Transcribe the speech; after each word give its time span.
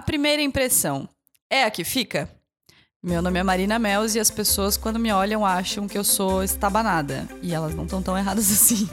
A 0.00 0.02
primeira 0.02 0.40
impressão 0.40 1.06
é 1.50 1.64
a 1.64 1.70
que 1.70 1.84
fica? 1.84 2.26
Meu 3.02 3.20
nome 3.20 3.38
é 3.38 3.42
Marina 3.42 3.78
Mels 3.78 4.14
e 4.14 4.18
as 4.18 4.30
pessoas, 4.30 4.78
quando 4.78 4.98
me 4.98 5.12
olham, 5.12 5.44
acham 5.44 5.86
que 5.86 5.98
eu 5.98 6.02
sou 6.02 6.42
estabanada. 6.42 7.28
E 7.42 7.52
elas 7.52 7.74
não 7.74 7.84
estão 7.84 8.02
tão 8.02 8.16
erradas 8.16 8.48
assim. 8.50 8.88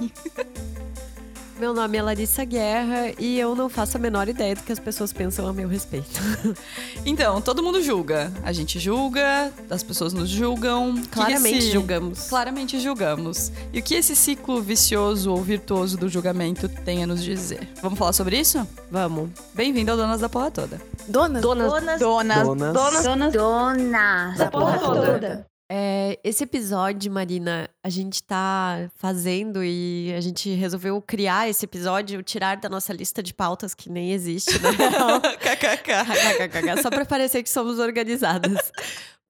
Meu 1.59 1.73
nome 1.73 1.97
é 1.97 2.04
Larissa 2.04 2.46
Guerra 2.46 3.13
e 3.17 3.39
eu 3.39 3.55
não 3.55 3.67
faço 3.67 3.97
a 3.97 3.99
menor 3.99 4.29
ideia 4.29 4.55
do 4.55 4.62
que 4.62 4.71
as 4.71 4.78
pessoas 4.78 5.12
pensam 5.12 5.47
a 5.47 5.54
meu 5.54 5.67
respeito. 5.67 6.07
Então, 7.05 7.41
todo 7.41 7.63
mundo 7.63 7.81
julga. 7.81 8.31
A 8.44 8.51
gente 8.51 8.79
julga, 8.79 9.51
as 9.69 9.81
pessoas 9.81 10.12
nos 10.12 10.28
julgam. 10.29 10.94
Claramente 11.09 11.59
esse... 11.59 11.72
julgamos. 11.72 12.28
Claramente 12.28 12.79
julgamos. 12.79 13.51
E 13.72 13.79
o 13.79 13.83
que 13.83 13.96
esse 13.96 14.13
ciclo 14.13 14.62
vicioso 14.62 15.31
ou 15.31 15.41
virtuoso 15.41 15.97
do 15.97 16.09
julgamento 16.09 16.67
tem 16.67 17.04
a 17.04 17.08
nos 17.08 17.23
dizer? 17.23 17.70
Vamos 17.81 17.98
falar 17.98 18.12
sobre 18.12 18.38
isso? 18.38 18.67
Vamos. 18.91 19.30
Bem-vindo 19.53 19.91
ao 19.91 19.98
Donas 19.98 20.20
da 20.20 20.27
Porra 20.27 20.52
Toda. 20.52 20.81
Donas? 21.08 21.41
Donas. 21.41 21.71
Donas. 21.71 21.99
Donas. 21.99 22.44
Donas. 22.44 22.73
Donas. 22.73 23.04
Donas. 23.04 23.34
Donas. 23.34 24.38
Da 24.38 24.52
Porra 24.52 24.80
Toda. 24.80 25.57
É, 25.70 26.17
esse 26.23 26.45
episódio, 26.45 27.12
Marina, 27.12 27.70
a 27.84 27.89
gente 27.89 28.23
tá 28.23 28.89
fazendo 28.95 29.62
e 29.63 30.13
a 30.16 30.21
gente 30.21 30.49
resolveu 30.53 31.02
criar 31.02 31.49
esse 31.49 31.66
episódio, 31.66 32.23
tirar 32.23 32.55
da 32.55 32.70
nossa 32.70 32.93
lista 32.93 33.21
de 33.21 33.34
pautas 33.34 33.73
que 33.73 33.90
nem 33.90 34.13
existe, 34.13 34.57
né? 34.59 34.70
KKK. 36.48 36.81
Só 36.81 36.90
pra 36.90 37.05
parecer 37.05 37.43
que 37.43 37.49
somos 37.49 37.80
organizadas. 37.80 38.71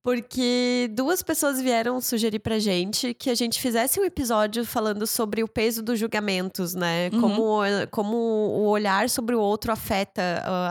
Porque 0.07 0.89
duas 0.93 1.21
pessoas 1.21 1.59
vieram 1.59 1.99
sugerir 1.99 2.39
pra 2.39 2.59
gente 2.59 3.13
que 3.13 3.29
a 3.29 3.35
gente 3.35 3.59
fizesse 3.59 3.99
um 3.99 4.05
episódio 4.05 4.65
falando 4.65 5.05
sobre 5.05 5.43
o 5.43 5.49
peso 5.49 5.83
dos 5.83 5.99
julgamentos, 5.99 6.73
né? 6.73 7.09
Uhum. 7.11 7.19
Como, 7.19 7.59
como 7.91 8.15
o 8.15 8.69
olhar 8.69 9.09
sobre 9.09 9.35
o 9.35 9.41
outro 9.41 9.69
afeta 9.69 10.21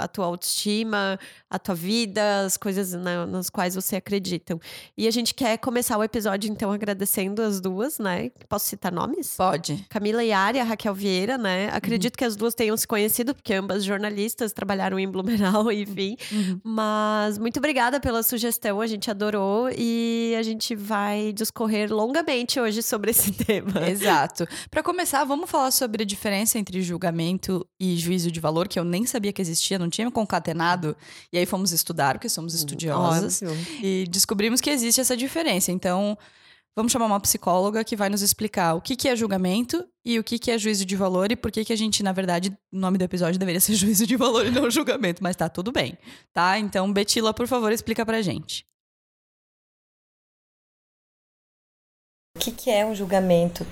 a, 0.01 0.09
tua 0.09 0.25
autoestima, 0.25 1.21
a 1.51 1.59
tua 1.59 1.75
vida, 1.75 2.47
as 2.47 2.57
coisas 2.57 2.95
né, 2.95 3.27
nas 3.27 3.51
quais 3.51 3.75
você 3.75 3.97
acredita. 3.97 4.59
E 4.97 5.07
a 5.07 5.11
gente 5.11 5.35
quer 5.35 5.59
começar 5.59 5.99
o 5.99 6.03
episódio, 6.03 6.51
então, 6.51 6.73
agradecendo 6.73 7.43
as 7.43 7.61
duas, 7.61 7.99
né? 7.99 8.31
Posso 8.49 8.65
citar 8.65 8.91
nomes? 8.91 9.37
Pode. 9.37 9.85
Camila 9.91 10.25
Yari 10.25 10.57
e 10.57 10.61
a 10.63 10.65
Raquel 10.65 10.95
Vieira, 10.95 11.37
né? 11.37 11.69
Acredito 11.75 12.15
uhum. 12.15 12.19
que 12.21 12.25
as 12.25 12.37
duas 12.37 12.55
tenham 12.55 12.75
se 12.75 12.89
conhecido, 12.89 13.35
porque 13.35 13.53
ambas 13.53 13.85
jornalistas 13.85 14.55
trabalharam 14.55 14.99
em 14.99 15.07
Blumenau, 15.07 15.69
enfim. 15.71 16.17
Uhum. 16.33 16.61
Mas 16.65 17.37
muito 17.37 17.59
obrigada 17.59 18.01
pela 18.01 18.23
sugestão, 18.23 18.81
a 18.81 18.87
gente 18.87 19.11
adorou 19.11 19.26
adorou 19.27 19.71
e 19.77 20.35
a 20.39 20.43
gente 20.43 20.75
vai 20.75 21.33
discorrer 21.33 21.93
longamente 21.93 22.61
hoje 22.61 22.83
sobre 22.83 23.11
esse 23.11 23.33
tema. 23.45 23.89
Exato. 23.89 24.47
Para 24.71 24.83
começar, 24.83 25.25
vamos 25.25 25.51
falar 25.51 25.71
sobre 25.71 26.03
a 26.03 26.07
diferença 26.07 26.59
entre 26.59 26.81
julgamento 26.83 27.67
e 27.81 27.97
juízo 27.97 28.31
de 28.31 28.41
valor, 28.41 28.69
que 28.69 28.79
eu 28.79 28.85
nem 28.85 29.05
sabia 29.05 29.33
que 29.33 29.43
existia, 29.43 29.79
não 29.79 29.91
tinha 29.91 30.07
me 30.07 30.13
concatenado. 30.13 30.97
E 31.33 31.39
aí 31.39 31.47
fomos 31.47 31.73
estudar, 31.73 32.15
porque 32.15 32.29
somos 32.29 32.55
hum, 32.55 32.59
estudiosas. 32.59 33.43
Óbvio. 33.43 33.67
E 33.83 34.07
descobrimos 34.09 34.61
que 34.61 34.71
existe 34.71 35.01
essa 35.01 35.17
diferença. 35.17 35.73
Então, 35.73 36.17
vamos 36.77 36.93
chamar 36.93 37.07
uma 37.07 37.21
psicóloga 37.21 37.83
que 37.83 37.97
vai 37.97 38.09
nos 38.09 38.23
explicar 38.23 38.75
o 38.75 38.81
que, 38.81 38.95
que 38.95 39.09
é 39.09 39.17
julgamento 39.17 39.85
e 40.05 40.19
o 40.19 40.25
que, 40.25 40.39
que 40.39 40.51
é 40.51 40.59
juízo 40.59 40.85
de 40.85 40.95
valor 40.95 41.33
e 41.33 41.37
por 41.37 41.51
que, 41.51 41.65
que 41.65 41.73
a 41.73 41.77
gente, 41.77 42.03
na 42.03 42.13
verdade, 42.13 42.57
o 42.73 42.79
nome 42.79 42.99
do 42.99 43.05
episódio 43.05 43.39
deveria 43.39 43.61
ser 43.61 43.75
juízo 43.75 44.07
de 44.07 44.17
valor 44.17 44.47
e 44.47 44.51
não 44.51 44.71
julgamento, 44.71 45.23
mas 45.23 45.35
tá 45.35 45.49
tudo 45.49 45.73
bem, 45.73 45.99
tá? 46.33 46.59
Então, 46.59 46.93
Betila, 46.93 47.35
por 47.35 47.49
favor, 47.49 47.73
explica 47.73 48.05
pra 48.07 48.23
gente. 48.23 48.65
O 52.37 52.39
que, 52.39 52.53
que 52.53 52.71
é 52.71 52.85
um 52.85 52.95
julgamento? 52.95 53.67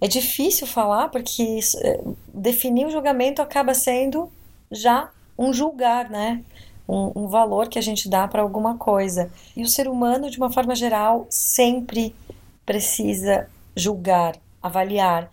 É 0.00 0.06
difícil 0.06 0.68
falar 0.68 1.08
porque 1.08 1.58
é, 1.82 2.00
definir 2.32 2.86
o 2.86 2.90
julgamento 2.90 3.42
acaba 3.42 3.74
sendo 3.74 4.30
já 4.70 5.10
um 5.36 5.52
julgar, 5.52 6.08
né? 6.08 6.44
Um, 6.88 7.24
um 7.24 7.26
valor 7.26 7.68
que 7.68 7.76
a 7.76 7.82
gente 7.82 8.08
dá 8.08 8.28
para 8.28 8.40
alguma 8.40 8.78
coisa. 8.78 9.32
E 9.56 9.64
o 9.64 9.68
ser 9.68 9.88
humano, 9.88 10.30
de 10.30 10.38
uma 10.38 10.52
forma 10.52 10.76
geral, 10.76 11.26
sempre 11.28 12.14
precisa 12.64 13.50
julgar, 13.74 14.36
avaliar 14.62 15.28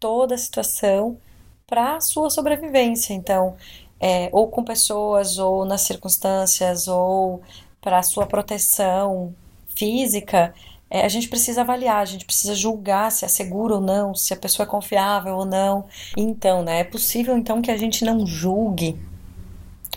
toda 0.00 0.34
a 0.34 0.38
situação 0.38 1.18
para 1.64 1.94
a 1.94 2.00
sua 2.00 2.28
sobrevivência. 2.28 3.14
Então, 3.14 3.54
é, 4.00 4.28
ou 4.32 4.48
com 4.48 4.64
pessoas, 4.64 5.38
ou 5.38 5.64
nas 5.64 5.82
circunstâncias, 5.82 6.88
ou 6.88 7.40
para 7.80 7.98
a 7.98 8.02
sua 8.02 8.26
proteção 8.26 9.32
física, 9.76 10.52
é, 10.88 11.04
a 11.04 11.08
gente 11.08 11.28
precisa 11.28 11.62
avaliar, 11.62 11.98
a 11.98 12.04
gente 12.04 12.24
precisa 12.24 12.54
julgar 12.54 13.10
se 13.10 13.24
é 13.24 13.28
seguro 13.28 13.76
ou 13.76 13.80
não, 13.80 14.14
se 14.14 14.32
a 14.32 14.36
pessoa 14.36 14.64
é 14.64 14.70
confiável 14.70 15.36
ou 15.36 15.44
não. 15.44 15.84
Então, 16.16 16.62
né, 16.62 16.80
é 16.80 16.84
possível 16.84 17.36
então 17.36 17.60
que 17.60 17.70
a 17.70 17.76
gente 17.76 18.04
não 18.04 18.24
julgue 18.26 18.96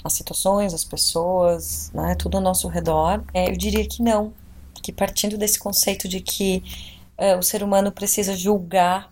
as 0.03 0.13
situações, 0.13 0.73
as 0.73 0.83
pessoas, 0.83 1.91
né, 1.93 2.15
tudo 2.15 2.37
ao 2.37 2.43
nosso 2.43 2.67
redor. 2.67 3.23
É, 3.33 3.49
eu 3.49 3.57
diria 3.57 3.87
que 3.87 4.01
não, 4.01 4.33
que 4.81 4.91
partindo 4.91 5.37
desse 5.37 5.59
conceito 5.59 6.07
de 6.07 6.21
que 6.21 6.63
é, 7.17 7.35
o 7.35 7.43
ser 7.43 7.61
humano 7.61 7.91
precisa 7.91 8.35
julgar 8.35 9.11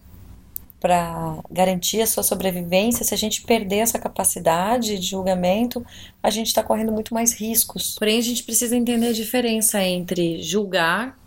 para 0.79 1.39
garantir 1.51 2.01
a 2.01 2.07
sua 2.07 2.23
sobrevivência, 2.23 3.03
se 3.03 3.13
a 3.13 3.17
gente 3.17 3.41
perder 3.43 3.77
essa 3.77 3.97
capacidade 3.97 4.97
de 4.97 5.07
julgamento, 5.07 5.85
a 6.21 6.29
gente 6.29 6.47
está 6.47 6.61
correndo 6.63 6.91
muito 6.91 7.13
mais 7.13 7.33
riscos. 7.33 7.95
Porém, 7.97 8.19
a 8.19 8.23
gente 8.23 8.43
precisa 8.43 8.75
entender 8.75 9.07
a 9.07 9.13
diferença 9.13 9.83
entre 9.83 10.41
julgar 10.41 11.17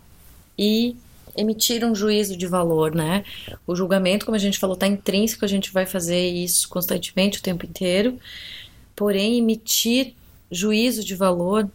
e 0.57 0.95
emitir 1.35 1.85
um 1.85 1.95
juízo 1.95 2.35
de 2.35 2.47
valor, 2.47 2.93
né? 2.93 3.23
O 3.65 3.75
julgamento, 3.75 4.25
como 4.25 4.35
a 4.35 4.39
gente 4.39 4.59
falou, 4.59 4.73
está 4.73 4.87
intrínseco, 4.87 5.45
a 5.45 5.47
gente 5.47 5.71
vai 5.71 5.85
fazer 5.85 6.27
isso 6.29 6.67
constantemente 6.69 7.39
o 7.39 7.41
tempo 7.41 7.65
inteiro. 7.65 8.19
Porém, 8.95 9.37
emitir 9.37 10.13
juízo 10.51 11.03
de 11.03 11.15
valor 11.15 11.69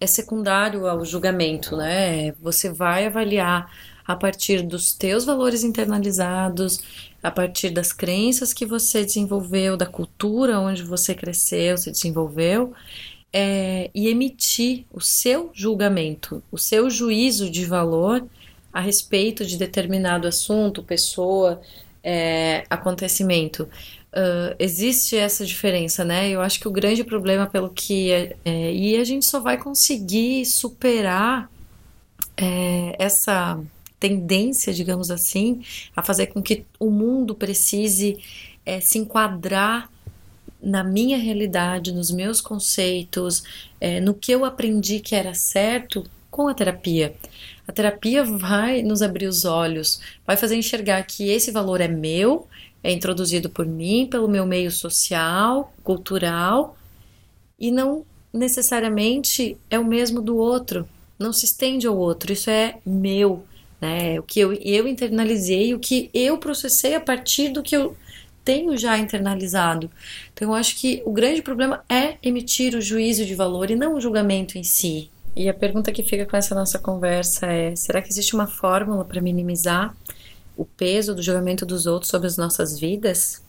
é 0.00 0.06
secundário 0.06 0.86
ao 0.86 1.04
julgamento, 1.04 1.76
né? 1.76 2.32
Você 2.40 2.70
vai 2.70 3.06
avaliar 3.06 3.70
a 4.06 4.14
partir 4.14 4.62
dos 4.62 4.92
teus 4.92 5.24
valores 5.24 5.64
internalizados, 5.64 6.80
a 7.22 7.30
partir 7.30 7.70
das 7.70 7.92
crenças 7.92 8.52
que 8.52 8.64
você 8.64 9.04
desenvolveu, 9.04 9.76
da 9.76 9.86
cultura 9.86 10.60
onde 10.60 10.82
você 10.82 11.14
cresceu, 11.14 11.76
se 11.76 11.90
desenvolveu, 11.90 12.72
é, 13.38 13.90
e 13.94 14.08
emitir 14.08 14.86
o 14.90 14.98
seu 14.98 15.50
julgamento, 15.52 16.42
o 16.50 16.56
seu 16.56 16.88
juízo 16.88 17.50
de 17.50 17.66
valor 17.66 18.26
a 18.72 18.80
respeito 18.80 19.44
de 19.44 19.58
determinado 19.58 20.26
assunto, 20.26 20.82
pessoa, 20.82 21.60
é, 22.02 22.64
acontecimento. 22.70 23.68
Uh, 24.10 24.56
existe 24.58 25.18
essa 25.18 25.44
diferença, 25.44 26.02
né? 26.02 26.30
Eu 26.30 26.40
acho 26.40 26.58
que 26.58 26.66
o 26.66 26.70
grande 26.70 27.04
problema, 27.04 27.46
pelo 27.46 27.68
que. 27.68 28.10
É, 28.10 28.36
é 28.42 28.72
e 28.72 28.96
a 28.96 29.04
gente 29.04 29.26
só 29.26 29.38
vai 29.38 29.58
conseguir 29.58 30.46
superar 30.46 31.50
é, 32.38 32.96
essa 32.98 33.60
tendência, 34.00 34.72
digamos 34.72 35.10
assim, 35.10 35.62
a 35.94 36.02
fazer 36.02 36.28
com 36.28 36.42
que 36.42 36.64
o 36.80 36.90
mundo 36.90 37.34
precise 37.34 38.18
é, 38.64 38.80
se 38.80 38.96
enquadrar 38.96 39.90
na 40.66 40.82
minha 40.82 41.16
realidade, 41.16 41.92
nos 41.92 42.10
meus 42.10 42.40
conceitos, 42.40 43.44
é, 43.80 44.00
no 44.00 44.12
que 44.12 44.32
eu 44.32 44.44
aprendi 44.44 44.98
que 44.98 45.14
era 45.14 45.32
certo 45.32 46.04
com 46.28 46.48
a 46.48 46.54
terapia. 46.54 47.14
A 47.68 47.72
terapia 47.72 48.24
vai 48.24 48.82
nos 48.82 49.00
abrir 49.00 49.28
os 49.28 49.44
olhos, 49.44 50.00
vai 50.26 50.36
fazer 50.36 50.56
enxergar 50.56 51.00
que 51.04 51.30
esse 51.30 51.52
valor 51.52 51.80
é 51.80 51.86
meu, 51.86 52.48
é 52.82 52.90
introduzido 52.90 53.48
por 53.48 53.64
mim, 53.64 54.08
pelo 54.10 54.26
meu 54.26 54.44
meio 54.44 54.72
social, 54.72 55.72
cultural, 55.84 56.76
e 57.56 57.70
não 57.70 58.04
necessariamente 58.32 59.56
é 59.70 59.78
o 59.78 59.84
mesmo 59.84 60.20
do 60.20 60.36
outro, 60.36 60.88
não 61.16 61.32
se 61.32 61.44
estende 61.44 61.86
ao 61.86 61.96
outro, 61.96 62.32
isso 62.32 62.50
é 62.50 62.78
meu, 62.84 63.44
né? 63.80 64.18
O 64.18 64.24
que 64.24 64.40
eu, 64.40 64.52
eu 64.52 64.88
internalizei, 64.88 65.74
o 65.74 65.78
que 65.78 66.10
eu 66.12 66.36
processei 66.38 66.96
a 66.96 67.00
partir 67.00 67.50
do 67.50 67.62
que 67.62 67.76
eu 67.76 67.96
tenho 68.46 68.76
já 68.76 68.96
internalizado. 68.96 69.90
Então, 70.32 70.48
eu 70.48 70.54
acho 70.54 70.76
que 70.76 71.02
o 71.04 71.12
grande 71.12 71.42
problema 71.42 71.84
é 71.88 72.16
emitir 72.22 72.76
o 72.76 72.80
juízo 72.80 73.26
de 73.26 73.34
valor 73.34 73.72
e 73.72 73.74
não 73.74 73.96
o 73.96 74.00
julgamento 74.00 74.56
em 74.56 74.62
si. 74.62 75.10
E 75.34 75.48
a 75.48 75.54
pergunta 75.54 75.92
que 75.92 76.04
fica 76.04 76.24
com 76.24 76.36
essa 76.36 76.54
nossa 76.54 76.78
conversa 76.78 77.46
é: 77.46 77.74
será 77.74 78.00
que 78.00 78.08
existe 78.08 78.36
uma 78.36 78.46
fórmula 78.46 79.04
para 79.04 79.20
minimizar 79.20 79.94
o 80.56 80.64
peso 80.64 81.12
do 81.12 81.22
julgamento 81.22 81.66
dos 81.66 81.86
outros 81.86 82.08
sobre 82.08 82.28
as 82.28 82.36
nossas 82.36 82.78
vidas? 82.78 83.42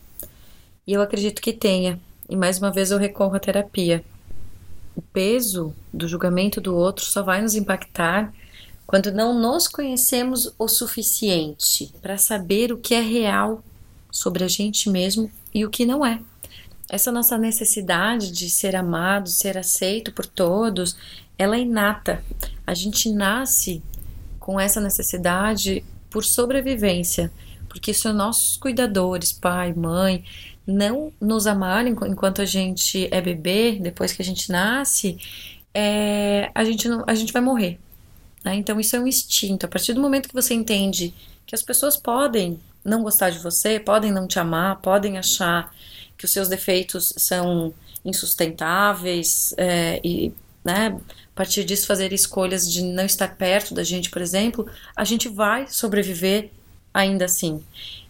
E 0.85 0.93
eu 0.93 1.01
acredito 1.01 1.43
que 1.43 1.53
tenha. 1.53 1.99
E 2.27 2.35
mais 2.35 2.57
uma 2.57 2.71
vez 2.71 2.89
eu 2.89 2.97
recorro 2.97 3.35
à 3.35 3.39
terapia. 3.39 4.03
O 4.95 5.01
peso 5.01 5.75
do 5.93 6.07
julgamento 6.07 6.59
do 6.59 6.75
outro 6.75 7.05
só 7.05 7.21
vai 7.21 7.39
nos 7.39 7.53
impactar 7.53 8.33
quando 8.87 9.11
não 9.11 9.39
nos 9.39 9.67
conhecemos 9.67 10.51
o 10.57 10.67
suficiente 10.67 11.93
para 12.01 12.17
saber 12.17 12.71
o 12.71 12.77
que 12.77 12.95
é 12.95 13.01
real 13.01 13.61
sobre 14.17 14.43
a 14.43 14.47
gente 14.47 14.89
mesmo 14.89 15.31
e 15.53 15.65
o 15.65 15.69
que 15.69 15.85
não 15.85 16.05
é. 16.05 16.19
Essa 16.89 17.11
nossa 17.11 17.37
necessidade 17.37 18.31
de 18.31 18.49
ser 18.49 18.75
amado, 18.75 19.29
ser 19.29 19.57
aceito 19.57 20.11
por 20.11 20.25
todos, 20.25 20.95
ela 21.37 21.55
é 21.55 21.59
inata. 21.59 22.23
A 22.65 22.73
gente 22.73 23.09
nasce 23.09 23.81
com 24.39 24.59
essa 24.59 24.79
necessidade 24.79 25.83
por 26.09 26.23
sobrevivência, 26.23 27.31
por 27.67 27.77
Porque 27.77 27.93
se 27.93 28.07
os 28.07 28.15
nossos 28.15 28.57
cuidadores, 28.57 29.31
pai, 29.31 29.73
mãe, 29.73 30.23
não 30.65 31.11
nos 31.19 31.45
amarem 31.45 31.93
enquanto 32.07 32.41
a 32.41 32.45
gente 32.45 33.07
é 33.11 33.21
bebê, 33.21 33.77
depois 33.79 34.13
que 34.13 34.21
a 34.21 34.25
gente 34.25 34.51
nasce, 34.51 35.17
é, 35.73 36.49
a, 36.55 36.63
gente 36.63 36.87
não, 36.89 37.03
a 37.05 37.13
gente 37.13 37.31
vai 37.31 37.41
morrer. 37.41 37.79
Né? 38.43 38.55
Então 38.55 38.79
isso 38.79 38.95
é 38.95 38.99
um 38.99 39.07
instinto. 39.07 39.65
A 39.65 39.69
partir 39.69 39.93
do 39.93 40.01
momento 40.01 40.29
que 40.29 40.33
você 40.33 40.53
entende 40.53 41.13
que 41.45 41.53
as 41.53 41.61
pessoas 41.61 41.95
podem 41.95 42.59
não 42.87 43.03
gostar 43.03 43.29
de 43.29 43.39
você, 43.39 43.79
podem 43.79 44.11
não 44.11 44.27
te 44.27 44.39
amar, 44.39 44.77
podem 44.77 45.17
achar 45.17 45.73
que 46.17 46.25
os 46.25 46.31
seus 46.31 46.47
defeitos 46.47 47.13
são 47.17 47.73
insustentáveis 48.03 49.53
é, 49.57 49.99
e 50.03 50.33
né, 50.63 50.97
a 50.97 51.35
partir 51.35 51.63
disso 51.63 51.85
fazer 51.85 52.11
escolhas 52.13 52.71
de 52.71 52.81
não 52.81 53.05
estar 53.05 53.35
perto 53.35 53.73
da 53.73 53.83
gente, 53.83 54.09
por 54.09 54.21
exemplo, 54.21 54.65
a 54.95 55.03
gente 55.03 55.27
vai 55.27 55.67
sobreviver 55.67 56.49
ainda 56.93 57.25
assim. 57.25 57.63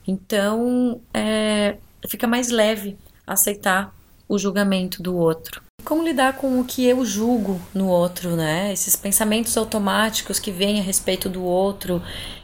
Então, 0.08 1.02
é, 1.14 1.78
fica 2.08 2.28
mais 2.28 2.50
leve 2.50 2.98
aceitar 3.26 3.94
o 4.30 4.38
julgamento 4.38 5.02
do 5.02 5.16
outro. 5.18 5.67
Como 5.84 6.04
lidar 6.04 6.34
com 6.38 6.60
o 6.60 6.66
que 6.66 6.86
eu 6.86 7.06
julgo 7.06 7.62
no 7.74 7.88
outro, 7.88 8.36
né? 8.36 8.74
Esses 8.74 8.96
pensamentos 8.96 9.56
automáticos 9.56 10.40
que 10.40 10.52
vêm 10.52 10.80
a 10.80 10.84
respeito 10.84 11.30
do 11.30 11.44
outro. 11.44 12.02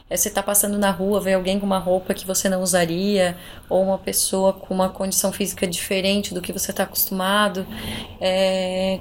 É, 0.08 0.16
você 0.16 0.28
está 0.28 0.42
passando 0.42 0.78
na 0.78 0.90
rua, 0.90 1.20
vê 1.20 1.34
alguém 1.34 1.58
com 1.60 1.66
uma 1.66 1.78
roupa 1.78 2.14
que 2.14 2.26
você 2.26 2.48
não 2.48 2.62
usaria, 2.62 3.36
ou 3.68 3.82
uma 3.82 3.98
pessoa 3.98 4.52
com 4.52 4.72
uma 4.72 4.88
condição 4.88 5.32
física 5.32 5.66
diferente 5.66 6.32
do 6.32 6.40
que 6.40 6.52
você 6.52 6.70
está 6.70 6.84
acostumado. 6.84 7.66
É, 8.20 8.98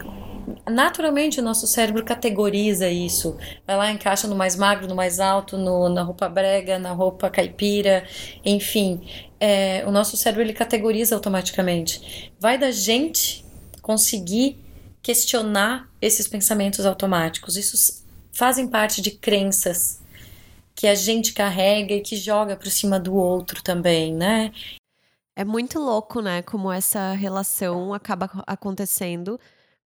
naturalmente 0.70 1.40
o 1.40 1.44
nosso 1.44 1.68
cérebro 1.68 2.04
categoriza 2.04 2.90
isso. 2.90 3.38
Vai 3.66 3.78
lá, 3.78 3.92
encaixa 3.92 4.28
no 4.28 4.36
mais 4.36 4.56
magro, 4.56 4.88
no 4.88 4.96
mais 4.96 5.20
alto, 5.20 5.58
no, 5.58 5.88
na 5.90 6.04
roupa 6.04 6.28
brega, 6.28 6.78
na 6.80 6.92
roupa 6.92 7.30
caipira, 7.30 8.04
enfim. 8.44 9.02
É, 9.40 9.84
o 9.86 9.92
nosso 9.92 10.18
cérebro 10.18 10.44
ele 10.44 10.54
categoriza 10.54 11.16
automaticamente. 11.16 12.34
Vai 12.40 12.58
da 12.58 12.72
gente 12.72 13.43
conseguir 13.84 14.58
questionar 15.04 15.90
esses 16.02 16.28
pensamentos 16.28 16.86
automáticos. 16.86 17.58
Isso 17.58 18.04
fazem 18.32 18.68
parte 18.68 19.02
de 19.02 19.12
crenças 19.12 20.02
que 20.74 20.88
a 20.88 20.96
gente 20.96 21.34
carrega 21.34 21.94
e 21.94 22.02
que 22.02 22.16
joga 22.16 22.56
por 22.56 22.72
cima 22.72 23.00
do 23.00 23.14
outro 23.14 23.62
também, 23.62 24.14
né? 24.14 24.52
É 25.36 25.44
muito 25.44 25.80
louco, 25.80 26.22
né? 26.22 26.42
Como 26.42 26.72
essa 26.72 27.12
relação 27.14 27.94
acaba 27.94 28.32
acontecendo 28.48 29.40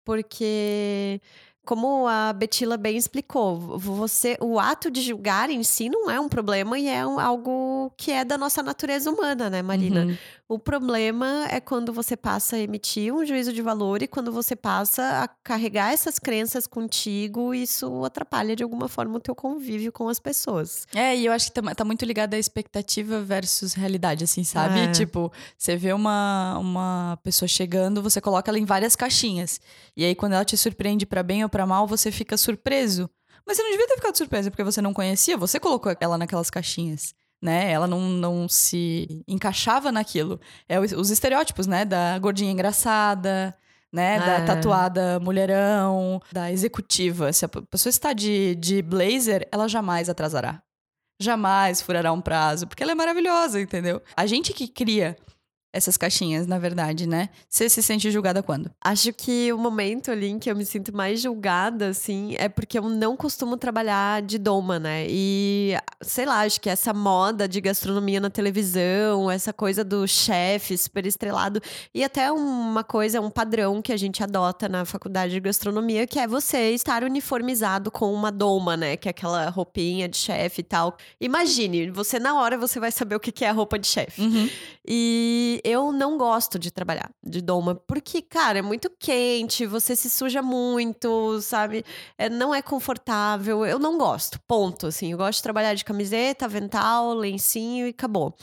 porque 0.04 1.20
como 1.64 2.06
a 2.08 2.32
Betila 2.32 2.76
bem 2.76 2.96
explicou, 2.96 3.78
você, 3.78 4.36
o 4.40 4.58
ato 4.58 4.90
de 4.90 5.02
julgar 5.02 5.50
em 5.50 5.62
si 5.62 5.88
não 5.88 6.10
é 6.10 6.18
um 6.18 6.28
problema 6.28 6.78
e 6.78 6.88
é 6.88 7.06
um, 7.06 7.20
algo 7.20 7.92
que 7.96 8.10
é 8.10 8.24
da 8.24 8.38
nossa 8.38 8.62
natureza 8.62 9.10
humana, 9.10 9.50
né, 9.50 9.62
Marina? 9.62 10.06
Uhum. 10.06 10.16
O 10.50 10.58
problema 10.58 11.46
é 11.48 11.60
quando 11.60 11.92
você 11.92 12.16
passa 12.16 12.56
a 12.56 12.58
emitir 12.58 13.14
um 13.14 13.24
juízo 13.24 13.52
de 13.52 13.62
valor 13.62 14.02
e 14.02 14.08
quando 14.08 14.32
você 14.32 14.56
passa 14.56 15.22
a 15.22 15.28
carregar 15.44 15.92
essas 15.92 16.18
crenças 16.18 16.66
contigo, 16.66 17.54
isso 17.54 18.04
atrapalha 18.04 18.56
de 18.56 18.64
alguma 18.64 18.88
forma 18.88 19.16
o 19.16 19.20
teu 19.20 19.32
convívio 19.32 19.92
com 19.92 20.08
as 20.08 20.18
pessoas. 20.18 20.88
É, 20.92 21.16
e 21.16 21.24
eu 21.24 21.32
acho 21.32 21.52
que 21.52 21.62
tá, 21.62 21.72
tá 21.72 21.84
muito 21.84 22.04
ligado 22.04 22.34
à 22.34 22.36
expectativa 22.36 23.20
versus 23.20 23.74
realidade, 23.74 24.24
assim, 24.24 24.42
sabe? 24.42 24.80
É. 24.80 24.90
Tipo, 24.90 25.30
você 25.56 25.76
vê 25.76 25.92
uma, 25.92 26.58
uma 26.58 27.16
pessoa 27.22 27.46
chegando, 27.48 28.02
você 28.02 28.20
coloca 28.20 28.50
ela 28.50 28.58
em 28.58 28.64
várias 28.64 28.96
caixinhas. 28.96 29.60
E 29.96 30.04
aí, 30.04 30.16
quando 30.16 30.32
ela 30.32 30.44
te 30.44 30.56
surpreende 30.56 31.06
para 31.06 31.22
bem 31.22 31.44
ou 31.44 31.48
para 31.48 31.64
mal, 31.64 31.86
você 31.86 32.10
fica 32.10 32.36
surpreso. 32.36 33.08
Mas 33.46 33.56
você 33.56 33.62
não 33.62 33.70
devia 33.70 33.86
ter 33.86 33.94
ficado 33.94 34.16
surpresa 34.16 34.50
porque 34.50 34.64
você 34.64 34.82
não 34.82 34.92
conhecia, 34.92 35.36
você 35.36 35.60
colocou 35.60 35.94
ela 36.00 36.18
naquelas 36.18 36.50
caixinhas 36.50 37.14
né? 37.40 37.70
Ela 37.70 37.86
não, 37.86 38.00
não 38.00 38.48
se 38.48 39.24
encaixava 39.26 39.90
naquilo. 39.90 40.40
É 40.68 40.78
os, 40.78 40.92
os 40.92 41.10
estereótipos, 41.10 41.66
né? 41.66 41.84
Da 41.84 42.18
gordinha 42.18 42.50
engraçada, 42.50 43.56
né? 43.92 44.18
Da 44.18 44.32
é. 44.38 44.44
tatuada 44.44 45.20
mulherão, 45.20 46.20
da 46.32 46.52
executiva. 46.52 47.32
Se 47.32 47.44
a 47.44 47.48
pessoa 47.48 47.90
está 47.90 48.12
de, 48.12 48.54
de 48.56 48.82
blazer, 48.82 49.48
ela 49.50 49.68
jamais 49.68 50.08
atrasará. 50.08 50.62
Jamais 51.20 51.82
furará 51.82 52.12
um 52.12 52.20
prazo, 52.20 52.66
porque 52.66 52.82
ela 52.82 52.92
é 52.92 52.94
maravilhosa, 52.94 53.60
entendeu? 53.60 54.02
A 54.16 54.26
gente 54.26 54.52
que 54.54 54.66
cria 54.66 55.16
essas 55.72 55.96
caixinhas, 55.96 56.46
na 56.46 56.58
verdade, 56.58 57.06
né? 57.06 57.28
Você 57.48 57.68
se 57.68 57.82
sente 57.82 58.10
julgada 58.10 58.42
quando? 58.42 58.70
Acho 58.82 59.12
que 59.12 59.52
o 59.52 59.58
momento 59.58 60.10
ali 60.10 60.28
em 60.28 60.38
que 60.38 60.50
eu 60.50 60.56
me 60.56 60.64
sinto 60.64 60.94
mais 60.94 61.20
julgada, 61.20 61.88
assim, 61.88 62.34
é 62.38 62.48
porque 62.48 62.78
eu 62.78 62.88
não 62.88 63.16
costumo 63.16 63.56
trabalhar 63.56 64.22
de 64.22 64.38
doma, 64.38 64.78
né? 64.78 65.06
E, 65.08 65.74
sei 66.00 66.26
lá, 66.26 66.40
acho 66.40 66.60
que 66.60 66.68
essa 66.68 66.92
moda 66.92 67.46
de 67.46 67.60
gastronomia 67.60 68.20
na 68.20 68.30
televisão, 68.30 69.30
essa 69.30 69.52
coisa 69.52 69.84
do 69.84 70.06
chefe 70.06 70.76
super 70.76 71.06
estrelado, 71.06 71.60
e 71.94 72.02
até 72.02 72.32
uma 72.32 72.82
coisa, 72.82 73.20
um 73.20 73.30
padrão 73.30 73.80
que 73.80 73.92
a 73.92 73.96
gente 73.96 74.22
adota 74.22 74.68
na 74.68 74.84
faculdade 74.84 75.32
de 75.32 75.40
gastronomia, 75.40 76.06
que 76.06 76.18
é 76.18 76.26
você 76.26 76.70
estar 76.70 77.04
uniformizado 77.04 77.90
com 77.90 78.12
uma 78.12 78.32
doma, 78.32 78.76
né? 78.76 78.96
Que 78.96 79.08
é 79.08 79.10
aquela 79.10 79.48
roupinha 79.50 80.08
de 80.08 80.16
chefe 80.16 80.60
e 80.60 80.64
tal. 80.64 80.96
Imagine, 81.20 81.90
você 81.90 82.18
na 82.18 82.40
hora 82.40 82.58
você 82.58 82.80
vai 82.80 82.90
saber 82.90 83.14
o 83.14 83.20
que 83.20 83.44
é 83.44 83.48
a 83.48 83.52
roupa 83.52 83.78
de 83.78 83.86
chefe. 83.86 84.22
Uhum. 84.22 84.48
E 84.84 85.59
eu 85.64 85.92
não 85.92 86.16
gosto 86.18 86.58
de 86.58 86.70
trabalhar 86.70 87.10
de 87.22 87.40
doma, 87.40 87.74
porque, 87.74 88.22
cara, 88.22 88.58
é 88.58 88.62
muito 88.62 88.90
quente, 88.98 89.66
você 89.66 89.94
se 89.96 90.10
suja 90.10 90.42
muito, 90.42 91.40
sabe? 91.40 91.84
É, 92.18 92.28
não 92.28 92.54
é 92.54 92.62
confortável. 92.62 93.64
Eu 93.64 93.78
não 93.78 93.98
gosto, 93.98 94.40
ponto. 94.46 94.86
Assim, 94.86 95.12
eu 95.12 95.18
gosto 95.18 95.38
de 95.38 95.42
trabalhar 95.42 95.74
de 95.74 95.84
camiseta, 95.84 96.44
avental, 96.44 97.14
lencinho 97.14 97.86
e 97.86 97.90
acabou. 97.90 98.34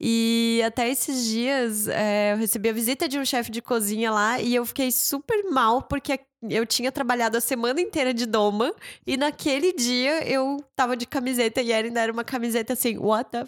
E 0.00 0.62
até 0.64 0.88
esses 0.90 1.24
dias 1.24 1.88
é, 1.88 2.32
eu 2.32 2.36
recebi 2.36 2.68
a 2.68 2.72
visita 2.72 3.08
de 3.08 3.18
um 3.18 3.24
chefe 3.24 3.50
de 3.50 3.62
cozinha 3.62 4.10
lá 4.10 4.38
e 4.40 4.54
eu 4.54 4.64
fiquei 4.66 4.92
super 4.92 5.42
mal 5.50 5.82
porque 5.82 6.20
eu 6.42 6.66
tinha 6.66 6.92
trabalhado 6.92 7.38
a 7.38 7.40
semana 7.40 7.80
inteira 7.80 8.12
de 8.12 8.26
doma 8.26 8.74
e 9.06 9.16
naquele 9.16 9.72
dia 9.72 10.22
eu 10.28 10.62
tava 10.76 10.96
de 10.96 11.06
camiseta 11.06 11.62
e 11.62 11.72
ainda 11.72 12.00
era 12.00 12.12
uma 12.12 12.24
camiseta 12.24 12.74
assim, 12.74 12.98
what 12.98 13.30
the 13.30 13.46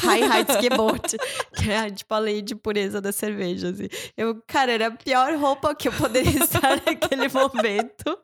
Freiheitsgebot, 0.00 1.16
que 1.56 1.70
é 1.70 1.90
tipo 1.90 2.12
a 2.14 2.18
lei 2.18 2.42
de 2.42 2.54
pureza 2.54 3.00
da 3.00 3.12
cerveja. 3.12 3.70
Assim. 3.70 3.88
Eu, 4.16 4.42
cara, 4.46 4.72
era 4.72 4.86
a 4.88 4.90
pior 4.90 5.34
roupa 5.36 5.74
que 5.74 5.88
eu 5.88 5.92
poderia 5.92 6.38
estar 6.44 6.82
naquele 6.84 7.28
momento, 7.28 8.18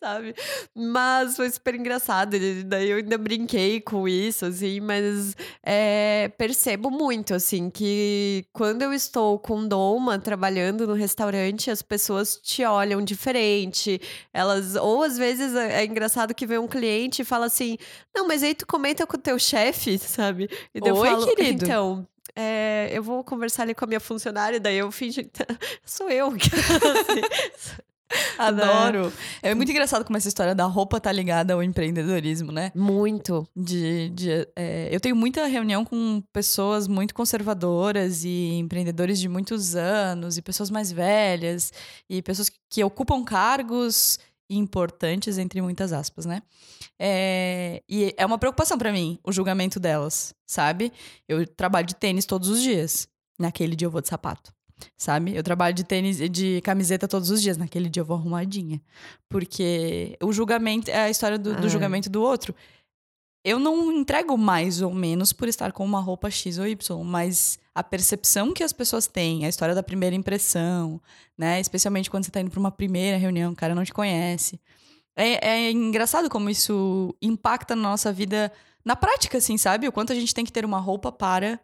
sabe? 0.00 0.34
Mas 0.74 1.36
foi 1.36 1.50
super 1.50 1.74
engraçado. 1.74 2.36
Daí 2.64 2.90
eu 2.90 2.98
ainda 2.98 3.18
brinquei 3.18 3.80
com 3.80 4.08
isso, 4.08 4.46
assim, 4.46 4.80
mas 4.80 5.36
é, 5.62 6.30
percebo 6.36 6.90
muito, 6.90 7.34
assim, 7.34 7.70
que 7.70 8.44
quando 8.52 8.82
eu 8.82 8.92
estou 8.92 9.38
com 9.38 9.66
Doma 9.66 10.18
trabalhando 10.18 10.86
no 10.86 10.94
restaurante, 10.94 11.70
as 11.70 11.82
pessoas 11.82 12.36
te 12.36 12.64
olham 12.64 13.02
diferente. 13.02 14.00
Elas, 14.32 14.76
ou 14.76 15.02
às 15.02 15.18
vezes 15.18 15.54
é, 15.54 15.82
é 15.82 15.84
engraçado 15.84 16.34
que 16.34 16.46
vem 16.46 16.58
um 16.58 16.68
cliente 16.68 17.22
e 17.22 17.24
fala 17.24 17.46
assim: 17.46 17.76
Não, 18.14 18.26
mas 18.26 18.42
aí 18.42 18.54
tu 18.54 18.66
comenta 18.66 19.06
com 19.06 19.16
o 19.16 19.20
teu 19.20 19.38
chefe, 19.38 19.98
sabe? 19.98 20.48
E 20.74 20.80
eu 20.88 20.96
Oi, 20.96 21.08
falo, 21.08 21.26
querido. 21.26 21.64
Então, 21.64 22.06
é, 22.34 22.88
eu 22.92 23.02
vou 23.02 23.24
conversar 23.24 23.62
ali 23.62 23.74
com 23.74 23.84
a 23.84 23.88
minha 23.88 24.00
funcionária, 24.00 24.60
daí 24.60 24.78
eu 24.78 24.90
finge 24.92 25.24
que 25.24 25.30
sou 25.84 26.10
eu. 26.10 26.32
Adoro. 28.38 29.12
É 29.42 29.54
muito 29.54 29.70
engraçado 29.70 30.04
como 30.04 30.16
essa 30.16 30.28
história 30.28 30.54
da 30.54 30.64
roupa 30.64 31.00
tá 31.00 31.10
ligada 31.10 31.54
ao 31.54 31.62
empreendedorismo, 31.62 32.52
né? 32.52 32.70
Muito. 32.74 33.46
De, 33.54 34.10
de 34.10 34.48
é, 34.54 34.88
eu 34.92 35.00
tenho 35.00 35.16
muita 35.16 35.46
reunião 35.46 35.84
com 35.84 36.22
pessoas 36.32 36.86
muito 36.86 37.14
conservadoras 37.14 38.24
e 38.24 38.54
empreendedores 38.58 39.18
de 39.18 39.28
muitos 39.28 39.74
anos, 39.74 40.36
e 40.36 40.42
pessoas 40.42 40.70
mais 40.70 40.92
velhas, 40.92 41.72
e 42.08 42.22
pessoas 42.22 42.48
que, 42.48 42.58
que 42.70 42.84
ocupam 42.84 43.24
cargos 43.24 44.18
importantes, 44.48 45.38
entre 45.38 45.60
muitas 45.60 45.92
aspas, 45.92 46.24
né? 46.24 46.42
É, 46.98 47.82
e 47.88 48.14
é 48.16 48.24
uma 48.24 48.38
preocupação 48.38 48.78
para 48.78 48.90
mim 48.90 49.18
o 49.22 49.30
julgamento 49.30 49.78
delas, 49.78 50.34
sabe? 50.46 50.92
Eu 51.28 51.46
trabalho 51.46 51.86
de 51.86 51.94
tênis 51.94 52.24
todos 52.24 52.48
os 52.48 52.62
dias. 52.62 53.08
Naquele 53.38 53.76
dia 53.76 53.86
eu 53.86 53.90
vou 53.90 54.00
de 54.00 54.08
sapato, 54.08 54.52
sabe? 54.96 55.36
Eu 55.36 55.42
trabalho 55.42 55.74
de 55.74 55.84
tênis, 55.84 56.18
de 56.30 56.60
camiseta 56.62 57.06
todos 57.06 57.30
os 57.30 57.42
dias. 57.42 57.58
Naquele 57.58 57.88
dia 57.88 58.00
eu 58.00 58.06
vou 58.06 58.16
arrumadinha. 58.16 58.80
Porque 59.28 60.16
o 60.22 60.32
julgamento 60.32 60.90
é 60.90 61.02
a 61.02 61.10
história 61.10 61.38
do, 61.38 61.54
do 61.54 61.68
julgamento 61.68 62.08
do 62.08 62.22
outro. 62.22 62.54
Eu 63.44 63.60
não 63.60 63.92
entrego 63.92 64.36
mais 64.36 64.82
ou 64.82 64.92
menos 64.92 65.32
por 65.32 65.46
estar 65.46 65.70
com 65.70 65.84
uma 65.84 66.00
roupa 66.00 66.28
X 66.30 66.58
ou 66.58 66.66
Y, 66.66 67.04
mas 67.04 67.60
a 67.72 67.84
percepção 67.84 68.52
que 68.52 68.64
as 68.64 68.72
pessoas 68.72 69.06
têm, 69.06 69.44
a 69.44 69.48
história 69.48 69.72
da 69.72 69.84
primeira 69.84 70.16
impressão, 70.16 71.00
né? 71.38 71.60
Especialmente 71.60 72.10
quando 72.10 72.24
você 72.24 72.30
está 72.30 72.40
indo 72.40 72.50
para 72.50 72.58
uma 72.58 72.72
primeira 72.72 73.18
reunião, 73.18 73.52
o 73.52 73.56
cara 73.56 73.72
não 73.72 73.84
te 73.84 73.92
conhece. 73.92 74.58
É, 75.16 75.48
é, 75.48 75.70
engraçado 75.70 76.28
como 76.28 76.50
isso 76.50 77.14
impacta 77.22 77.74
na 77.74 77.82
nossa 77.82 78.12
vida 78.12 78.52
na 78.84 78.94
prática, 78.94 79.38
assim, 79.38 79.56
sabe? 79.56 79.88
O 79.88 79.92
quanto 79.92 80.12
a 80.12 80.14
gente 80.14 80.34
tem 80.34 80.44
que 80.44 80.52
ter 80.52 80.64
uma 80.64 80.78
roupa 80.78 81.10
para 81.10 81.58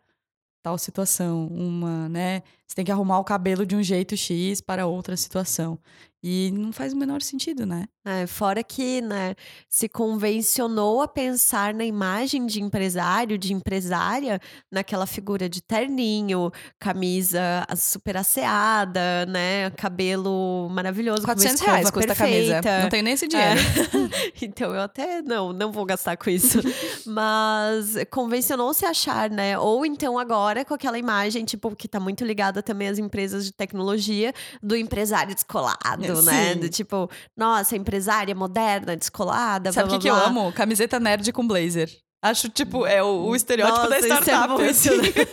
tal 0.62 0.78
situação, 0.78 1.46
uma, 1.48 2.08
né? 2.08 2.42
Você 2.66 2.74
tem 2.74 2.84
que 2.84 2.92
arrumar 2.92 3.18
o 3.18 3.24
cabelo 3.24 3.66
de 3.66 3.76
um 3.76 3.82
jeito 3.82 4.16
X 4.16 4.60
para 4.60 4.86
outra 4.86 5.16
situação. 5.16 5.78
E 6.24 6.52
não 6.52 6.72
faz 6.72 6.92
o 6.92 6.96
menor 6.96 7.20
sentido, 7.20 7.66
né? 7.66 7.86
É, 8.04 8.26
fora 8.26 8.62
que, 8.62 9.00
né, 9.00 9.34
se 9.68 9.88
convencionou 9.88 11.02
a 11.02 11.08
pensar 11.08 11.74
na 11.74 11.84
imagem 11.84 12.46
de 12.46 12.60
empresário, 12.60 13.38
de 13.38 13.52
empresária, 13.52 14.40
naquela 14.70 15.06
figura 15.06 15.48
de 15.48 15.60
terninho, 15.60 16.50
camisa 16.80 17.64
super 17.76 18.16
asseada, 18.16 19.26
né, 19.26 19.70
cabelo 19.70 20.68
maravilhoso, 20.70 21.22
400 21.22 21.60
reais 21.60 21.90
custa 21.90 22.14
perfeita. 22.14 22.58
a 22.58 22.62
camisa. 22.62 22.82
Não 22.82 22.88
tenho 22.88 23.02
nem 23.04 23.14
esse 23.14 23.26
dinheiro. 23.26 23.60
É. 23.60 24.34
então 24.46 24.74
eu 24.74 24.80
até 24.80 25.22
não, 25.22 25.52
não 25.52 25.70
vou 25.70 25.84
gastar 25.84 26.16
com 26.16 26.30
isso. 26.30 26.60
Mas 27.06 27.94
convencionou-se 28.10 28.84
achar, 28.84 29.30
né, 29.30 29.58
ou 29.58 29.86
então 29.86 30.18
agora 30.18 30.64
com 30.64 30.74
aquela 30.74 30.98
imagem, 30.98 31.44
tipo, 31.44 31.74
que 31.74 31.86
tá 31.86 31.98
muito 31.98 32.24
ligada 32.24 32.62
também 32.62 32.88
às 32.88 32.98
empresas 32.98 33.44
de 33.44 33.52
tecnologia, 33.52 34.32
do 34.62 34.76
empresário 34.76 35.34
descolado, 35.34 36.11
é, 36.20 36.22
né, 36.22 36.54
do 36.54 36.68
tipo, 36.68 37.10
nossa, 37.36 37.76
empresária 37.76 38.34
moderna, 38.34 38.96
descolada. 38.96 39.72
Sabe 39.72 39.88
o 39.88 39.92
que, 39.92 39.98
que 40.00 40.10
eu 40.10 40.14
amo? 40.14 40.52
Camiseta 40.52 41.00
nerd 41.00 41.32
com 41.32 41.46
blazer. 41.46 41.90
Acho, 42.22 42.48
tipo, 42.48 42.86
é 42.86 43.02
o, 43.02 43.26
o 43.26 43.36
estereótipo 43.36 43.88
Nossa, 43.88 43.90
da 43.90 43.98
startup. 43.98 44.62
Isso 44.64 44.88
é 44.88 44.96
muito, 44.96 45.10
assim. 45.10 45.26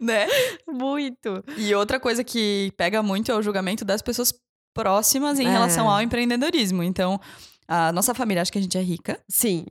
né? 0.00 0.26
Muito. 0.66 1.44
E 1.56 1.72
outra 1.74 2.00
coisa 2.00 2.24
que 2.24 2.72
pega 2.76 3.02
muito 3.02 3.30
é 3.30 3.36
o 3.36 3.42
julgamento 3.42 3.84
das 3.84 4.02
pessoas 4.02 4.34
próximas 4.74 5.38
em 5.38 5.46
é. 5.46 5.50
relação 5.50 5.88
ao 5.88 6.02
empreendedorismo. 6.02 6.82
Então, 6.82 7.20
a 7.68 7.92
nossa 7.92 8.14
família 8.14 8.42
acha 8.42 8.50
que 8.50 8.58
a 8.58 8.62
gente 8.62 8.76
é 8.76 8.82
rica. 8.82 9.20
Sim 9.28 9.64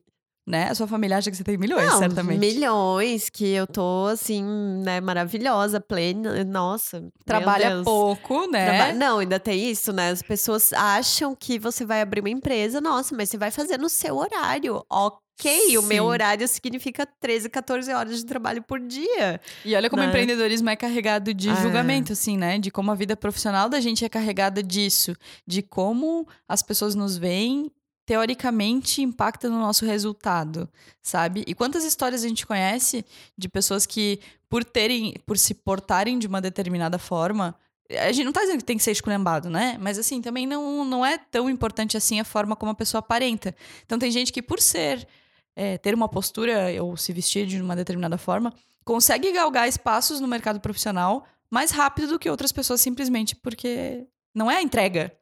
né? 0.47 0.69
A 0.69 0.75
sua 0.75 0.87
família 0.87 1.17
acha 1.17 1.29
que 1.29 1.35
você 1.35 1.43
tem 1.43 1.57
milhões, 1.57 1.85
Não, 1.85 1.99
certamente. 1.99 2.39
Milhões, 2.39 3.29
que 3.29 3.45
eu 3.49 3.67
tô, 3.67 4.05
assim, 4.05 4.41
né, 4.81 5.01
maravilhosa, 5.01 5.81
plena. 5.81 6.41
Nossa. 6.45 7.03
Trabalha 7.25 7.83
pouco, 7.83 8.49
né? 8.49 8.65
Traba... 8.65 8.93
Não, 8.93 9.19
ainda 9.19 9.41
tem 9.41 9.69
isso, 9.69 9.91
né? 9.91 10.09
As 10.09 10.21
pessoas 10.21 10.71
acham 10.71 11.35
que 11.35 11.59
você 11.59 11.85
vai 11.85 12.01
abrir 12.01 12.21
uma 12.21 12.29
empresa, 12.29 12.79
nossa, 12.79 13.13
mas 13.13 13.29
você 13.29 13.37
vai 13.37 13.51
fazer 13.51 13.77
no 13.77 13.89
seu 13.89 14.15
horário. 14.15 14.81
Ok. 14.89 15.27
Sim. 15.39 15.77
o 15.77 15.83
meu 15.83 16.05
horário 16.05 16.47
significa 16.47 17.05
13, 17.05 17.49
14 17.49 17.93
horas 17.93 18.17
de 18.17 18.25
trabalho 18.25 18.63
por 18.63 18.79
dia. 18.79 19.39
E 19.63 19.75
olha 19.75 19.87
como 19.87 20.01
né? 20.01 20.07
o 20.07 20.09
empreendedorismo 20.09 20.67
é 20.67 20.75
carregado 20.75 21.31
de 21.31 21.49
é. 21.49 21.55
julgamento, 21.61 22.13
assim, 22.13 22.35
né? 22.35 22.57
De 22.57 22.71
como 22.71 22.89
a 22.89 22.95
vida 22.95 23.15
profissional 23.15 23.69
da 23.69 23.79
gente 23.79 24.03
é 24.03 24.09
carregada 24.09 24.63
disso. 24.63 25.13
De 25.45 25.61
como 25.61 26.27
as 26.47 26.63
pessoas 26.63 26.95
nos 26.95 27.17
veem 27.17 27.71
teoricamente 28.07 29.01
impacta 29.01 29.49
no 29.49 29.59
nosso 29.59 29.85
resultado, 29.85 30.69
sabe? 31.03 31.43
E 31.45 31.53
quantas 31.53 31.83
histórias 31.83 32.23
a 32.23 32.27
gente 32.27 32.47
conhece 32.47 33.05
de 33.37 33.49
pessoas 33.49 33.85
que, 33.85 34.21
por 34.49 34.63
terem, 34.63 35.15
por 35.25 35.37
se 35.37 35.53
portarem 35.53 36.17
de 36.17 36.25
uma 36.25 36.39
determinada 36.39 36.97
forma, 36.97 37.53
a 37.91 38.09
gente 38.13 38.23
não 38.23 38.31
tá 38.31 38.39
dizendo 38.39 38.59
que 38.59 38.63
tem 38.63 38.77
que 38.77 38.83
ser 38.83 38.91
esculhambado, 38.91 39.49
né? 39.49 39.77
Mas 39.81 39.99
assim, 39.99 40.21
também 40.21 40.47
não, 40.47 40.85
não 40.85 41.05
é 41.05 41.17
tão 41.17 41.49
importante 41.49 41.97
assim 41.97 42.17
a 42.17 42.23
forma 42.23 42.55
como 42.55 42.71
a 42.71 42.75
pessoa 42.75 42.99
aparenta. 42.99 43.53
Então 43.85 43.99
tem 43.99 44.09
gente 44.09 44.31
que, 44.31 44.41
por 44.41 44.61
ser, 44.61 45.05
é, 45.53 45.77
ter 45.77 45.93
uma 45.93 46.07
postura 46.07 46.81
ou 46.81 46.95
se 46.95 47.11
vestir 47.11 47.45
de 47.45 47.61
uma 47.61 47.75
determinada 47.75 48.17
forma, 48.17 48.53
consegue 48.85 49.33
galgar 49.33 49.67
espaços 49.67 50.21
no 50.21 50.29
mercado 50.29 50.61
profissional 50.61 51.27
mais 51.51 51.71
rápido 51.71 52.07
do 52.07 52.19
que 52.19 52.29
outras 52.29 52.53
pessoas 52.53 52.79
simplesmente 52.79 53.35
porque 53.35 54.07
não 54.33 54.49
é 54.49 54.57
a 54.57 54.61
entrega, 54.61 55.13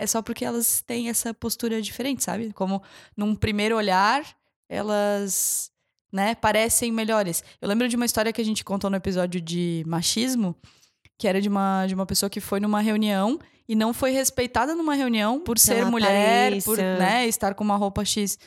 é 0.00 0.06
só 0.06 0.22
porque 0.22 0.46
elas 0.46 0.80
têm 0.80 1.10
essa 1.10 1.34
postura 1.34 1.80
diferente, 1.82 2.24
sabe? 2.24 2.54
Como 2.54 2.82
num 3.14 3.34
primeiro 3.34 3.76
olhar, 3.76 4.24
elas, 4.66 5.70
né, 6.10 6.34
parecem 6.34 6.90
melhores. 6.90 7.44
Eu 7.60 7.68
lembro 7.68 7.86
de 7.86 7.96
uma 7.96 8.06
história 8.06 8.32
que 8.32 8.40
a 8.40 8.44
gente 8.44 8.64
contou 8.64 8.88
no 8.88 8.96
episódio 8.96 9.42
de 9.42 9.84
machismo, 9.86 10.56
que 11.18 11.28
era 11.28 11.38
de 11.38 11.50
uma, 11.50 11.86
de 11.86 11.94
uma 11.94 12.06
pessoa 12.06 12.30
que 12.30 12.40
foi 12.40 12.60
numa 12.60 12.80
reunião 12.80 13.38
e 13.68 13.74
não 13.74 13.92
foi 13.92 14.10
respeitada 14.10 14.74
numa 14.74 14.94
reunião 14.94 15.38
por 15.38 15.58
ser 15.58 15.84
mulher, 15.84 16.62
por, 16.62 16.78
né, 16.78 17.28
estar 17.28 17.54
com 17.54 17.62
uma 17.62 17.76
roupa 17.76 18.02
X. 18.02 18.38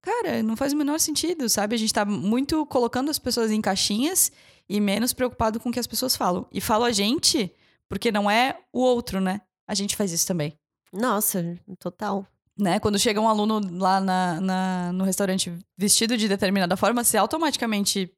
Cara, 0.00 0.44
não 0.44 0.56
faz 0.56 0.72
o 0.72 0.76
menor 0.76 1.00
sentido, 1.00 1.48
sabe? 1.48 1.74
A 1.74 1.78
gente 1.78 1.92
tá 1.92 2.04
muito 2.04 2.64
colocando 2.66 3.10
as 3.10 3.18
pessoas 3.18 3.50
em 3.50 3.60
caixinhas 3.60 4.30
e 4.68 4.80
menos 4.80 5.12
preocupado 5.12 5.58
com 5.58 5.70
o 5.70 5.72
que 5.72 5.80
as 5.80 5.88
pessoas 5.88 6.14
falam. 6.14 6.46
E 6.52 6.60
falo 6.60 6.84
a 6.84 6.92
gente, 6.92 7.52
porque 7.88 8.12
não 8.12 8.30
é 8.30 8.60
o 8.72 8.80
outro, 8.80 9.20
né? 9.20 9.40
A 9.66 9.74
gente 9.74 9.96
faz 9.96 10.12
isso 10.12 10.26
também. 10.26 10.56
Nossa, 10.94 11.58
total. 11.78 12.26
Né? 12.56 12.78
Quando 12.78 12.98
chega 12.98 13.20
um 13.20 13.28
aluno 13.28 13.60
lá 13.78 14.00
na, 14.00 14.40
na, 14.40 14.92
no 14.92 15.04
restaurante 15.04 15.52
vestido 15.76 16.16
de 16.16 16.28
determinada 16.28 16.76
forma, 16.76 17.02
você 17.02 17.16
automaticamente 17.16 18.10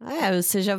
é, 0.00 0.42
você 0.42 0.60
já. 0.60 0.78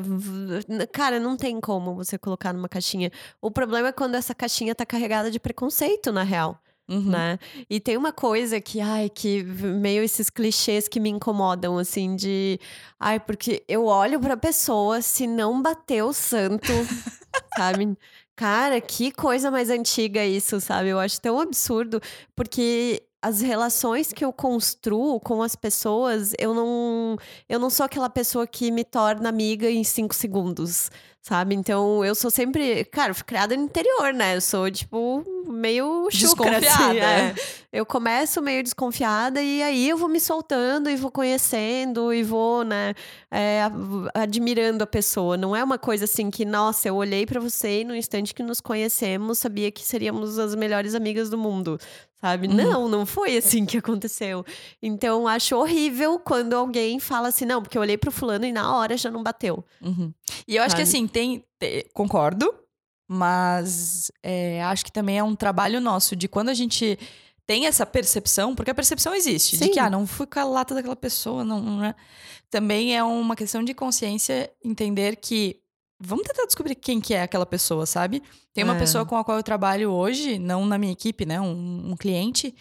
Cara, 0.92 1.20
não 1.20 1.38
tem 1.38 1.60
como 1.60 1.96
você 1.96 2.18
colocar 2.18 2.54
numa 2.54 2.70
caixinha. 2.70 3.12
O 3.42 3.50
problema 3.50 3.88
é 3.88 3.92
quando 3.92 4.16
essa 4.16 4.36
caixinha 4.36 4.76
tá 4.76 4.86
carregada 4.86 5.32
de 5.32 5.40
preconceito, 5.40 6.12
na 6.12 6.24
real. 6.24 6.60
Uhum. 6.88 7.10
Né? 7.10 7.40
E 7.68 7.80
tem 7.80 7.98
uma 7.98 8.12
coisa 8.12 8.62
que, 8.62 8.80
ai, 8.80 9.10
que 9.10 9.44
meio 9.44 10.04
esses 10.04 10.30
clichês 10.30 10.88
que 10.88 11.00
me 11.00 11.10
incomodam, 11.10 11.78
assim, 11.80 12.16
de. 12.16 12.60
Ai, 13.00 13.20
porque 13.20 13.64
eu 13.68 13.86
olho 13.86 14.20
pra 14.20 14.38
pessoa, 14.38 15.02
se 15.02 15.26
não 15.26 15.62
bater 15.62 16.04
o 16.04 16.14
santo, 16.14 16.72
sabe? 17.58 17.98
Cara, 18.36 18.82
que 18.82 19.12
coisa 19.12 19.50
mais 19.50 19.70
antiga 19.70 20.26
isso, 20.26 20.60
sabe? 20.60 20.90
Eu 20.90 21.00
acho 21.00 21.22
tão 21.22 21.40
absurdo, 21.40 22.02
porque 22.36 23.02
as 23.22 23.42
relações 23.42 24.14
que 24.14 24.24
eu 24.24 24.32
construo 24.32 25.20
com 25.20 25.42
as 25.42 25.56
pessoas, 25.56 26.34
eu 26.38 26.54
não, 26.54 27.18
eu 27.50 27.58
não 27.60 27.70
sou 27.72 27.86
aquela 27.86 28.10
pessoa 28.10 28.46
que 28.46 28.70
me 28.70 28.84
torna 28.84 29.30
amiga 29.30 29.68
em 29.68 29.84
cinco 29.84 30.14
segundos, 30.14 30.92
sabe? 31.22 31.56
Então 31.56 32.06
eu 32.06 32.14
sou 32.14 32.30
sempre, 32.30 32.86
cara, 32.86 33.16
fui 33.16 33.24
criada 33.24 33.56
no 33.58 33.64
interior, 33.64 34.14
né? 34.14 34.36
Eu 34.36 34.42
sou 34.42 34.70
tipo 34.70 35.24
meio 35.48 36.08
chucra, 36.12 36.58
assim, 36.58 37.00
é. 37.00 37.34
Eu 37.76 37.86
começo 37.86 38.42
meio 38.42 38.64
desconfiada 38.64 39.42
e 39.42 39.62
aí 39.62 39.90
eu 39.90 39.98
vou 39.98 40.08
me 40.08 40.18
soltando 40.18 40.90
e 40.90 40.96
vou 40.96 41.12
conhecendo 41.12 42.14
e 42.14 42.24
vou, 42.24 42.64
né, 42.64 42.94
é, 43.30 43.64
admirando 44.14 44.82
a 44.82 44.88
pessoa. 44.88 45.36
Não 45.36 45.54
é 45.54 45.62
uma 45.62 45.78
coisa 45.78 46.06
assim 46.06 46.32
que, 46.32 46.46
nossa, 46.46 46.88
eu 46.88 46.96
olhei 46.96 47.26
para 47.26 47.38
você 47.38 47.82
e 47.82 47.84
no 47.84 47.94
instante 47.94 48.34
que 48.34 48.42
nos 48.42 48.62
conhecemos 48.62 49.40
sabia 49.40 49.70
que 49.72 49.84
seríamos 49.84 50.40
as 50.40 50.56
melhores 50.56 50.96
amigas 50.96 51.30
do 51.30 51.38
mundo, 51.38 51.78
sabe? 52.22 52.48
Uhum. 52.48 52.54
Não, 52.54 52.88
não 52.88 53.06
foi 53.06 53.36
assim 53.36 53.66
que 53.66 53.78
aconteceu. 53.78 54.46
Então, 54.82 55.28
acho 55.28 55.58
horrível 55.58 56.18
quando 56.18 56.54
alguém 56.54 56.98
fala 56.98 57.28
assim, 57.28 57.44
não, 57.44 57.62
porque 57.62 57.78
eu 57.78 57.82
olhei 57.82 57.98
pro 57.98 58.10
fulano 58.10 58.46
e 58.46 58.54
na 58.54 58.74
hora 58.74 58.96
já 58.96 59.12
não 59.12 59.22
bateu. 59.22 59.66
Uhum. 59.82 60.14
E 60.48 60.56
eu 60.56 60.64
acho 60.64 60.72
sabe? 60.78 60.84
que 60.84 60.90
assim, 60.90 61.08
tem, 61.08 61.44
tem. 61.60 61.84
Concordo, 61.94 62.56
mas 63.06 64.10
é, 64.24 64.64
acho 64.64 64.86
que 64.86 64.94
também 64.94 65.18
é 65.20 65.24
um 65.24 65.36
trabalho 65.36 65.82
nosso 65.82 66.16
de 66.16 66.30
quando 66.30 66.48
a 66.48 66.54
gente 66.54 66.98
tem 67.46 67.68
essa 67.68 67.86
percepção, 67.86 68.56
porque 68.56 68.72
a 68.72 68.76
percepção 68.76 69.14
existe, 69.14 69.58
Sim. 69.58 69.66
de 69.66 69.72
que, 69.72 69.80
ah, 69.80 69.90
não 69.90 70.08
fui 70.08 70.26
com 70.26 70.40
a 70.40 70.44
lata 70.44 70.74
daquela 70.74 70.96
pessoa, 70.96 71.44
não, 71.44 71.62
não 71.62 71.84
é. 71.84 71.96
Também 72.50 72.96
é 72.96 73.04
uma 73.04 73.36
questão 73.36 73.64
de 73.64 73.74
consciência 73.74 74.52
entender 74.64 75.16
que 75.18 75.60
vamos 76.00 76.26
tentar 76.26 76.46
descobrir 76.46 76.76
quem 76.76 77.00
que 77.00 77.14
é 77.14 77.22
aquela 77.22 77.46
pessoa, 77.46 77.86
sabe? 77.86 78.22
Tem 78.54 78.64
uma 78.64 78.76
é. 78.76 78.80
pessoa 78.80 79.06
com 79.06 79.16
a 79.18 79.24
qual 79.24 79.38
eu 79.38 79.44
trabalho 79.44 79.92
hoje, 79.92 80.40
não 80.40 80.66
na 80.66 80.78
minha 80.78 80.94
equipe, 80.94 81.26
né? 81.26 81.40
Um, 81.40 81.92
um 81.92 81.96
cliente, 81.96 82.56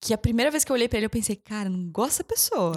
que 0.00 0.12
a 0.12 0.18
primeira 0.18 0.50
vez 0.50 0.64
que 0.64 0.70
eu 0.70 0.74
olhei 0.74 0.88
para 0.88 0.98
ele, 0.98 1.06
eu 1.06 1.10
pensei, 1.10 1.36
cara, 1.36 1.68
não 1.68 1.88
gosto 1.90 2.10
dessa 2.10 2.24
pessoa. 2.24 2.76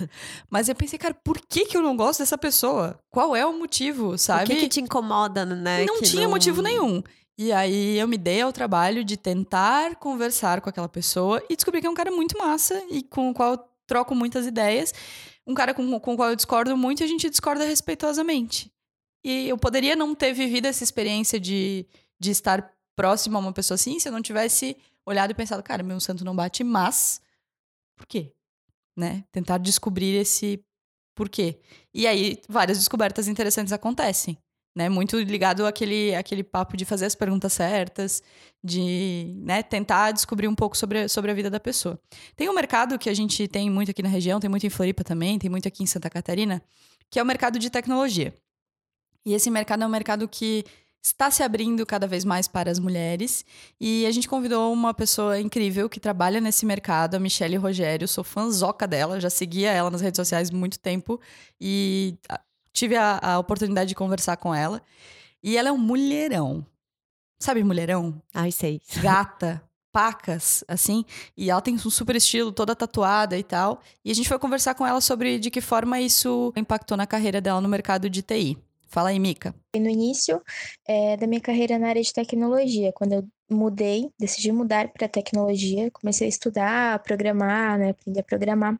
Mas 0.50 0.68
eu 0.68 0.74
pensei, 0.74 0.98
cara, 0.98 1.14
por 1.14 1.40
que, 1.40 1.66
que 1.66 1.76
eu 1.76 1.82
não 1.82 1.96
gosto 1.96 2.20
dessa 2.20 2.38
pessoa? 2.38 2.98
Qual 3.10 3.34
é 3.34 3.44
o 3.44 3.58
motivo, 3.58 4.18
sabe? 4.18 4.44
O 4.44 4.46
que, 4.46 4.62
que 4.62 4.68
te 4.68 4.80
incomoda, 4.80 5.44
né? 5.44 5.84
Não 5.84 5.98
que 5.98 6.04
tinha 6.04 6.24
não... 6.24 6.30
motivo 6.30 6.62
nenhum. 6.62 7.02
E 7.38 7.52
aí 7.52 7.96
eu 7.96 8.08
me 8.08 8.18
dei 8.18 8.40
ao 8.40 8.52
trabalho 8.52 9.04
de 9.04 9.16
tentar 9.16 9.94
conversar 9.94 10.60
com 10.60 10.68
aquela 10.68 10.88
pessoa 10.88 11.40
e 11.48 11.54
descobri 11.54 11.80
que 11.80 11.86
é 11.86 11.90
um 11.90 11.94
cara 11.94 12.10
muito 12.10 12.36
massa 12.36 12.84
e 12.90 13.00
com 13.00 13.30
o 13.30 13.34
qual 13.34 13.52
eu 13.52 13.64
troco 13.86 14.12
muitas 14.12 14.44
ideias. 14.44 14.92
Um 15.46 15.54
cara 15.54 15.72
com, 15.72 16.00
com 16.00 16.14
o 16.14 16.16
qual 16.16 16.30
eu 16.30 16.36
discordo 16.36 16.76
muito 16.76 17.00
e 17.00 17.04
a 17.04 17.06
gente 17.06 17.30
discorda 17.30 17.64
respeitosamente. 17.64 18.72
E 19.24 19.48
eu 19.48 19.56
poderia 19.56 19.94
não 19.94 20.16
ter 20.16 20.32
vivido 20.32 20.66
essa 20.66 20.82
experiência 20.82 21.38
de, 21.38 21.86
de 22.18 22.32
estar 22.32 22.74
próximo 22.96 23.36
a 23.36 23.40
uma 23.40 23.52
pessoa 23.52 23.76
assim 23.76 24.00
se 24.00 24.08
eu 24.08 24.12
não 24.12 24.20
tivesse 24.20 24.76
olhado 25.06 25.30
e 25.30 25.34
pensado, 25.34 25.62
cara, 25.62 25.84
meu 25.84 26.00
santo 26.00 26.24
não 26.24 26.34
bate, 26.34 26.64
mas 26.64 27.20
por 27.96 28.04
quê? 28.06 28.34
Né? 28.96 29.24
Tentar 29.30 29.58
descobrir 29.58 30.16
esse 30.16 30.60
porquê. 31.14 31.60
E 31.94 32.04
aí 32.04 32.42
várias 32.48 32.78
descobertas 32.78 33.28
interessantes 33.28 33.72
acontecem. 33.72 34.36
Né, 34.78 34.88
muito 34.88 35.18
ligado 35.18 35.66
àquele, 35.66 36.14
àquele 36.14 36.44
papo 36.44 36.76
de 36.76 36.84
fazer 36.84 37.06
as 37.06 37.16
perguntas 37.16 37.52
certas, 37.52 38.22
de 38.62 39.34
né, 39.38 39.60
tentar 39.60 40.12
descobrir 40.12 40.46
um 40.46 40.54
pouco 40.54 40.76
sobre, 40.76 41.08
sobre 41.08 41.32
a 41.32 41.34
vida 41.34 41.50
da 41.50 41.58
pessoa. 41.58 42.00
Tem 42.36 42.48
um 42.48 42.54
mercado 42.54 42.96
que 42.96 43.10
a 43.10 43.14
gente 43.14 43.48
tem 43.48 43.68
muito 43.68 43.90
aqui 43.90 44.04
na 44.04 44.08
região, 44.08 44.38
tem 44.38 44.48
muito 44.48 44.64
em 44.64 44.70
Floripa 44.70 45.02
também, 45.02 45.36
tem 45.36 45.50
muito 45.50 45.66
aqui 45.66 45.82
em 45.82 45.86
Santa 45.86 46.08
Catarina, 46.08 46.62
que 47.10 47.18
é 47.18 47.22
o 47.24 47.26
mercado 47.26 47.58
de 47.58 47.68
tecnologia. 47.70 48.32
E 49.26 49.34
esse 49.34 49.50
mercado 49.50 49.82
é 49.82 49.86
um 49.88 49.90
mercado 49.90 50.28
que 50.28 50.64
está 51.02 51.28
se 51.28 51.42
abrindo 51.42 51.84
cada 51.84 52.06
vez 52.06 52.24
mais 52.24 52.46
para 52.46 52.70
as 52.70 52.78
mulheres. 52.78 53.44
E 53.80 54.06
a 54.06 54.12
gente 54.12 54.28
convidou 54.28 54.72
uma 54.72 54.94
pessoa 54.94 55.40
incrível 55.40 55.88
que 55.88 55.98
trabalha 55.98 56.40
nesse 56.40 56.64
mercado, 56.64 57.16
a 57.16 57.18
Michelle 57.18 57.56
Rogério. 57.56 58.06
Sou 58.06 58.22
fãzoca 58.22 58.86
dela, 58.86 59.18
já 59.18 59.28
seguia 59.28 59.72
ela 59.72 59.90
nas 59.90 60.00
redes 60.00 60.18
sociais 60.18 60.50
há 60.50 60.54
muito 60.54 60.78
tempo 60.78 61.20
e 61.60 62.14
tive 62.72 62.96
a, 62.96 63.18
a 63.22 63.38
oportunidade 63.38 63.88
de 63.88 63.94
conversar 63.94 64.36
com 64.36 64.54
ela. 64.54 64.82
E 65.42 65.56
ela 65.56 65.68
é 65.68 65.72
um 65.72 65.78
mulherão. 65.78 66.66
sabe, 67.40 67.62
mulherão? 67.62 68.20
Ai, 68.34 68.50
sei. 68.50 68.80
Gata, 69.02 69.62
pacas, 69.92 70.64
assim. 70.68 71.04
E 71.36 71.50
ela 71.50 71.60
tem 71.60 71.74
um 71.74 71.90
super 71.90 72.16
estilo, 72.16 72.52
toda 72.52 72.74
tatuada 72.74 73.38
e 73.38 73.42
tal. 73.42 73.80
E 74.04 74.10
a 74.10 74.14
gente 74.14 74.28
foi 74.28 74.38
conversar 74.38 74.74
com 74.74 74.86
ela 74.86 75.00
sobre 75.00 75.38
de 75.38 75.50
que 75.50 75.60
forma 75.60 76.00
isso 76.00 76.52
impactou 76.56 76.96
na 76.96 77.06
carreira 77.06 77.40
dela 77.40 77.60
no 77.60 77.68
mercado 77.68 78.08
de 78.10 78.22
TI. 78.22 78.58
Fala 78.88 79.10
aí, 79.10 79.18
Mica. 79.18 79.54
No 79.76 79.88
início 79.88 80.42
é, 80.86 81.16
da 81.16 81.26
minha 81.26 81.40
carreira 81.40 81.78
na 81.78 81.88
área 81.88 82.02
de 82.02 82.12
tecnologia, 82.12 82.90
quando 82.92 83.12
eu 83.12 83.28
mudei, 83.50 84.10
decidi 84.18 84.50
mudar 84.50 84.88
para 84.88 85.06
tecnologia, 85.06 85.90
comecei 85.90 86.26
a 86.26 86.28
estudar, 86.28 86.94
a 86.94 86.98
programar, 86.98 87.78
né, 87.78 87.90
aprender 87.90 88.20
a 88.20 88.24
programar. 88.24 88.78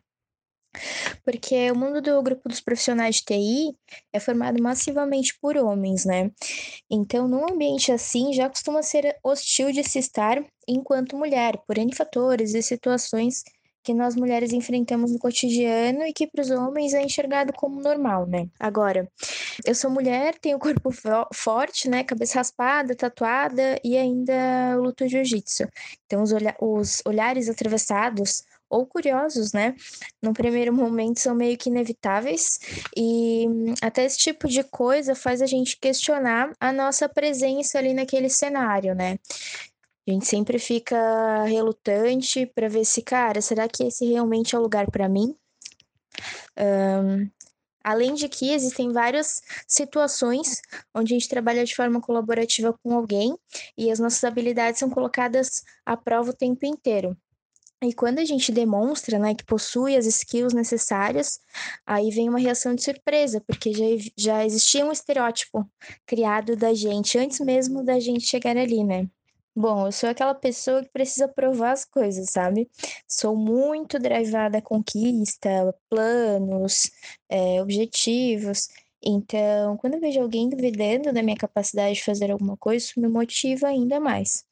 Porque 1.24 1.70
o 1.70 1.76
mundo 1.76 2.00
do 2.00 2.22
grupo 2.22 2.48
dos 2.48 2.60
profissionais 2.60 3.16
de 3.16 3.24
TI 3.24 3.76
é 4.12 4.20
formado 4.20 4.62
massivamente 4.62 5.38
por 5.40 5.56
homens, 5.56 6.04
né? 6.04 6.30
Então, 6.90 7.28
num 7.28 7.50
ambiente 7.50 7.92
assim, 7.92 8.32
já 8.32 8.48
costuma 8.48 8.82
ser 8.82 9.16
hostil 9.22 9.72
de 9.72 9.82
se 9.84 9.98
estar 9.98 10.42
enquanto 10.66 11.16
mulher, 11.16 11.58
por 11.66 11.78
N 11.78 11.94
fatores 11.94 12.54
e 12.54 12.62
situações 12.62 13.42
que 13.88 13.94
nós 13.94 14.14
mulheres 14.14 14.52
enfrentamos 14.52 15.12
no 15.12 15.18
cotidiano 15.18 16.02
e 16.02 16.12
que 16.12 16.26
para 16.26 16.42
os 16.42 16.50
homens 16.50 16.92
é 16.92 17.02
enxergado 17.02 17.54
como 17.54 17.80
normal, 17.80 18.26
né? 18.26 18.46
Agora, 18.60 19.10
eu 19.64 19.74
sou 19.74 19.90
mulher, 19.90 20.34
tenho 20.38 20.58
corpo 20.58 20.90
forte, 21.32 21.88
né? 21.88 22.04
Cabeça 22.04 22.38
raspada, 22.38 22.94
tatuada 22.94 23.80
e 23.82 23.96
ainda 23.96 24.76
luto 24.76 25.08
jiu-jitsu. 25.08 25.64
Então, 26.04 26.22
os, 26.22 26.32
olha 26.32 26.54
os 26.60 27.02
olhares 27.06 27.48
atravessados 27.48 28.44
ou 28.68 28.86
curiosos, 28.86 29.52
né? 29.52 29.74
No 30.22 30.32
primeiro 30.32 30.72
momento 30.72 31.20
são 31.20 31.34
meio 31.34 31.56
que 31.56 31.70
inevitáveis 31.70 32.58
e 32.96 33.46
até 33.80 34.04
esse 34.04 34.18
tipo 34.18 34.48
de 34.48 34.62
coisa 34.62 35.14
faz 35.14 35.40
a 35.40 35.46
gente 35.46 35.78
questionar 35.78 36.52
a 36.60 36.72
nossa 36.72 37.08
presença 37.08 37.78
ali 37.78 37.94
naquele 37.94 38.28
cenário, 38.28 38.94
né? 38.94 39.18
A 40.06 40.10
gente 40.10 40.26
sempre 40.26 40.58
fica 40.58 41.44
relutante 41.44 42.46
para 42.46 42.68
ver 42.68 42.84
se, 42.84 43.02
cara, 43.02 43.42
será 43.42 43.68
que 43.68 43.84
esse 43.84 44.06
realmente 44.06 44.54
é 44.54 44.58
o 44.58 44.62
lugar 44.62 44.90
para 44.90 45.08
mim? 45.08 45.36
Um, 46.58 47.30
além 47.84 48.14
de 48.14 48.28
que 48.28 48.52
existem 48.52 48.92
várias 48.92 49.42
situações 49.66 50.60
onde 50.94 51.14
a 51.14 51.18
gente 51.18 51.28
trabalha 51.28 51.64
de 51.64 51.74
forma 51.74 52.00
colaborativa 52.00 52.72
com 52.82 52.94
alguém 52.94 53.36
e 53.76 53.90
as 53.90 53.98
nossas 53.98 54.24
habilidades 54.24 54.80
são 54.80 54.90
colocadas 54.90 55.62
à 55.84 55.96
prova 55.96 56.30
o 56.30 56.36
tempo 56.36 56.64
inteiro. 56.64 57.16
E 57.82 57.92
quando 57.94 58.18
a 58.18 58.24
gente 58.24 58.50
demonstra, 58.50 59.18
né, 59.18 59.34
que 59.34 59.44
possui 59.44 59.96
as 59.96 60.04
skills 60.04 60.52
necessárias, 60.52 61.40
aí 61.86 62.10
vem 62.10 62.28
uma 62.28 62.38
reação 62.38 62.74
de 62.74 62.82
surpresa, 62.82 63.40
porque 63.46 63.72
já, 63.72 63.84
já 64.16 64.44
existia 64.44 64.84
um 64.84 64.90
estereótipo 64.90 65.64
criado 66.04 66.56
da 66.56 66.74
gente 66.74 67.16
antes 67.16 67.38
mesmo 67.38 67.84
da 67.84 68.00
gente 68.00 68.26
chegar 68.26 68.56
ali, 68.56 68.82
né? 68.82 69.08
Bom, 69.54 69.86
eu 69.86 69.92
sou 69.92 70.08
aquela 70.08 70.34
pessoa 70.34 70.84
que 70.84 70.90
precisa 70.90 71.26
provar 71.26 71.72
as 71.72 71.84
coisas, 71.84 72.30
sabe? 72.30 72.70
Sou 73.08 73.36
muito 73.36 73.98
drivada 73.98 74.58
à 74.58 74.62
conquista, 74.62 75.48
planos, 75.90 76.90
é, 77.28 77.60
objetivos. 77.60 78.68
Então, 79.02 79.76
quando 79.76 79.94
eu 79.94 80.00
vejo 80.00 80.20
alguém 80.20 80.48
duvidando 80.48 81.12
da 81.12 81.22
minha 81.22 81.36
capacidade 81.36 81.94
de 81.94 82.04
fazer 82.04 82.30
alguma 82.30 82.56
coisa, 82.56 82.84
isso 82.84 83.00
me 83.00 83.08
motiva 83.08 83.68
ainda 83.68 84.00
mais. 84.00 84.44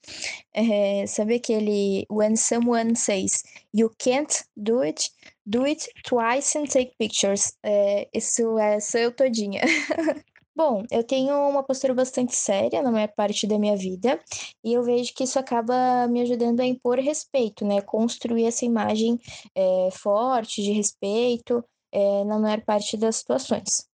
É, 0.54 1.06
sabe 1.06 1.34
aquele 1.36 2.06
when 2.10 2.36
someone 2.36 2.94
says 2.96 3.42
you 3.74 3.90
can't 3.98 4.44
do 4.56 4.80
it, 4.80 5.10
do 5.44 5.64
it 5.64 5.88
twice 6.04 6.56
and 6.56 6.66
take 6.66 6.94
pictures. 6.98 7.52
É, 7.64 8.08
isso 8.14 8.58
é, 8.58 8.80
sou 8.80 9.00
eu 9.00 9.12
todinha. 9.12 9.62
Bom, 10.56 10.84
eu 10.90 11.04
tenho 11.04 11.34
uma 11.50 11.62
postura 11.62 11.92
bastante 11.92 12.34
séria 12.34 12.80
na 12.82 12.90
maior 12.90 13.12
parte 13.14 13.46
da 13.46 13.58
minha 13.58 13.76
vida 13.76 14.18
e 14.64 14.72
eu 14.72 14.82
vejo 14.82 15.12
que 15.14 15.24
isso 15.24 15.38
acaba 15.38 16.08
me 16.08 16.22
ajudando 16.22 16.60
a 16.60 16.64
impor 16.64 16.98
respeito, 16.98 17.62
né? 17.62 17.82
Construir 17.82 18.46
essa 18.46 18.64
imagem 18.64 19.20
é, 19.54 19.90
forte 19.92 20.62
de 20.62 20.72
respeito 20.72 21.62
é, 21.92 22.24
na 22.24 22.38
maior 22.38 22.62
parte 22.62 22.96
das 22.96 23.16
situações. 23.16 23.86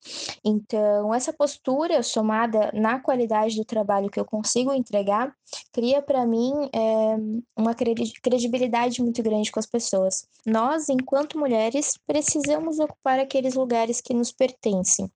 Então, 0.44 1.14
essa 1.14 1.32
postura, 1.32 2.02
somada 2.02 2.72
na 2.74 3.00
qualidade 3.00 3.56
do 3.56 3.66
trabalho 3.66 4.10
que 4.10 4.20
eu 4.20 4.26
consigo 4.26 4.74
entregar, 4.74 5.34
cria 5.72 6.02
para 6.02 6.26
mim 6.26 6.52
é, 6.74 7.16
uma 7.56 7.76
credibilidade 7.76 9.02
muito 9.02 9.22
grande 9.22 9.52
com 9.52 9.60
as 9.60 9.66
pessoas. 9.66 10.28
Nós, 10.46 10.90
enquanto 10.90 11.38
mulheres, 11.38 11.98
precisamos 12.08 12.80
ocupar 12.80 13.20
aqueles 13.20 13.54
lugares 13.54 14.02
que 14.02 14.14
nos 14.14 14.32
pertencem. 14.32 15.10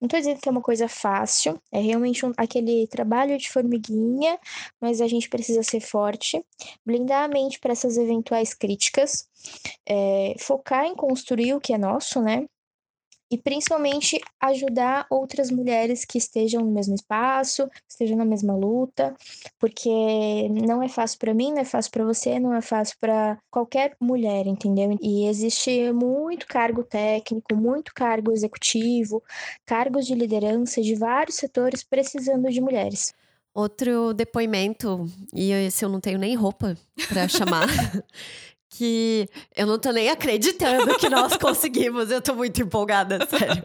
Não 0.00 0.06
estou 0.06 0.18
dizendo 0.18 0.40
que 0.40 0.48
é 0.48 0.52
uma 0.52 0.62
coisa 0.62 0.88
fácil, 0.88 1.60
é 1.70 1.80
realmente 1.80 2.24
um, 2.24 2.32
aquele 2.36 2.86
trabalho 2.86 3.36
de 3.36 3.50
formiguinha, 3.50 4.38
mas 4.80 5.00
a 5.00 5.08
gente 5.08 5.28
precisa 5.28 5.62
ser 5.62 5.80
forte, 5.80 6.42
blindar 6.84 7.24
a 7.24 7.28
mente 7.28 7.58
para 7.60 7.72
essas 7.72 7.96
eventuais 7.96 8.54
críticas, 8.54 9.28
é, 9.86 10.34
focar 10.38 10.84
em 10.86 10.94
construir 10.94 11.54
o 11.54 11.60
que 11.60 11.72
é 11.72 11.78
nosso, 11.78 12.20
né? 12.20 12.46
E 13.32 13.38
principalmente 13.38 14.20
ajudar 14.38 15.06
outras 15.08 15.50
mulheres 15.50 16.04
que 16.04 16.18
estejam 16.18 16.60
no 16.60 16.70
mesmo 16.70 16.94
espaço, 16.94 17.66
estejam 17.88 18.14
na 18.14 18.26
mesma 18.26 18.54
luta, 18.54 19.14
porque 19.58 19.88
não 20.50 20.82
é 20.82 20.88
fácil 20.88 21.18
para 21.18 21.32
mim, 21.32 21.50
não 21.50 21.60
é 21.60 21.64
fácil 21.64 21.90
para 21.90 22.04
você, 22.04 22.38
não 22.38 22.52
é 22.52 22.60
fácil 22.60 22.94
para 23.00 23.38
qualquer 23.50 23.96
mulher, 23.98 24.46
entendeu? 24.46 24.98
E 25.00 25.26
existe 25.26 25.90
muito 25.92 26.46
cargo 26.46 26.84
técnico, 26.84 27.56
muito 27.56 27.94
cargo 27.94 28.32
executivo, 28.32 29.22
cargos 29.64 30.06
de 30.06 30.14
liderança 30.14 30.82
de 30.82 30.94
vários 30.94 31.36
setores 31.36 31.82
precisando 31.82 32.50
de 32.50 32.60
mulheres. 32.60 33.14
Outro 33.54 34.14
depoimento, 34.14 35.06
e 35.32 35.52
esse 35.52 35.84
eu 35.84 35.88
não 35.88 36.00
tenho 36.00 36.18
nem 36.18 36.34
roupa 36.34 36.74
para 37.08 37.28
chamar, 37.28 37.66
que 38.72 39.28
eu 39.54 39.66
não 39.66 39.78
tô 39.78 39.90
nem 39.90 40.08
acreditando 40.08 40.96
que 40.96 41.08
nós 41.08 41.36
conseguimos. 41.38 42.10
Eu 42.10 42.22
tô 42.22 42.34
muito 42.34 42.62
empolgada, 42.62 43.18
sério. 43.28 43.62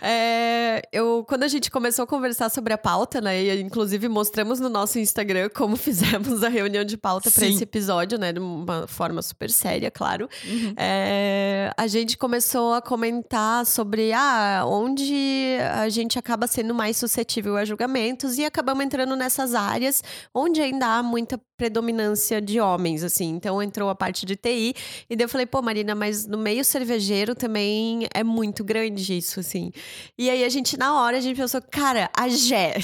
É, 0.00 0.82
eu, 0.90 1.24
quando 1.28 1.42
a 1.42 1.48
gente 1.48 1.70
começou 1.70 2.04
a 2.04 2.06
conversar 2.06 2.48
sobre 2.48 2.72
a 2.72 2.78
pauta, 2.78 3.20
né? 3.20 3.42
E 3.42 3.60
inclusive 3.60 4.08
mostramos 4.08 4.58
no 4.58 4.68
nosso 4.68 4.98
Instagram 4.98 5.50
como 5.54 5.76
fizemos 5.76 6.42
a 6.42 6.48
reunião 6.48 6.84
de 6.84 6.96
pauta 6.96 7.30
para 7.30 7.46
esse 7.46 7.62
episódio, 7.62 8.18
né? 8.18 8.32
De 8.32 8.38
uma 8.38 8.86
forma 8.86 9.20
super 9.20 9.50
séria, 9.50 9.90
claro. 9.90 10.28
Uhum. 10.44 10.74
É, 10.76 11.72
a 11.76 11.86
gente 11.86 12.16
começou 12.16 12.72
a 12.74 12.80
comentar 12.80 13.66
sobre 13.66 14.12
ah, 14.12 14.64
onde 14.66 15.56
a 15.74 15.88
gente 15.88 16.18
acaba 16.18 16.46
sendo 16.46 16.74
mais 16.74 16.96
suscetível 16.96 17.56
a 17.56 17.64
julgamentos 17.64 18.38
e 18.38 18.44
acabamos 18.44 18.84
entrando 18.84 19.14
nessas 19.14 19.54
áreas 19.54 20.02
onde 20.34 20.60
ainda 20.62 20.86
há 20.86 21.02
muita 21.02 21.38
predominância 21.62 22.40
de 22.40 22.58
homens, 22.58 23.04
assim. 23.04 23.28
Então 23.28 23.62
entrou 23.62 23.88
a 23.88 23.94
parte 23.94 24.26
de 24.26 24.34
TI 24.34 24.74
e 25.08 25.14
daí 25.14 25.24
eu 25.24 25.28
falei, 25.28 25.46
pô, 25.46 25.62
Marina, 25.62 25.94
mas 25.94 26.26
no 26.26 26.36
meio 26.36 26.64
cervejeiro 26.64 27.36
também 27.36 28.08
é 28.12 28.24
muito 28.24 28.64
grande 28.64 29.16
isso, 29.16 29.38
assim. 29.38 29.70
E 30.18 30.28
aí 30.28 30.42
a 30.42 30.48
gente, 30.48 30.76
na 30.76 31.00
hora, 31.00 31.18
a 31.18 31.20
gente 31.20 31.36
pensou, 31.36 31.62
cara, 31.62 32.10
a 32.16 32.28
Gé. 32.28 32.74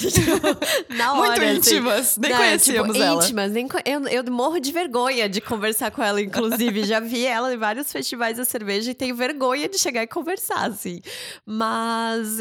na 0.96 1.14
hora. 1.14 1.26
Muito 1.26 1.42
assim, 1.42 1.56
íntimas, 1.56 2.16
nem 2.18 2.30
né, 2.30 2.36
conhecíamos 2.36 2.92
tipo, 2.92 3.04
ela. 3.04 3.24
Íntimas, 3.24 3.50
nem, 3.50 3.68
eu, 3.84 4.06
eu 4.06 4.32
morro 4.32 4.60
de 4.60 4.70
vergonha 4.70 5.28
de 5.28 5.40
conversar 5.40 5.90
com 5.90 6.00
ela, 6.00 6.22
inclusive. 6.22 6.84
Já 6.84 7.00
vi 7.00 7.26
ela 7.26 7.52
em 7.52 7.56
vários 7.56 7.90
festivais 7.90 8.36
da 8.36 8.44
cerveja 8.44 8.92
e 8.92 8.94
tenho 8.94 9.16
vergonha 9.16 9.68
de 9.68 9.76
chegar 9.76 10.04
e 10.04 10.06
conversar, 10.06 10.66
assim. 10.68 11.00
Mas 11.44 12.38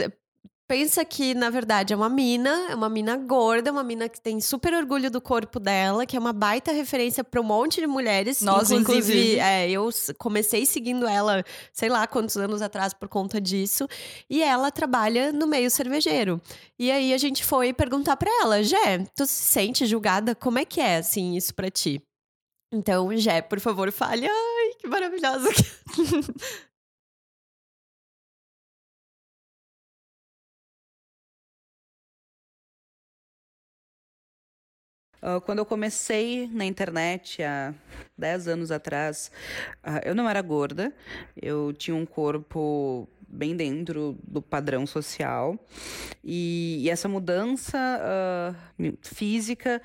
Pensa 0.67 1.05
que, 1.05 1.33
na 1.33 1.49
verdade, 1.49 1.93
é 1.93 1.95
uma 1.95 2.09
mina, 2.09 2.67
é 2.69 2.75
uma 2.75 2.89
mina 2.89 3.15
gorda, 3.15 3.71
uma 3.71 3.83
mina 3.83 4.09
que 4.09 4.19
tem 4.19 4.41
super 4.41 4.73
orgulho 4.73 5.09
do 5.09 5.21
corpo 5.21 5.61
dela, 5.61 6.05
que 6.05 6.17
é 6.17 6.19
uma 6.19 6.33
baita 6.33 6.73
referência 6.73 7.23
para 7.23 7.39
um 7.39 7.43
monte 7.45 7.79
de 7.79 7.87
mulheres. 7.87 8.41
Nós, 8.41 8.69
inclusive. 8.69 9.13
inclusive. 9.13 9.39
É, 9.39 9.69
eu 9.69 9.89
comecei 10.17 10.65
seguindo 10.65 11.07
ela, 11.07 11.41
sei 11.71 11.87
lá 11.87 12.05
quantos 12.05 12.35
anos 12.35 12.61
atrás 12.61 12.93
por 12.93 13.07
conta 13.07 13.39
disso. 13.39 13.87
E 14.29 14.43
ela 14.43 14.69
trabalha 14.69 15.31
no 15.31 15.47
meio 15.47 15.71
cervejeiro. 15.71 16.41
E 16.77 16.91
aí 16.91 17.13
a 17.13 17.17
gente 17.17 17.45
foi 17.45 17.71
perguntar 17.71 18.17
para 18.17 18.29
ela, 18.41 18.61
Jé, 18.61 19.05
tu 19.15 19.25
se 19.25 19.41
sente 19.43 19.85
julgada? 19.85 20.35
Como 20.35 20.59
é 20.59 20.65
que 20.65 20.81
é, 20.81 20.97
assim, 20.97 21.37
isso 21.37 21.55
para 21.55 21.71
ti? 21.71 22.01
Então, 22.73 23.15
Jé, 23.15 23.41
por 23.41 23.61
favor, 23.61 23.89
fale. 23.93 24.27
Ai, 24.27 24.73
que 24.77 24.87
maravilhosa. 24.87 25.49
quando 35.45 35.59
eu 35.59 35.65
comecei 35.65 36.47
na 36.51 36.65
internet 36.65 37.41
há 37.43 37.73
10 38.17 38.47
anos 38.47 38.71
atrás, 38.71 39.31
uh, 39.83 39.99
eu 40.05 40.15
não 40.15 40.29
era 40.29 40.41
gorda, 40.41 40.93
eu 41.35 41.73
tinha 41.73 41.95
um 41.95 42.05
corpo 42.05 43.07
bem 43.27 43.55
dentro 43.55 44.17
do 44.23 44.41
padrão 44.41 44.85
social 44.87 45.59
e, 46.23 46.77
e 46.81 46.89
essa 46.89 47.09
mudança 47.09 47.77
uh, 47.99 48.97
física 49.01 49.81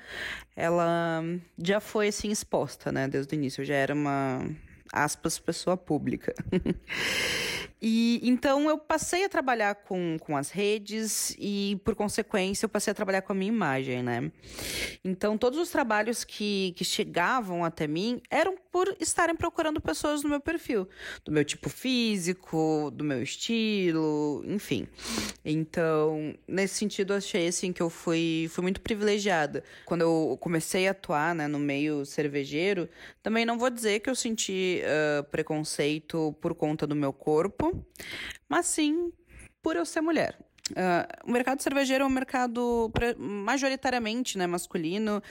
ela 0.55 1.21
já 1.61 1.81
foi 1.81 2.07
assim 2.07 2.31
exposta 2.31 2.91
né 2.91 3.07
desde 3.07 3.35
o 3.35 3.37
início 3.37 3.61
eu 3.61 3.65
já 3.65 3.75
era 3.75 3.93
uma 3.93 4.47
aspas 4.93 5.37
pessoa 5.39 5.75
pública 5.75 6.33
E 7.85 8.21
então 8.23 8.69
eu 8.69 8.77
passei 8.77 9.25
a 9.25 9.29
trabalhar 9.29 9.75
com, 9.75 10.17
com 10.17 10.37
as 10.37 10.49
redes 10.49 11.35
e, 11.37 11.77
por 11.83 11.95
consequência, 11.95 12.63
eu 12.63 12.69
passei 12.69 12.91
a 12.91 12.93
trabalhar 12.93 13.21
com 13.23 13.33
a 13.33 13.35
minha 13.35 13.51
imagem, 13.51 14.01
né? 14.01 14.31
Então, 15.03 15.37
todos 15.37 15.59
os 15.59 15.69
trabalhos 15.69 16.23
que, 16.23 16.73
que 16.77 16.85
chegavam 16.85 17.65
até 17.65 17.85
mim 17.85 18.21
eram 18.29 18.55
por 18.71 18.95
estarem 19.01 19.35
procurando 19.35 19.81
pessoas 19.81 20.23
no 20.23 20.29
meu 20.29 20.39
perfil, 20.39 20.87
do 21.25 21.31
meu 21.31 21.43
tipo 21.43 21.69
físico, 21.69 22.89
do 22.93 23.03
meu 23.03 23.21
estilo, 23.21 24.45
enfim. 24.47 24.87
Então, 25.43 26.33
nesse 26.47 26.75
sentido, 26.75 27.13
achei 27.13 27.49
assim 27.49 27.73
que 27.73 27.81
eu 27.81 27.89
fui, 27.89 28.47
fui 28.49 28.61
muito 28.61 28.79
privilegiada. 28.79 29.61
Quando 29.83 30.01
eu 30.01 30.37
comecei 30.39 30.87
a 30.87 30.91
atuar 30.91 31.35
né, 31.35 31.49
no 31.49 31.59
meio 31.59 32.05
cervejeiro, 32.05 32.87
também 33.21 33.45
não 33.45 33.59
vou 33.59 33.69
dizer 33.69 33.99
que 33.99 34.09
eu 34.09 34.15
senti 34.15 34.81
uh, 34.85 35.23
preconceito 35.25 36.33
por 36.39 36.55
conta 36.55 36.87
do 36.87 36.95
meu 36.95 37.11
corpo, 37.11 37.72
mas 38.47 38.65
sim 38.65 39.11
por 39.61 39.75
eu 39.75 39.85
ser 39.85 40.01
mulher. 40.01 40.37
Uh, 40.71 41.29
o 41.29 41.31
mercado 41.31 41.61
cervejeiro 41.61 42.05
é 42.05 42.07
um 42.07 42.09
mercado 42.09 42.89
majoritariamente 43.17 44.37
né, 44.37 44.47
masculino 44.47 45.21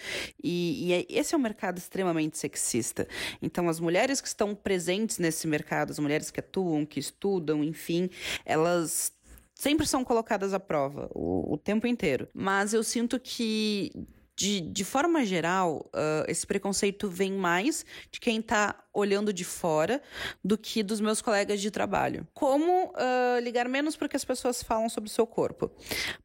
e, 0.43 0.89
e 0.89 0.93
é, 0.93 1.07
esse 1.09 1.35
é 1.35 1.39
um 1.39 1.41
mercado 1.41 1.79
extremamente 1.79 2.37
sexista. 2.37 3.09
Então, 3.41 3.69
as 3.69 3.81
mulheres 3.81 4.21
que 4.21 4.29
estão 4.29 4.55
presentes 4.55 5.19
nesse 5.19 5.47
mercado, 5.47 5.91
as 5.91 5.99
mulheres 5.99 6.31
que 6.31 6.41
atuam, 6.41 6.85
que 6.85 7.01
estudam, 7.01 7.65
enfim, 7.65 8.11
elas 8.45 9.11
sempre 9.55 9.87
são 9.87 10.05
colocadas 10.05 10.53
à 10.53 10.61
prova 10.61 11.11
o, 11.15 11.55
o 11.55 11.57
tempo 11.57 11.87
inteiro. 11.87 12.29
Mas 12.35 12.75
eu 12.75 12.83
sinto 12.83 13.19
que 13.19 13.91
de, 14.35 14.61
de 14.61 14.85
forma 14.85 15.25
geral, 15.25 15.90
uh, 15.95 16.25
esse 16.29 16.47
preconceito 16.47 17.09
vem 17.09 17.33
mais 17.33 17.85
de 18.11 18.18
quem 18.18 18.38
está 18.38 18.83
olhando 18.92 19.33
de 19.33 19.45
fora 19.45 20.03
do 20.42 20.57
que 20.57 20.83
dos 20.83 21.01
meus 21.01 21.21
colegas 21.21 21.61
de 21.61 21.71
trabalho. 21.71 22.27
Como 22.33 22.87
uh, 22.87 23.40
ligar 23.42 23.68
menos 23.68 23.97
porque 23.97 24.16
as 24.16 24.25
pessoas 24.25 24.62
falam 24.62 24.88
sobre 24.88 25.09
o 25.09 25.12
seu 25.12 25.27
corpo? 25.27 25.71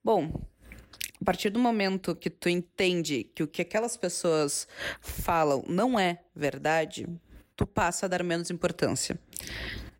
Bom, 0.03 0.41
a 1.21 1.25
partir 1.25 1.49
do 1.49 1.59
momento 1.59 2.15
que 2.15 2.29
tu 2.29 2.47
entende 2.47 3.23
que 3.35 3.43
o 3.43 3.47
que 3.47 3.61
aquelas 3.61 3.97
pessoas 3.97 4.67
falam 5.01 5.63
não 5.67 5.99
é 5.99 6.21
verdade, 6.35 7.07
tu 7.55 7.65
passa 7.65 8.05
a 8.05 8.09
dar 8.09 8.23
menos 8.23 8.49
importância. 8.49 9.19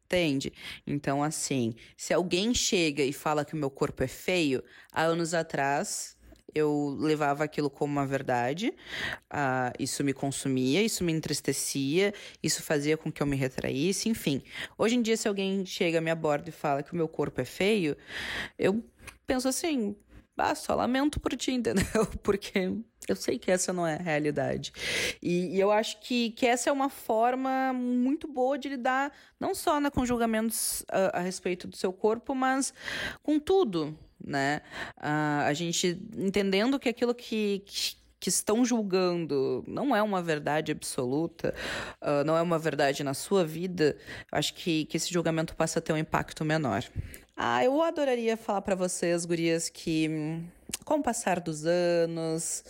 Entende? 0.06 0.54
Então, 0.86 1.22
assim, 1.22 1.76
se 1.98 2.14
alguém 2.14 2.54
chega 2.54 3.04
e 3.04 3.12
fala 3.12 3.44
que 3.44 3.54
o 3.54 3.58
meu 3.58 3.70
corpo 3.70 4.04
é 4.04 4.08
feio, 4.08 4.64
há 4.90 5.04
anos 5.04 5.34
atrás 5.34 6.17
eu 6.58 6.98
levava 7.00 7.44
aquilo 7.44 7.70
como 7.70 7.94
uma 7.94 8.06
verdade, 8.06 8.74
uh, 9.32 9.72
isso 9.80 10.04
me 10.04 10.14
consumia, 10.14 10.82
isso 10.82 11.04
me 11.04 11.12
entristecia, 11.12 12.14
isso 12.42 12.64
fazia 12.64 12.98
com 12.98 13.12
que 13.12 13.22
eu 13.22 13.28
me 13.28 13.36
retraísse, 13.36 14.10
enfim. 14.10 14.42
Hoje 14.78 14.96
em 14.96 15.02
dia, 15.02 15.16
se 15.16 15.28
alguém 15.28 15.66
chega, 15.66 16.02
me 16.02 16.12
aborda 16.12 16.50
e 16.50 16.52
fala 16.52 16.84
que 16.84 16.94
o 16.94 16.96
meu 16.96 17.08
corpo 17.08 17.42
é 17.42 17.46
feio, 17.46 17.96
eu 18.58 18.84
penso 19.26 19.48
assim, 19.48 19.96
ah, 20.38 20.56
só 20.56 20.76
lamento 20.76 21.20
por 21.20 21.36
ti, 21.36 21.52
entendeu? 21.54 22.06
Porque 22.24 22.72
eu 23.08 23.16
sei 23.16 23.40
que 23.40 23.50
essa 23.50 23.72
não 23.72 23.88
é 23.88 23.96
a 23.96 24.02
realidade. 24.02 24.72
E, 25.22 25.56
e, 25.56 25.60
eu 25.60 25.72
acho 25.72 26.00
que, 26.02 26.32
que 26.32 26.46
essa 26.46 26.70
é 26.70 26.74
uma 26.74 26.90
forma 26.90 27.72
muito 27.74 28.28
boa 28.28 28.58
de 28.58 28.70
lidar, 28.70 29.12
não 29.40 29.56
só 29.56 29.80
né, 29.80 29.90
com 29.90 30.06
julgamentos 30.06 30.84
a, 30.92 31.20
a 31.20 31.22
respeito 31.22 31.68
do 31.68 31.76
seu 31.76 31.94
corpo, 31.94 32.36
mas 32.36 32.74
com 33.24 33.40
tudo, 33.40 33.98
né? 34.24 34.62
Uh, 34.98 35.46
a 35.46 35.54
gente 35.54 36.00
entendendo 36.18 36.80
que 36.80 36.90
aquilo 36.90 37.14
que, 37.16 37.64
que, 37.66 37.96
que, 38.20 38.30
estão 38.30 38.66
julgando 38.66 39.64
não 39.68 39.96
é 39.96 40.02
uma 40.02 40.22
verdade 40.22 40.72
absoluta, 40.72 41.54
uh, 42.02 42.24
não 42.26 42.36
é 42.36 42.42
uma 42.42 42.60
verdade 42.60 43.04
na 43.04 43.14
sua 43.14 43.46
vida, 43.46 43.96
acho 44.32 44.54
que, 44.54 44.86
que 44.86 44.98
esse 44.98 45.14
julgamento 45.14 45.56
passa 45.56 45.80
a 45.80 45.82
ter 45.82 45.94
um 45.94 45.98
impacto 45.98 46.44
menor. 46.44 46.84
Ah, 47.40 47.64
eu 47.64 47.84
adoraria 47.84 48.36
falar 48.36 48.64
para 48.64 48.74
vocês, 48.74 49.24
gurias, 49.24 49.70
que 49.70 50.42
com 50.84 50.96
o 50.96 51.04
passar 51.04 51.40
dos 51.40 51.68
anos, 51.68 52.64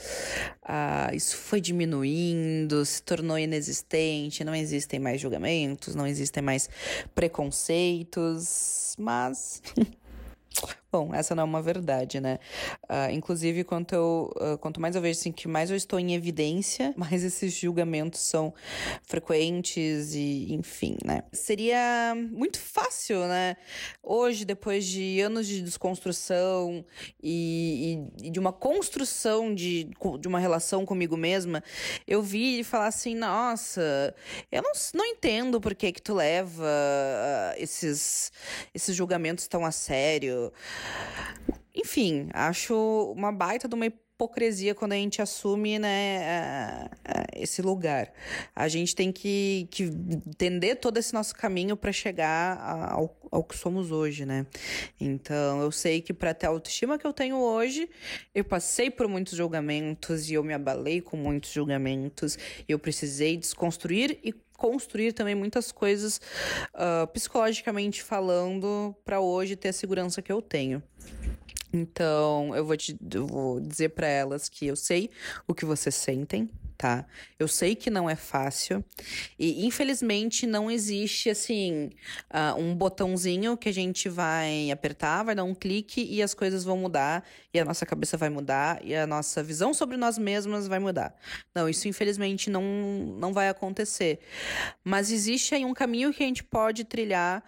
ah, 0.62 1.10
isso 1.14 1.38
foi 1.38 1.62
diminuindo, 1.62 2.84
se 2.84 3.02
tornou 3.02 3.40
inexistente, 3.40 4.44
não 4.44 4.54
existem 4.54 5.00
mais 5.00 5.22
julgamentos, 5.22 5.96
não 5.96 6.06
existem 6.06 6.44
mais 6.44 6.70
preconceitos, 7.16 8.94
mas 9.00 9.62
Bom, 10.90 11.14
essa 11.14 11.36
não 11.36 11.42
é 11.42 11.46
uma 11.46 11.62
verdade, 11.62 12.22
né? 12.22 12.40
Uh, 12.84 13.12
inclusive, 13.12 13.66
quanto, 13.66 13.94
eu, 13.94 14.34
uh, 14.38 14.58
quanto 14.58 14.80
mais 14.80 14.96
eu 14.96 15.02
vejo 15.02 15.20
assim, 15.20 15.34
que 15.34 15.46
mais 15.46 15.70
eu 15.70 15.76
estou 15.76 16.00
em 16.00 16.14
evidência, 16.14 16.94
mais 16.98 17.26
esses 17.26 17.54
julgamentos 17.54 18.22
são 18.22 18.54
frequentes 19.04 20.14
e, 20.14 20.54
enfim, 20.54 20.96
né? 21.04 21.24
Seria 21.34 22.16
muito 22.16 22.58
fácil, 22.58 23.28
né? 23.28 23.58
Hoje, 24.02 24.46
depois 24.46 24.86
de 24.86 25.20
anos 25.20 25.46
de 25.46 25.62
desconstrução 25.62 26.86
e, 27.22 28.08
e, 28.22 28.28
e 28.28 28.30
de 28.30 28.40
uma 28.40 28.54
construção 28.54 29.54
de, 29.54 29.90
de 30.20 30.28
uma 30.28 30.40
relação 30.40 30.86
comigo 30.86 31.18
mesma, 31.18 31.62
eu 32.08 32.22
vi 32.22 32.60
e 32.60 32.64
falar 32.64 32.88
assim: 32.88 33.14
nossa, 33.14 34.16
eu 34.50 34.62
não, 34.62 34.72
não 34.94 35.06
entendo 35.06 35.60
por 35.60 35.76
que, 35.76 35.92
que 35.92 36.02
tu 36.02 36.14
leva 36.14 36.64
uh, 36.64 37.62
esses, 37.62 38.32
esses 38.74 38.96
julgamentos 38.96 39.50
tão 39.50 39.66
a 39.66 39.72
sério. 39.72 40.54
Enfim, 41.74 42.30
acho 42.34 42.76
uma 43.16 43.32
baita 43.32 43.68
de 43.68 43.76
uma 43.76 43.86
hipocrisia 43.86 44.74
quando 44.74 44.94
a 44.94 44.96
gente 44.96 45.22
assume 45.22 45.78
né, 45.78 46.90
esse 47.36 47.62
lugar. 47.62 48.12
A 48.56 48.68
gente 48.68 48.96
tem 48.96 49.12
que, 49.12 49.68
que 49.70 49.84
entender 49.84 50.76
todo 50.78 50.98
esse 50.98 51.14
nosso 51.14 51.36
caminho 51.36 51.78
para 51.78 51.92
chegar 51.92 52.60
ao, 52.92 53.16
ao 53.32 53.44
que 53.44 53.56
somos 53.56 53.92
hoje, 53.92 54.26
né? 54.26 54.48
Então, 55.00 55.62
eu 55.62 55.72
sei 55.72 56.02
que 56.02 56.14
para 56.14 56.34
ter 56.34 56.48
a 56.48 56.50
autoestima 56.50 56.98
que 56.98 57.06
eu 57.06 57.14
tenho 57.14 57.38
hoje, 57.38 57.88
eu 58.34 58.44
passei 58.44 58.90
por 58.90 59.08
muitos 59.08 59.38
julgamentos 59.38 60.30
e 60.32 60.34
eu 60.34 60.44
me 60.44 60.54
abalei 60.54 61.00
com 61.00 61.16
muitos 61.16 61.52
julgamentos. 61.52 62.40
E 62.68 62.72
eu 62.72 62.80
precisei 62.80 63.38
desconstruir 63.38 64.18
e 64.24 64.34
construir 64.58 65.14
também 65.14 65.36
muitas 65.36 65.72
coisas 65.72 66.20
uh, 66.74 67.08
psicologicamente 67.14 68.04
falando 68.04 68.94
para 69.06 69.22
hoje 69.22 69.56
ter 69.56 69.70
a 69.70 69.74
segurança 69.74 70.22
que 70.22 70.32
eu 70.32 70.42
tenho. 70.42 70.84
Então, 71.72 72.56
eu 72.56 72.66
vou, 72.66 72.76
te, 72.76 72.98
eu 73.14 73.28
vou 73.28 73.60
dizer 73.60 73.90
para 73.90 74.08
elas 74.08 74.50
que 74.50 74.66
eu 74.66 74.76
sei 74.76 75.10
o 75.48 75.54
que 75.54 75.64
vocês 75.64 75.96
sentem, 75.96 76.50
tá? 76.78 77.06
Eu 77.40 77.48
sei 77.48 77.76
que 77.76 77.90
não 77.90 78.10
é 78.10 78.16
fácil 78.16 78.84
e 79.40 79.66
infelizmente 79.66 80.46
não 80.46 80.70
existe 80.70 81.30
assim 81.30 81.90
uh, 82.32 82.60
um 82.60 82.76
botãozinho 82.76 83.58
que 83.58 83.68
a 83.68 83.74
gente 83.74 84.08
vai 84.08 84.70
apertar, 84.70 85.24
vai 85.24 85.34
dar 85.34 85.44
um 85.44 85.56
clique 85.56 86.06
e 86.10 86.22
as 86.22 86.34
coisas 86.34 86.64
vão 86.64 86.78
mudar 86.78 87.24
e 87.54 87.60
a 87.60 87.66
nossa 87.66 87.86
cabeça 87.86 88.16
vai 88.16 88.30
mudar 88.30 88.80
e 88.84 88.96
a 88.96 89.08
nossa 89.08 89.42
visão 89.42 89.74
sobre 89.74 89.98
nós 89.98 90.18
mesmas 90.18 90.68
vai 90.68 90.78
mudar. 90.78 91.16
Não, 91.56 91.68
isso 91.68 91.88
infelizmente 91.88 92.50
não, 92.50 92.62
não 93.20 93.34
vai 93.34 93.50
acontecer. 93.50 94.20
Mas 94.84 95.10
existe 95.12 95.56
aí 95.56 95.66
um 95.66 95.74
caminho 95.74 96.14
que 96.14 96.24
a 96.24 96.28
gente 96.28 96.44
pode 96.44 96.84
trilhar 96.84 97.44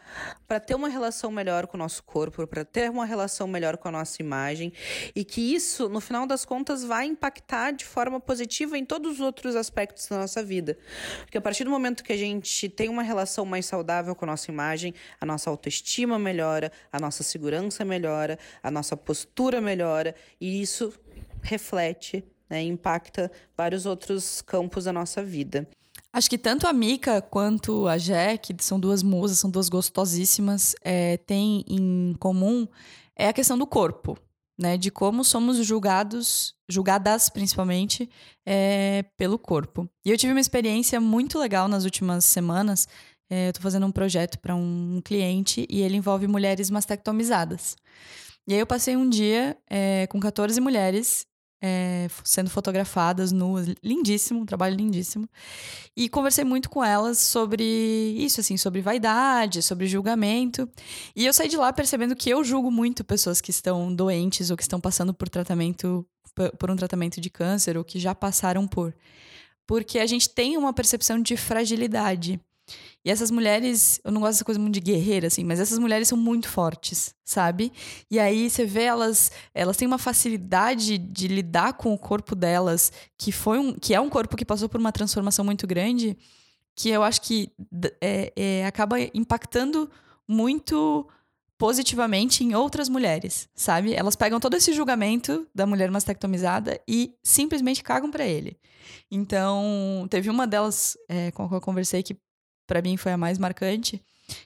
para 0.47 0.59
ter 0.59 0.73
uma 0.73 0.89
relação 0.89 1.31
melhor 1.31 1.67
com 1.67 1.77
o 1.77 1.79
nosso 1.79 2.03
corpo, 2.03 2.47
para 2.47 2.65
ter 2.65 2.89
uma 2.89 3.05
relação 3.05 3.47
melhor 3.47 3.77
com 3.77 3.87
a 3.87 3.91
nossa 3.91 4.21
imagem 4.21 4.73
e 5.15 5.23
que 5.23 5.53
isso, 5.53 5.87
no 5.87 6.01
final 6.01 6.25
das 6.25 6.43
contas, 6.45 6.83
vai 6.83 7.05
impactar 7.05 7.71
de 7.71 7.85
forma 7.85 8.19
positiva 8.19 8.77
em 8.77 8.85
todos 8.85 9.18
os 9.19 9.25
outros 9.25 9.55
aspectos 9.55 10.07
da 10.07 10.17
nossa 10.17 10.43
vida. 10.43 10.77
Porque 11.21 11.37
a 11.37 11.41
partir 11.41 11.63
do 11.63 11.69
momento 11.69 12.03
que 12.03 12.13
a 12.13 12.17
gente 12.17 12.69
tem 12.69 12.89
uma 12.89 13.03
relação 13.03 13.45
mais 13.45 13.65
saudável 13.65 14.15
com 14.15 14.25
a 14.25 14.29
nossa 14.29 14.49
imagem, 14.49 14.93
a 15.19 15.25
nossa 15.25 15.49
autoestima 15.49 16.17
melhora, 16.17 16.71
a 16.91 16.99
nossa 16.99 17.23
segurança 17.23 17.85
melhora, 17.85 18.39
a 18.63 18.71
nossa 18.71 18.95
postura 18.95 19.61
melhora, 19.61 20.15
e 20.39 20.61
isso 20.61 20.93
reflete, 21.41 22.23
né, 22.49 22.61
impacta 22.63 23.31
vários 23.55 23.85
outros 23.85 24.41
campos 24.41 24.85
da 24.85 24.93
nossa 24.93 25.23
vida. 25.23 25.67
Acho 26.11 26.29
que 26.29 26.37
tanto 26.37 26.65
a 26.65 26.73
Mika 26.73 27.21
quanto 27.21 27.87
a 27.87 27.97
Jack, 27.97 28.53
que 28.53 28.65
são 28.65 28.79
duas 28.79 29.03
musas, 29.03 29.37
são 29.37 29.49
duas 29.49 29.69
gostosíssimas, 29.69 30.75
é, 30.81 31.17
têm 31.17 31.63
em 31.67 32.15
comum 32.19 32.67
é 33.15 33.27
a 33.27 33.33
questão 33.33 33.57
do 33.57 33.67
corpo 33.67 34.17
né, 34.59 34.77
de 34.77 34.91
como 34.91 35.23
somos 35.23 35.65
julgados, 35.65 36.53
julgadas 36.67 37.29
principalmente, 37.29 38.09
é, 38.45 39.05
pelo 39.15 39.39
corpo. 39.39 39.89
E 40.05 40.11
eu 40.11 40.17
tive 40.17 40.33
uma 40.33 40.41
experiência 40.41 40.99
muito 40.99 41.39
legal 41.39 41.69
nas 41.69 41.85
últimas 41.85 42.25
semanas. 42.25 42.85
É, 43.29 43.47
eu 43.47 43.49
estou 43.51 43.63
fazendo 43.63 43.85
um 43.85 43.91
projeto 43.91 44.37
para 44.39 44.53
um 44.53 45.01
cliente 45.03 45.65
e 45.69 45.81
ele 45.81 45.95
envolve 45.95 46.27
mulheres 46.27 46.69
mastectomizadas. 46.69 47.77
E 48.45 48.53
aí 48.53 48.59
eu 48.59 48.67
passei 48.67 48.97
um 48.97 49.07
dia 49.07 49.55
é, 49.69 50.07
com 50.07 50.19
14 50.19 50.59
mulheres 50.59 51.25
é, 51.61 52.07
sendo 52.23 52.49
fotografadas 52.49 53.31
nuas, 53.31 53.67
lindíssimo, 53.83 54.41
um 54.41 54.45
trabalho 54.45 54.75
lindíssimo. 54.75 55.27
E 55.95 56.07
conversei 56.07 56.43
muito 56.43 56.69
com 56.69 56.83
elas 56.83 57.17
sobre 57.17 57.63
isso, 58.17 58.39
assim, 58.39 58.57
sobre 58.57 58.81
vaidade, 58.81 59.61
sobre 59.61 59.87
julgamento. 59.87 60.69
E 61.15 61.25
eu 61.25 61.33
saí 61.33 61.49
de 61.49 61.57
lá 61.57 61.73
percebendo 61.73 62.15
que 62.15 62.29
eu 62.29 62.43
julgo 62.43 62.71
muito 62.71 63.03
pessoas 63.03 63.41
que 63.41 63.51
estão 63.51 63.93
doentes 63.93 64.49
ou 64.49 64.57
que 64.57 64.63
estão 64.63 64.79
passando 64.79 65.13
por 65.13 65.27
tratamento, 65.27 66.05
por 66.57 66.71
um 66.71 66.75
tratamento 66.75 67.19
de 67.19 67.29
câncer 67.29 67.77
ou 67.77 67.83
que 67.83 67.99
já 67.99 68.15
passaram 68.15 68.67
por. 68.67 68.95
Porque 69.67 69.99
a 69.99 70.07
gente 70.07 70.29
tem 70.29 70.57
uma 70.57 70.73
percepção 70.73 71.21
de 71.21 71.37
fragilidade. 71.37 72.39
E 73.03 73.09
essas 73.09 73.31
mulheres, 73.31 73.99
eu 74.03 74.11
não 74.11 74.21
gosto 74.21 74.33
dessa 74.33 74.45
coisa 74.45 74.59
muito 74.59 74.73
de 74.73 74.81
guerreira, 74.81 75.27
assim, 75.27 75.43
mas 75.43 75.59
essas 75.59 75.79
mulheres 75.79 76.07
são 76.07 76.17
muito 76.17 76.47
fortes, 76.47 77.15
sabe? 77.23 77.71
E 78.11 78.19
aí 78.19 78.49
você 78.49 78.65
vê 78.65 78.83
elas, 78.83 79.31
elas 79.53 79.77
têm 79.77 79.87
uma 79.87 79.97
facilidade 79.97 80.97
de 80.97 81.27
lidar 81.27 81.73
com 81.73 81.93
o 81.93 81.97
corpo 81.97 82.35
delas, 82.35 82.91
que 83.17 83.31
foi 83.31 83.57
um, 83.57 83.73
que 83.73 83.93
é 83.93 84.01
um 84.01 84.09
corpo 84.09 84.35
que 84.35 84.45
passou 84.45 84.67
por 84.67 84.79
uma 84.79 84.91
transformação 84.91 85.45
muito 85.45 85.65
grande, 85.65 86.17
que 86.75 86.89
eu 86.89 87.03
acho 87.03 87.21
que 87.21 87.51
é, 88.01 88.33
é, 88.35 88.65
acaba 88.65 88.97
impactando 89.13 89.89
muito 90.27 91.07
positivamente 91.57 92.41
em 92.41 92.55
outras 92.55 92.87
mulheres, 92.87 93.49
sabe? 93.53 93.93
Elas 93.93 94.15
pegam 94.15 94.39
todo 94.39 94.55
esse 94.55 94.71
julgamento 94.71 95.45
da 95.53 95.65
mulher 95.65 95.91
mastectomizada 95.91 96.79
e 96.87 97.13
simplesmente 97.21 97.83
cagam 97.83 98.09
para 98.09 98.25
ele. 98.25 98.57
Então, 99.11 100.07
teve 100.09 100.29
uma 100.29 100.47
delas 100.47 100.97
é, 101.09 101.31
com 101.31 101.43
a 101.43 101.47
qual 101.49 101.57
eu 101.57 101.61
conversei 101.61 102.01
que 102.01 102.17
para 102.69 102.83
mim 102.83 102.97
foi 102.97 103.11
a 103.11 103.17
mais 103.17 103.39
marcante, 103.39 103.99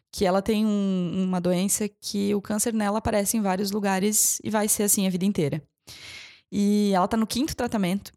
que 0.10 0.24
ela 0.24 0.42
tem 0.42 0.66
um, 0.66 1.26
uma 1.26 1.42
doença 1.42 1.90
que 1.90 2.34
o 2.34 2.42
câncer 2.42 2.74
nela 2.74 3.00
aparece 3.00 3.36
em 3.36 3.42
vários 3.42 3.70
lugares 3.70 4.40
e 4.42 4.50
vai 4.50 4.70
ser 4.70 4.84
assim 4.84 5.06
a 5.06 5.10
vida 5.10 5.26
inteira. 5.26 5.62
E 6.50 6.94
ela 6.96 7.06
tá 7.06 7.18
no 7.18 7.28
quinto 7.28 7.54
tratamento. 7.54 8.14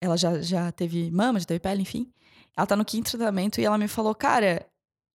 Ela 0.00 0.16
já, 0.16 0.40
já 0.40 0.72
teve 0.72 1.10
mama, 1.10 1.38
já 1.38 1.44
teve 1.44 1.60
pele, 1.60 1.82
enfim. 1.82 2.10
Ela 2.56 2.66
tá 2.66 2.74
no 2.74 2.86
quinto 2.86 3.10
tratamento 3.10 3.60
e 3.60 3.64
ela 3.66 3.76
me 3.76 3.86
falou, 3.86 4.14
cara, 4.14 4.66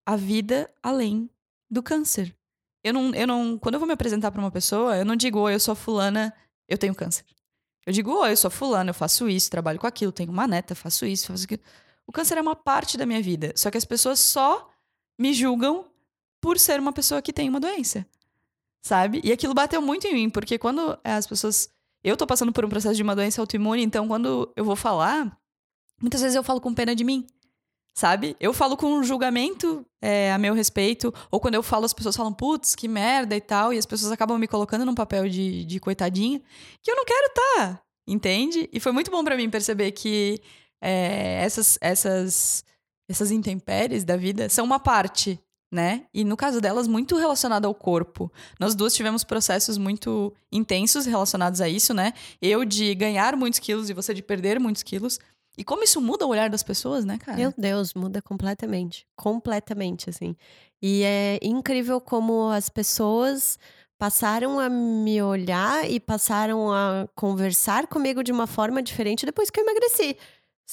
a 0.05 0.15
vida 0.15 0.69
além 0.83 1.27
do 1.71 1.81
câncer. 1.81 2.35
Eu 2.83 2.93
não, 2.93 3.15
eu 3.15 3.25
não, 3.25 3.57
quando 3.57 3.75
eu 3.75 3.79
vou 3.79 3.87
me 3.87 3.93
apresentar 3.93 4.29
para 4.29 4.41
uma 4.41 4.51
pessoa, 4.51 4.95
eu 4.95 5.05
não 5.05 5.15
digo, 5.15 5.39
oi, 5.39 5.55
eu 5.55 5.59
sou 5.59 5.73
fulana, 5.73 6.31
eu 6.69 6.77
tenho 6.77 6.93
câncer. 6.93 7.25
Eu 7.83 7.91
digo, 7.91 8.11
oi, 8.11 8.31
eu 8.31 8.37
sou 8.37 8.51
fulana, 8.51 8.91
eu 8.91 8.93
faço 8.93 9.27
isso, 9.27 9.49
trabalho 9.49 9.79
com 9.79 9.87
aquilo, 9.87 10.11
tenho 10.11 10.31
uma 10.31 10.45
neta, 10.45 10.75
faço 10.75 11.03
isso, 11.03 11.27
faço 11.27 11.45
aquilo. 11.45 11.63
O 12.07 12.11
câncer 12.11 12.37
é 12.37 12.41
uma 12.41 12.55
parte 12.55 12.97
da 12.97 13.05
minha 13.05 13.21
vida. 13.21 13.53
Só 13.55 13.71
que 13.71 13.77
as 13.77 13.85
pessoas 13.85 14.19
só 14.19 14.69
me 15.17 15.33
julgam 15.33 15.85
por 16.41 16.59
ser 16.59 16.79
uma 16.79 16.91
pessoa 16.91 17.21
que 17.21 17.31
tem 17.31 17.47
uma 17.47 17.59
doença. 17.59 18.05
Sabe? 18.81 19.21
E 19.23 19.31
aquilo 19.31 19.53
bateu 19.53 19.81
muito 19.81 20.05
em 20.07 20.13
mim, 20.13 20.29
porque 20.29 20.57
quando 20.57 20.97
as 21.03 21.25
pessoas. 21.25 21.69
Eu 22.03 22.17
tô 22.17 22.27
passando 22.27 22.51
por 22.51 22.65
um 22.65 22.69
processo 22.69 22.95
de 22.95 23.03
uma 23.03 23.15
doença 23.15 23.39
autoimune, 23.39 23.81
então 23.81 24.09
quando 24.09 24.51
eu 24.57 24.65
vou 24.65 24.75
falar, 24.75 25.37
muitas 26.01 26.19
vezes 26.19 26.35
eu 26.35 26.43
falo 26.43 26.59
com 26.59 26.73
pena 26.73 26.93
de 26.93 27.05
mim. 27.05 27.25
Sabe? 27.95 28.35
Eu 28.41 28.51
falo 28.53 28.75
com 28.75 28.87
um 28.87 29.03
julgamento 29.03 29.85
é, 30.01 30.33
a 30.33 30.37
meu 30.37 30.53
respeito, 30.53 31.13
ou 31.31 31.39
quando 31.39 31.53
eu 31.53 31.63
falo, 31.63 31.85
as 31.85 31.93
pessoas 31.93 32.15
falam, 32.17 32.33
putz, 32.33 32.75
que 32.75 32.89
merda 32.89 33.37
e 33.37 33.41
tal, 33.41 33.71
e 33.71 33.77
as 33.77 33.85
pessoas 33.85 34.11
acabam 34.11 34.37
me 34.37 34.47
colocando 34.47 34.83
num 34.83 34.95
papel 34.95 35.29
de, 35.29 35.63
de 35.63 35.79
coitadinha, 35.79 36.41
que 36.81 36.91
eu 36.91 36.95
não 36.95 37.05
quero 37.05 37.27
estar, 37.27 37.75
tá, 37.75 37.81
entende? 38.05 38.67
E 38.73 38.79
foi 38.79 38.91
muito 38.91 39.11
bom 39.11 39.23
para 39.23 39.37
mim 39.37 39.49
perceber 39.49 39.91
que 39.91 40.41
é, 40.83 41.41
essas, 41.41 41.77
essas, 41.79 42.65
essas 43.09 43.31
intempéries 43.31 44.03
da 44.03 44.17
vida 44.17 44.49
são 44.49 44.65
uma 44.65 44.79
parte, 44.79 45.39
né? 45.71 46.05
E 46.13 46.25
no 46.25 46.35
caso 46.35 46.59
delas, 46.59 46.87
muito 46.87 47.15
relacionada 47.15 47.65
ao 47.65 47.73
corpo. 47.73 48.29
Nós 48.59 48.75
duas 48.75 48.93
tivemos 48.93 49.23
processos 49.23 49.77
muito 49.77 50.33
intensos 50.51 51.05
relacionados 51.05 51.61
a 51.61 51.69
isso, 51.69 51.93
né? 51.93 52.11
Eu 52.41 52.65
de 52.65 52.93
ganhar 52.95 53.37
muitos 53.37 53.59
quilos 53.59 53.89
e 53.89 53.93
você 53.93 54.13
de 54.13 54.21
perder 54.21 54.59
muitos 54.59 54.83
quilos. 54.83 55.19
E 55.57 55.63
como 55.63 55.83
isso 55.83 56.01
muda 56.01 56.25
o 56.25 56.29
olhar 56.29 56.49
das 56.49 56.63
pessoas, 56.63 57.05
né, 57.05 57.17
cara? 57.17 57.37
Meu 57.37 57.53
Deus, 57.57 57.93
muda 57.93 58.21
completamente. 58.21 59.05
Completamente, 59.15 60.09
assim. 60.09 60.35
E 60.81 61.03
é 61.03 61.39
incrível 61.41 62.01
como 62.01 62.49
as 62.49 62.67
pessoas 62.67 63.57
passaram 63.97 64.59
a 64.59 64.67
me 64.67 65.21
olhar 65.21 65.89
e 65.89 65.97
passaram 65.97 66.73
a 66.73 67.07
conversar 67.15 67.87
comigo 67.87 68.21
de 68.21 68.33
uma 68.33 68.47
forma 68.47 68.81
diferente 68.81 69.25
depois 69.25 69.49
que 69.49 69.59
eu 69.59 69.63
emagreci. 69.63 70.17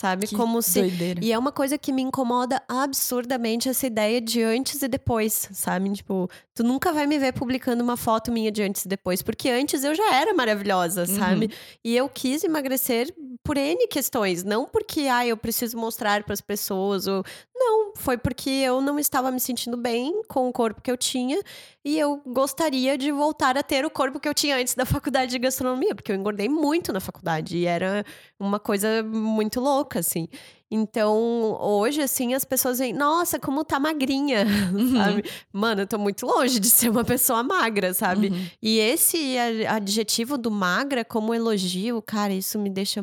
Sabe? 0.01 0.27
Que 0.27 0.35
Como 0.35 0.63
se. 0.63 0.81
Doideira. 0.81 1.21
E 1.23 1.31
é 1.31 1.39
uma 1.39 1.53
coisa 1.53 1.77
que 1.77 1.93
me 1.93 2.01
incomoda 2.01 2.63
absurdamente 2.67 3.69
essa 3.69 3.87
ideia 3.87 4.19
de 4.19 4.43
antes 4.43 4.81
e 4.81 4.89
depois, 4.89 5.51
sabe? 5.53 5.93
Tipo, 5.93 6.27
tu 6.55 6.65
nunca 6.65 6.91
vai 6.91 7.07
me 7.07 7.19
ver 7.19 7.35
publicando 7.35 7.85
uma 7.85 7.99
foto 7.99 8.33
minha 8.33 8.51
de 8.51 8.63
antes 8.63 8.87
e 8.87 8.89
depois, 8.89 9.21
porque 9.21 9.51
antes 9.51 9.85
eu 9.85 9.95
já 9.95 10.15
era 10.15 10.33
maravilhosa, 10.33 11.05
sabe? 11.05 11.47
Uhum. 11.47 11.53
E 11.85 11.95
eu 11.95 12.09
quis 12.09 12.43
emagrecer 12.43 13.15
por 13.45 13.59
N 13.59 13.87
questões, 13.89 14.43
não 14.43 14.65
porque, 14.65 15.01
ah, 15.03 15.27
eu 15.27 15.37
preciso 15.37 15.77
mostrar 15.77 16.25
para 16.25 16.33
as 16.33 16.41
pessoas, 16.41 17.07
ou 17.07 17.23
não, 17.61 17.93
foi 17.95 18.17
porque 18.17 18.49
eu 18.49 18.81
não 18.81 18.99
estava 18.99 19.31
me 19.31 19.39
sentindo 19.39 19.77
bem 19.77 20.23
com 20.27 20.49
o 20.49 20.53
corpo 20.53 20.81
que 20.81 20.91
eu 20.91 20.97
tinha 20.97 21.39
e 21.85 21.99
eu 21.99 22.23
gostaria 22.27 22.97
de 22.97 23.13
voltar 23.13 23.59
a 23.59 23.63
ter 23.63 23.85
o 23.85 23.91
corpo 23.91 24.19
que 24.19 24.29
eu 24.29 24.33
tinha 24.33 24.57
antes 24.57 24.75
da 24.75 24.87
faculdade 24.87 25.31
de 25.31 25.39
gastronomia, 25.39 25.95
porque 25.95 26.11
eu 26.11 26.17
engordei 26.17 26.49
muito 26.49 26.91
na 26.91 27.01
faculdade 27.01 27.59
e 27.59 27.67
era 27.67 28.03
uma 28.39 28.59
coisa 28.59 29.03
muito 29.03 29.61
louca, 29.61 29.99
assim. 29.99 30.27
Então, 30.71 31.59
hoje, 31.61 32.01
assim, 32.01 32.33
as 32.33 32.45
pessoas 32.45 32.79
veem, 32.79 32.93
nossa, 32.93 33.39
como 33.39 33.65
tá 33.65 33.79
magrinha, 33.79 34.47
uhum. 34.73 34.97
sabe? 34.97 35.25
Mano, 35.53 35.83
eu 35.83 35.87
tô 35.87 35.99
muito 35.99 36.25
longe 36.25 36.61
de 36.61 36.71
ser 36.71 36.89
uma 36.89 37.05
pessoa 37.05 37.43
magra, 37.43 37.93
sabe? 37.93 38.29
Uhum. 38.29 38.47
E 38.63 38.79
esse 38.79 39.37
adjetivo 39.69 40.39
do 40.39 40.51
magra 40.51 41.05
como 41.05 41.35
elogio, 41.35 42.01
cara, 42.01 42.33
isso 42.33 42.59
me 42.59 42.71
deixa 42.71 43.03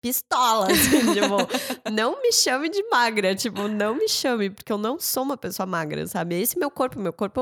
pistola, 0.00 0.66
assim, 0.70 1.00
tipo, 1.14 1.36
não 1.90 2.22
me 2.22 2.32
chame 2.32 2.68
de 2.68 2.82
magra, 2.88 3.34
tipo, 3.34 3.66
não 3.68 3.94
me 3.94 4.08
chame, 4.08 4.50
porque 4.50 4.72
eu 4.72 4.78
não 4.78 4.98
sou 4.98 5.22
uma 5.22 5.36
pessoa 5.36 5.66
magra, 5.66 6.06
sabe? 6.06 6.40
Esse 6.40 6.56
é 6.56 6.60
meu 6.60 6.70
corpo, 6.70 6.98
meu 6.98 7.12
corpo, 7.12 7.40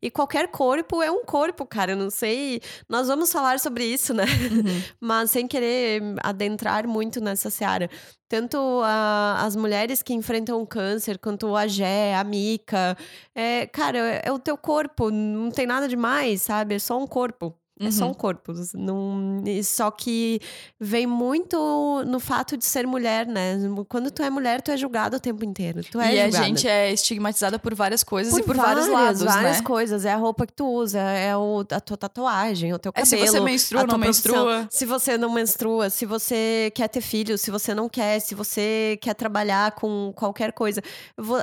e 0.00 0.10
qualquer 0.10 0.48
corpo 0.48 1.02
é 1.02 1.10
um 1.10 1.24
corpo, 1.24 1.66
cara, 1.66 1.92
eu 1.92 1.96
não 1.96 2.10
sei, 2.10 2.60
nós 2.88 3.08
vamos 3.08 3.32
falar 3.32 3.58
sobre 3.58 3.84
isso, 3.84 4.14
né? 4.14 4.24
Uhum. 4.24 4.82
Mas 5.00 5.30
sem 5.30 5.46
querer 5.46 6.02
adentrar 6.22 6.86
muito 6.86 7.20
nessa 7.20 7.50
seara. 7.50 7.90
Tanto 8.28 8.58
a, 8.84 9.44
as 9.44 9.54
mulheres 9.54 10.02
que 10.02 10.12
enfrentam 10.12 10.64
câncer, 10.66 11.18
quanto 11.18 11.54
a 11.54 11.66
Gé, 11.66 12.14
a 12.14 12.24
Mica, 12.24 12.96
é, 13.34 13.66
cara, 13.66 13.98
é 13.98 14.32
o 14.32 14.38
teu 14.38 14.56
corpo, 14.58 15.10
não 15.10 15.50
tem 15.50 15.66
nada 15.66 15.88
demais, 15.88 16.42
sabe? 16.42 16.74
É 16.74 16.78
só 16.78 16.98
um 16.98 17.06
corpo. 17.06 17.56
É 17.78 17.90
só 17.90 18.04
um 18.04 18.08
uhum. 18.08 18.14
corpo. 18.14 18.54
Não, 18.74 19.42
só 19.62 19.90
que 19.90 20.40
vem 20.80 21.06
muito 21.06 22.02
no 22.06 22.18
fato 22.18 22.56
de 22.56 22.64
ser 22.64 22.86
mulher, 22.86 23.26
né? 23.26 23.58
Quando 23.86 24.10
tu 24.10 24.22
é 24.22 24.30
mulher, 24.30 24.62
tu 24.62 24.70
é 24.70 24.76
julgada 24.78 25.18
o 25.18 25.20
tempo 25.20 25.44
inteiro. 25.44 25.82
Tu 25.84 26.00
é 26.00 26.14
e 26.14 26.22
julgada. 26.22 26.38
a 26.38 26.48
gente 26.48 26.66
é 26.66 26.92
estigmatizada 26.92 27.58
por 27.58 27.74
várias 27.74 28.02
coisas 28.02 28.32
por 28.32 28.40
e 28.40 28.42
por 28.44 28.56
vários, 28.56 28.86
vários 28.86 29.20
lados, 29.20 29.22
várias 29.22 29.58
né? 29.58 29.62
coisas. 29.62 30.04
É 30.06 30.12
a 30.12 30.16
roupa 30.16 30.46
que 30.46 30.54
tu 30.54 30.66
usa, 30.66 30.98
é 31.00 31.36
o, 31.36 31.64
a 31.70 31.80
tua 31.80 31.98
tatuagem, 31.98 32.72
o 32.72 32.78
teu 32.78 32.92
cabelo. 32.92 33.14
É 33.14 33.26
se 33.26 33.30
você 33.30 33.40
menstrua 33.40 33.82
ou 33.82 33.86
não 33.86 33.98
menstrua. 33.98 34.68
Se 34.70 34.86
você 34.86 35.18
não 35.18 35.30
menstrua, 35.30 35.90
se 35.90 36.06
você 36.06 36.72
quer 36.74 36.88
ter 36.88 37.02
filho, 37.02 37.36
se 37.36 37.50
você 37.50 37.74
não 37.74 37.90
quer, 37.90 38.20
se 38.20 38.34
você 38.34 38.98
quer 39.02 39.14
trabalhar 39.14 39.72
com 39.72 40.14
qualquer 40.16 40.52
coisa. 40.52 40.80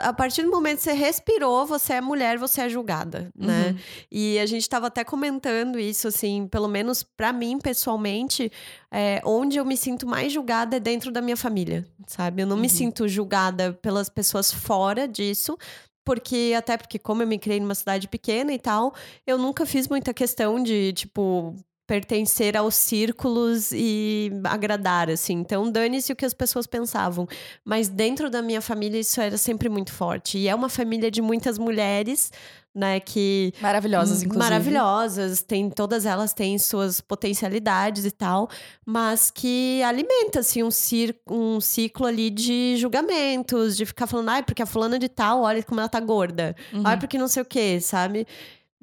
A 0.01 0.13
partir 0.13 0.41
do 0.41 0.49
momento 0.49 0.77
que 0.77 0.83
você 0.83 0.93
respirou, 0.93 1.67
você 1.67 1.93
é 1.93 2.01
mulher, 2.01 2.39
você 2.39 2.61
é 2.61 2.69
julgada, 2.69 3.31
né? 3.37 3.69
Uhum. 3.69 3.77
E 4.11 4.39
a 4.39 4.47
gente 4.47 4.67
tava 4.67 4.87
até 4.87 5.03
comentando 5.03 5.79
isso, 5.79 6.07
assim, 6.07 6.22
assim, 6.23 6.47
pelo 6.47 6.67
menos 6.67 7.03
para 7.03 7.33
mim 7.33 7.59
pessoalmente, 7.59 8.51
é, 8.89 9.21
onde 9.25 9.57
eu 9.57 9.65
me 9.65 9.75
sinto 9.75 10.07
mais 10.07 10.31
julgada 10.31 10.77
é 10.77 10.79
dentro 10.79 11.11
da 11.11 11.21
minha 11.21 11.35
família, 11.35 11.85
sabe? 12.07 12.41
Eu 12.41 12.47
não 12.47 12.55
uhum. 12.55 12.61
me 12.61 12.69
sinto 12.69 13.07
julgada 13.07 13.73
pelas 13.73 14.09
pessoas 14.09 14.51
fora 14.51 15.07
disso, 15.07 15.57
porque 16.05 16.53
até 16.57 16.77
porque 16.77 16.97
como 16.97 17.21
eu 17.21 17.27
me 17.27 17.37
criei 17.37 17.59
numa 17.59 17.75
cidade 17.75 18.07
pequena 18.07 18.53
e 18.53 18.59
tal, 18.59 18.93
eu 19.27 19.37
nunca 19.37 19.65
fiz 19.65 19.87
muita 19.87 20.13
questão 20.13 20.61
de, 20.61 20.93
tipo, 20.93 21.55
pertencer 21.85 22.55
aos 22.55 22.75
círculos 22.75 23.71
e 23.71 24.31
agradar, 24.45 25.09
assim. 25.09 25.33
Então, 25.33 25.69
dane-se 25.69 26.13
o 26.13 26.15
que 26.15 26.25
as 26.25 26.33
pessoas 26.33 26.65
pensavam. 26.65 27.27
Mas 27.63 27.89
dentro 27.89 28.29
da 28.29 28.41
minha 28.41 28.61
família 28.61 28.99
isso 28.99 29.19
era 29.19 29.37
sempre 29.37 29.67
muito 29.67 29.91
forte. 29.91 30.37
E 30.37 30.47
é 30.47 30.55
uma 30.55 30.69
família 30.69 31.11
de 31.11 31.21
muitas 31.21 31.57
mulheres, 31.57 32.31
né, 32.73 32.99
que 32.99 33.53
maravilhosas 33.61 34.23
inclusive. 34.23 34.39
Maravilhosas, 34.39 35.43
tem 35.43 35.69
todas 35.69 36.05
elas 36.05 36.33
têm 36.33 36.57
suas 36.57 36.99
potencialidades 36.99 38.03
e 38.03 38.11
tal, 38.11 38.49
mas 38.83 39.29
que 39.29 39.83
alimenta 39.83 40.39
assim 40.39 40.63
um, 40.63 40.71
cir 40.71 41.15
um 41.29 41.61
ciclo 41.61 42.07
ali 42.07 42.31
de 42.31 42.75
julgamentos, 42.77 43.77
de 43.77 43.85
ficar 43.85 44.07
falando, 44.07 44.29
ai, 44.29 44.41
porque 44.43 44.63
a 44.63 44.65
fulana 44.65 44.97
de 44.97 45.07
tal, 45.07 45.41
olha 45.41 45.61
como 45.61 45.81
ela 45.81 45.89
tá 45.89 45.99
gorda. 45.99 46.55
Uhum. 46.71 46.81
Ai, 46.83 46.97
porque 46.97 47.17
não 47.17 47.27
sei 47.27 47.43
o 47.43 47.45
quê, 47.45 47.79
sabe? 47.79 48.25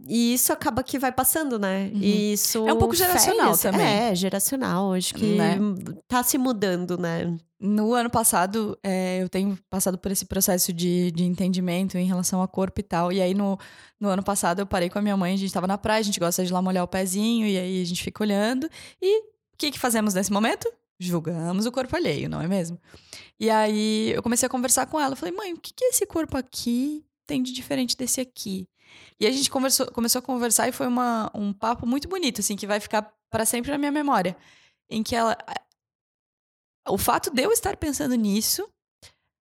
E 0.07 0.35
isso 0.35 0.53
acaba 0.53 0.83
que 0.83 0.99
vai 0.99 1.13
passando, 1.13 1.59
né? 1.59 1.91
Uhum. 1.93 2.01
E 2.01 2.33
isso. 2.33 2.67
É 2.67 2.73
um 2.73 2.79
pouco 2.79 2.95
geracional 2.95 3.57
também. 3.57 3.87
É, 3.87 4.15
geracional. 4.15 4.95
Acho 4.95 5.15
que 5.15 5.37
né? 5.37 5.59
tá 6.09 6.23
se 6.23 6.39
mudando, 6.39 6.97
né? 6.99 7.37
No 7.59 7.93
ano 7.93 8.09
passado, 8.09 8.79
é, 8.83 9.23
eu 9.23 9.29
tenho 9.29 9.59
passado 9.69 9.99
por 9.99 10.11
esse 10.11 10.25
processo 10.25 10.73
de, 10.73 11.11
de 11.11 11.25
entendimento 11.25 11.99
em 11.99 12.07
relação 12.07 12.41
ao 12.41 12.49
corpo 12.49 12.81
e 12.81 12.83
tal. 12.83 13.13
E 13.13 13.21
aí, 13.21 13.35
no, 13.35 13.59
no 14.01 14.09
ano 14.09 14.23
passado, 14.23 14.61
eu 14.61 14.67
parei 14.67 14.89
com 14.89 14.99
a 14.99 15.03
minha 15.03 15.17
mãe, 15.17 15.35
a 15.35 15.37
gente 15.37 15.53
tava 15.53 15.67
na 15.67 15.77
praia, 15.77 16.01
a 16.01 16.05
gente 16.05 16.19
gosta 16.19 16.45
de 16.45 16.53
lá 16.53 16.63
molhar 16.63 16.85
o 16.85 16.89
pezinho, 16.89 17.47
e 17.47 17.59
aí 17.59 17.83
a 17.83 17.85
gente 17.85 18.03
fica 18.03 18.25
olhando. 18.25 18.69
E 19.03 19.21
o 19.21 19.25
que, 19.59 19.71
que 19.71 19.79
fazemos 19.79 20.15
nesse 20.15 20.33
momento? 20.33 20.73
Julgamos 20.99 21.67
o 21.67 21.73
corpo 21.73 21.95
alheio, 21.95 22.29
não 22.31 22.41
é 22.41 22.49
mesmo? 22.49 22.79
E 23.39 23.51
aí 23.51 24.13
eu 24.15 24.23
comecei 24.23 24.47
a 24.47 24.51
conversar 24.51 24.87
com 24.87 24.99
ela. 24.99 25.15
Falei, 25.15 25.35
mãe, 25.35 25.53
o 25.53 25.59
que, 25.59 25.75
que 25.75 25.85
esse 25.85 26.07
corpo 26.07 26.39
aqui 26.39 27.05
tem 27.27 27.43
de 27.43 27.53
diferente 27.53 27.97
desse 27.97 28.21
aqui? 28.21 28.67
E 29.19 29.27
a 29.27 29.31
gente 29.31 29.51
conversou, 29.51 29.87
começou 29.93 30.19
a 30.19 30.23
conversar 30.23 30.69
e 30.69 30.73
foi 30.73 30.87
uma, 30.87 31.31
um 31.35 31.53
papo 31.53 31.87
muito 31.87 32.09
bonito, 32.09 32.41
assim, 32.41 32.57
que 32.57 32.67
vai 32.67 32.81
ficar 32.81 33.13
para 33.29 33.45
sempre 33.45 33.71
na 33.71 33.79
minha 33.79 33.93
memória. 33.93 34.37
Em 34.89 35.03
que 35.03 35.15
ela. 35.15 35.37
O 36.89 36.99
fato 36.99 37.31
de 37.31 37.43
eu 37.43 37.53
estar 37.53 37.77
pensando 37.77 38.15
nisso 38.15 38.67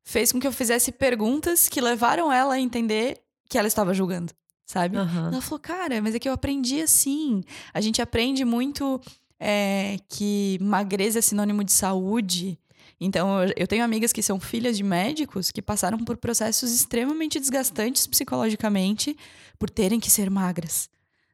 fez 0.06 0.32
com 0.32 0.40
que 0.40 0.48
eu 0.48 0.52
fizesse 0.52 0.92
perguntas 0.92 1.68
que 1.68 1.82
levaram 1.82 2.32
ela 2.32 2.56
a 2.56 2.60
entender 2.60 3.22
que 3.50 3.58
ela 3.58 3.68
estava 3.68 3.94
julgando, 3.94 4.34
sabe? 4.66 4.98
Uhum. 4.98 5.28
Ela 5.28 5.42
falou, 5.42 5.60
cara, 5.60 6.02
mas 6.02 6.16
é 6.16 6.20
que 6.20 6.30
eu 6.30 6.34
aprendi 6.34 6.82
assim. 6.82 7.44
A 7.74 7.82
gente 7.82 8.02
aprende 8.02 8.46
muito 8.46 9.02
é, 9.40 9.98
que 10.08 10.58
magreza 10.62 11.20
é 11.20 11.22
sinônimo 11.22 11.64
de 11.64 11.72
saúde. 11.72 12.58
Então, 13.00 13.44
eu 13.58 13.68
tenho 13.68 13.84
amigas 13.84 14.14
que 14.14 14.24
são 14.24 14.40
filhas 14.40 14.78
de 14.78 14.84
médicos 14.84 15.52
que 15.52 15.62
passaram 15.62 15.98
por 15.98 16.18
processos 16.18 16.72
extremamente 16.72 17.40
desgastantes 17.40 18.08
psicologicamente 18.08 19.18
por 19.60 19.70
terem 19.70 20.00
que 20.00 20.10
ser 20.10 20.30
magras, 20.30 20.90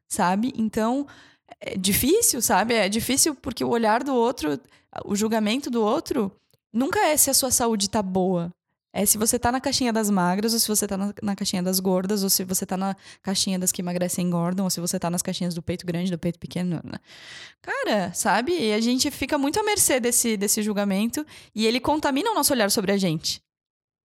sabe? 0.08 0.52
Então, 0.56 1.06
é 1.60 1.76
difícil, 1.76 2.42
sabe? 2.42 2.74
É 2.74 2.88
difícil 2.88 3.34
porque 3.34 3.64
o 3.64 3.68
olhar 3.68 4.02
do 4.02 4.14
outro, 4.14 4.60
o 5.04 5.14
julgamento 5.14 5.70
do 5.70 5.82
outro, 5.82 6.32
nunca 6.72 6.98
é 7.00 7.16
se 7.16 7.30
a 7.30 7.34
sua 7.34 7.50
saúde 7.50 7.88
tá 7.88 8.02
boa. 8.02 8.52
É 8.92 9.06
se 9.06 9.16
você 9.16 9.38
tá 9.38 9.50
na 9.50 9.60
caixinha 9.60 9.92
das 9.92 10.10
magras, 10.10 10.52
ou 10.52 10.58
se 10.58 10.68
você 10.68 10.86
tá 10.86 10.98
na, 10.98 11.14
na, 11.22 11.34
caixinha 11.34 11.62
das 11.62 11.80
gordas, 11.80 12.22
ou 12.22 12.28
se 12.28 12.44
você 12.44 12.66
tá 12.66 12.76
na 12.76 12.94
caixinha 13.22 13.58
das 13.58 13.72
que 13.72 13.80
emagrecem 13.80 14.24
e 14.24 14.28
engordam, 14.28 14.64
ou 14.64 14.70
se 14.70 14.80
você 14.80 14.98
tá 14.98 15.08
nas 15.08 15.22
caixinhas 15.22 15.54
do 15.54 15.62
peito 15.62 15.86
grande, 15.86 16.10
do 16.10 16.18
peito 16.18 16.38
pequeno. 16.38 16.78
Né? 16.84 16.98
Cara, 17.62 18.12
sabe? 18.12 18.52
E 18.52 18.72
a 18.72 18.80
gente 18.80 19.10
fica 19.10 19.38
muito 19.38 19.58
à 19.58 19.62
mercê 19.62 19.98
desse, 19.98 20.36
desse 20.36 20.62
julgamento 20.62 21.24
e 21.54 21.66
ele 21.66 21.80
contamina 21.80 22.30
o 22.30 22.34
nosso 22.34 22.52
olhar 22.52 22.70
sobre 22.70 22.92
a 22.92 22.98
gente. 22.98 23.42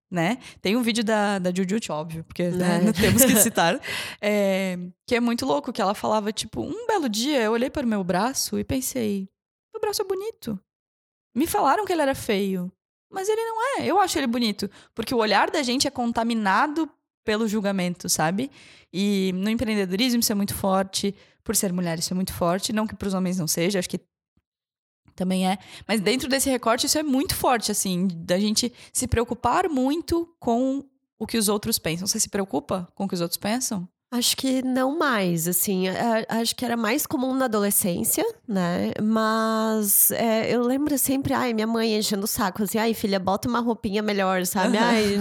Né? 0.10 0.38
Tem 0.62 0.78
um 0.78 0.82
vídeo 0.82 1.04
da, 1.04 1.38
da 1.38 1.54
Jujutsu, 1.54 1.92
óbvio, 1.92 2.24
porque 2.24 2.50
né, 2.50 2.80
não 2.80 2.94
temos 2.96 3.26
que 3.26 3.36
citar, 3.44 3.78
é, 4.22 4.80
que 5.06 5.16
é 5.16 5.20
muito 5.20 5.46
louco, 5.46 5.74
que 5.74 5.82
ela 5.82 5.94
falava, 5.94 6.32
tipo, 6.32 6.62
um 6.62 6.88
belo 6.88 7.10
dia 7.10 7.42
eu 7.42 7.52
olhei 7.52 7.70
para 7.70 7.86
o 7.86 7.90
meu 7.90 8.06
braço 8.06 8.58
e 8.58 8.64
pensei, 8.64 9.28
meu 9.74 9.82
braço 9.82 10.02
é 10.02 10.06
bonito. 10.06 10.58
Me 11.36 11.46
falaram 11.46 11.86
que 11.86 11.92
ele 11.92 12.02
era 12.02 12.16
feio. 12.16 12.72
Mas 13.10 13.30
ele 13.30 13.42
não 13.44 13.80
é. 13.80 13.86
Eu 13.86 14.00
acho 14.00 14.18
ele 14.18 14.28
bonito. 14.28 14.70
Porque 14.94 15.14
o 15.14 15.18
olhar 15.18 15.50
da 15.50 15.64
gente 15.64 15.88
é 15.88 15.92
contaminado 15.92 16.90
pelo 17.24 17.48
julgamento, 17.48 18.08
sabe? 18.08 18.50
E 18.92 19.32
no 19.36 19.50
empreendedorismo 19.50 20.20
isso 20.20 20.32
é 20.32 20.36
muito 20.36 20.54
forte. 20.54 21.14
Por 21.44 21.56
ser 21.56 21.72
mulher, 21.72 22.00
isso 22.00 22.14
é 22.14 22.16
muito 22.16 22.34
forte. 22.34 22.74
Não 22.74 22.88
que 22.88 22.96
para 22.96 23.08
os 23.08 23.14
homens 23.14 23.38
não 23.38 23.48
seja, 23.48 23.80
acho 23.80 23.90
que 23.90 24.00
também 25.16 25.50
é. 25.50 25.58
Mas 25.88 26.00
dentro 26.00 26.30
desse 26.30 26.50
recorte, 26.50 26.86
isso 26.86 26.98
é 26.98 27.04
muito 27.04 27.36
forte, 27.36 27.72
assim, 27.72 28.08
da 28.08 28.40
gente 28.40 28.72
se 28.94 29.08
preocupar 29.08 29.68
muito 29.68 30.34
com 30.40 30.86
o 31.18 31.26
que 31.26 31.38
os 31.38 31.50
outros 31.50 31.80
pensam. 31.80 32.08
Você 32.08 32.20
se 32.20 32.30
preocupa 32.30 32.88
com 32.94 33.06
o 33.06 33.08
que 33.08 33.16
os 33.16 33.22
outros 33.22 33.38
pensam? 33.38 33.90
Acho 34.10 34.38
que 34.38 34.62
não 34.62 34.98
mais, 34.98 35.50
assim, 35.50 35.86
acho 36.30 36.56
que 36.56 36.64
era 36.64 36.78
mais 36.78 37.06
comum 37.06 37.34
na 37.34 37.44
adolescência, 37.46 38.24
né? 38.48 38.92
Mas 39.04 40.12
é, 40.12 40.50
eu 40.50 40.62
lembro 40.64 40.98
sempre, 40.98 41.34
ai, 41.34 41.54
minha 41.54 41.68
mãe 41.68 41.98
enchendo 41.98 42.24
o 42.24 42.28
saco, 42.28 42.64
assim, 42.64 42.78
ai, 42.78 42.94
filha, 42.94 43.20
bota 43.20 43.50
uma 43.50 43.60
roupinha 43.60 44.02
melhor, 44.02 44.46
sabe? 44.46 44.78
Ai, 44.78 45.18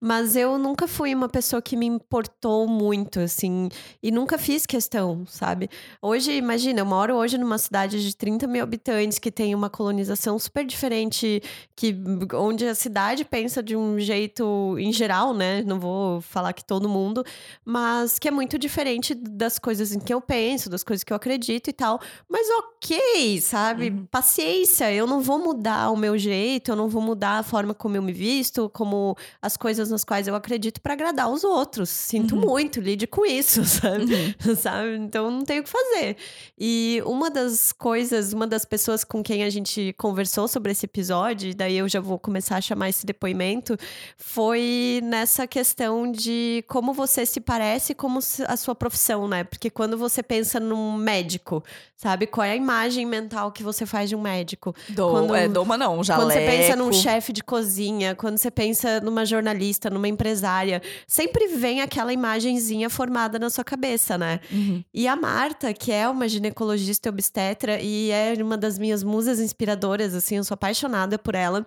Mas 0.00 0.36
eu 0.36 0.58
nunca 0.58 0.86
fui 0.86 1.14
uma 1.14 1.28
pessoa 1.28 1.60
que 1.60 1.76
me 1.76 1.86
importou 1.86 2.68
muito, 2.68 3.18
assim, 3.18 3.68
e 4.02 4.10
nunca 4.12 4.38
fiz 4.38 4.64
questão, 4.64 5.26
sabe? 5.26 5.68
Hoje, 6.00 6.32
imagina, 6.32 6.80
eu 6.80 6.86
moro 6.86 7.16
hoje 7.16 7.36
numa 7.36 7.58
cidade 7.58 8.00
de 8.00 8.16
30 8.16 8.46
mil 8.46 8.62
habitantes 8.62 9.18
que 9.18 9.30
tem 9.30 9.54
uma 9.54 9.68
colonização 9.68 10.38
super 10.38 10.64
diferente, 10.64 11.42
que, 11.74 11.96
onde 12.34 12.66
a 12.66 12.74
cidade 12.74 13.24
pensa 13.24 13.60
de 13.62 13.74
um 13.76 13.98
jeito 13.98 14.76
em 14.78 14.92
geral, 14.92 15.34
né? 15.34 15.62
Não 15.62 15.80
vou 15.80 16.20
falar 16.20 16.52
que 16.52 16.64
todo 16.64 16.88
mundo, 16.88 17.24
mas 17.64 18.18
que 18.18 18.28
é 18.28 18.30
muito 18.30 18.56
diferente 18.56 19.14
das 19.14 19.58
coisas 19.58 19.92
em 19.92 19.98
que 19.98 20.14
eu 20.14 20.20
penso, 20.20 20.70
das 20.70 20.84
coisas 20.84 21.02
que 21.02 21.12
eu 21.12 21.16
acredito 21.16 21.68
e 21.70 21.72
tal. 21.72 22.00
Mas 22.28 22.46
ok, 22.50 23.40
sabe? 23.40 23.90
Uhum. 23.90 24.06
Paciência, 24.06 24.92
eu 24.92 25.06
não 25.06 25.20
vou 25.20 25.38
mudar 25.38 25.90
o 25.90 25.96
meu 25.96 26.16
jeito, 26.16 26.70
eu 26.70 26.76
não 26.76 26.88
vou 26.88 27.02
mudar 27.02 27.38
a 27.38 27.42
forma 27.42 27.74
como 27.74 27.96
eu 27.96 28.02
me 28.02 28.12
visto, 28.12 28.70
como 28.70 29.16
as 29.42 29.56
coisas 29.56 29.87
coisas 29.88 29.90
nas 29.90 30.04
quais 30.04 30.28
eu 30.28 30.34
acredito 30.34 30.80
para 30.80 30.92
agradar 30.92 31.30
os 31.30 31.42
outros. 31.44 31.88
Sinto 31.88 32.36
uhum. 32.36 32.42
muito, 32.42 32.80
lide 32.80 33.06
com 33.06 33.24
isso, 33.24 33.64
sabe? 33.66 34.36
Uhum. 34.46 34.54
sabe? 34.54 34.96
Então 34.96 35.30
não 35.30 35.44
tenho 35.44 35.62
o 35.62 35.64
que 35.64 35.70
fazer. 35.70 36.16
E 36.58 37.02
uma 37.04 37.30
das 37.30 37.72
coisas, 37.72 38.32
uma 38.32 38.46
das 38.46 38.64
pessoas 38.64 39.04
com 39.04 39.22
quem 39.22 39.42
a 39.42 39.50
gente 39.50 39.94
conversou 39.98 40.46
sobre 40.46 40.72
esse 40.72 40.86
episódio, 40.86 41.54
daí 41.54 41.78
eu 41.78 41.88
já 41.88 42.00
vou 42.00 42.18
começar 42.18 42.56
a 42.56 42.60
chamar 42.60 42.88
esse 42.88 43.06
depoimento, 43.06 43.76
foi 44.16 45.00
nessa 45.02 45.46
questão 45.46 46.10
de 46.10 46.64
como 46.68 46.92
você 46.92 47.24
se 47.24 47.40
parece 47.40 47.94
como 47.94 48.18
a 48.46 48.56
sua 48.56 48.74
profissão, 48.74 49.26
né? 49.26 49.44
Porque 49.44 49.70
quando 49.70 49.96
você 49.96 50.22
pensa 50.22 50.60
num 50.60 50.96
médico, 50.96 51.62
sabe? 51.96 52.26
Qual 52.26 52.44
é 52.44 52.52
a 52.52 52.56
imagem 52.56 53.06
mental 53.06 53.52
que 53.52 53.62
você 53.62 53.86
faz 53.86 54.08
de 54.08 54.16
um 54.16 54.20
médico? 54.20 54.74
Do, 54.88 55.10
quando, 55.10 55.34
é, 55.34 55.48
doma 55.48 55.76
não, 55.76 56.02
jaleco. 56.02 56.28
Quando 56.28 56.32
você 56.32 56.46
pensa 56.46 56.76
num 56.76 56.92
chefe 56.92 57.32
de 57.32 57.42
cozinha, 57.42 58.14
quando 58.14 58.38
você 58.38 58.50
pensa 58.50 59.00
numa 59.00 59.24
jornalista, 59.24 59.77
jornalista, 59.78 59.88
numa 59.90 60.08
empresária, 60.08 60.82
sempre 61.06 61.46
vem 61.48 61.80
aquela 61.80 62.12
imagenzinha 62.12 62.90
formada 62.90 63.38
na 63.38 63.48
sua 63.48 63.64
cabeça, 63.64 64.18
né? 64.18 64.40
Uhum. 64.50 64.84
E 64.92 65.06
a 65.06 65.16
Marta, 65.16 65.72
que 65.72 65.92
é 65.92 66.08
uma 66.08 66.28
ginecologista 66.28 67.08
obstetra 67.08 67.80
e 67.80 68.10
é 68.10 68.34
uma 68.42 68.58
das 68.58 68.78
minhas 68.78 69.02
musas 69.02 69.38
inspiradoras, 69.40 70.14
assim, 70.14 70.36
eu 70.36 70.44
sou 70.44 70.54
apaixonada 70.54 71.18
por 71.18 71.34
ela. 71.34 71.66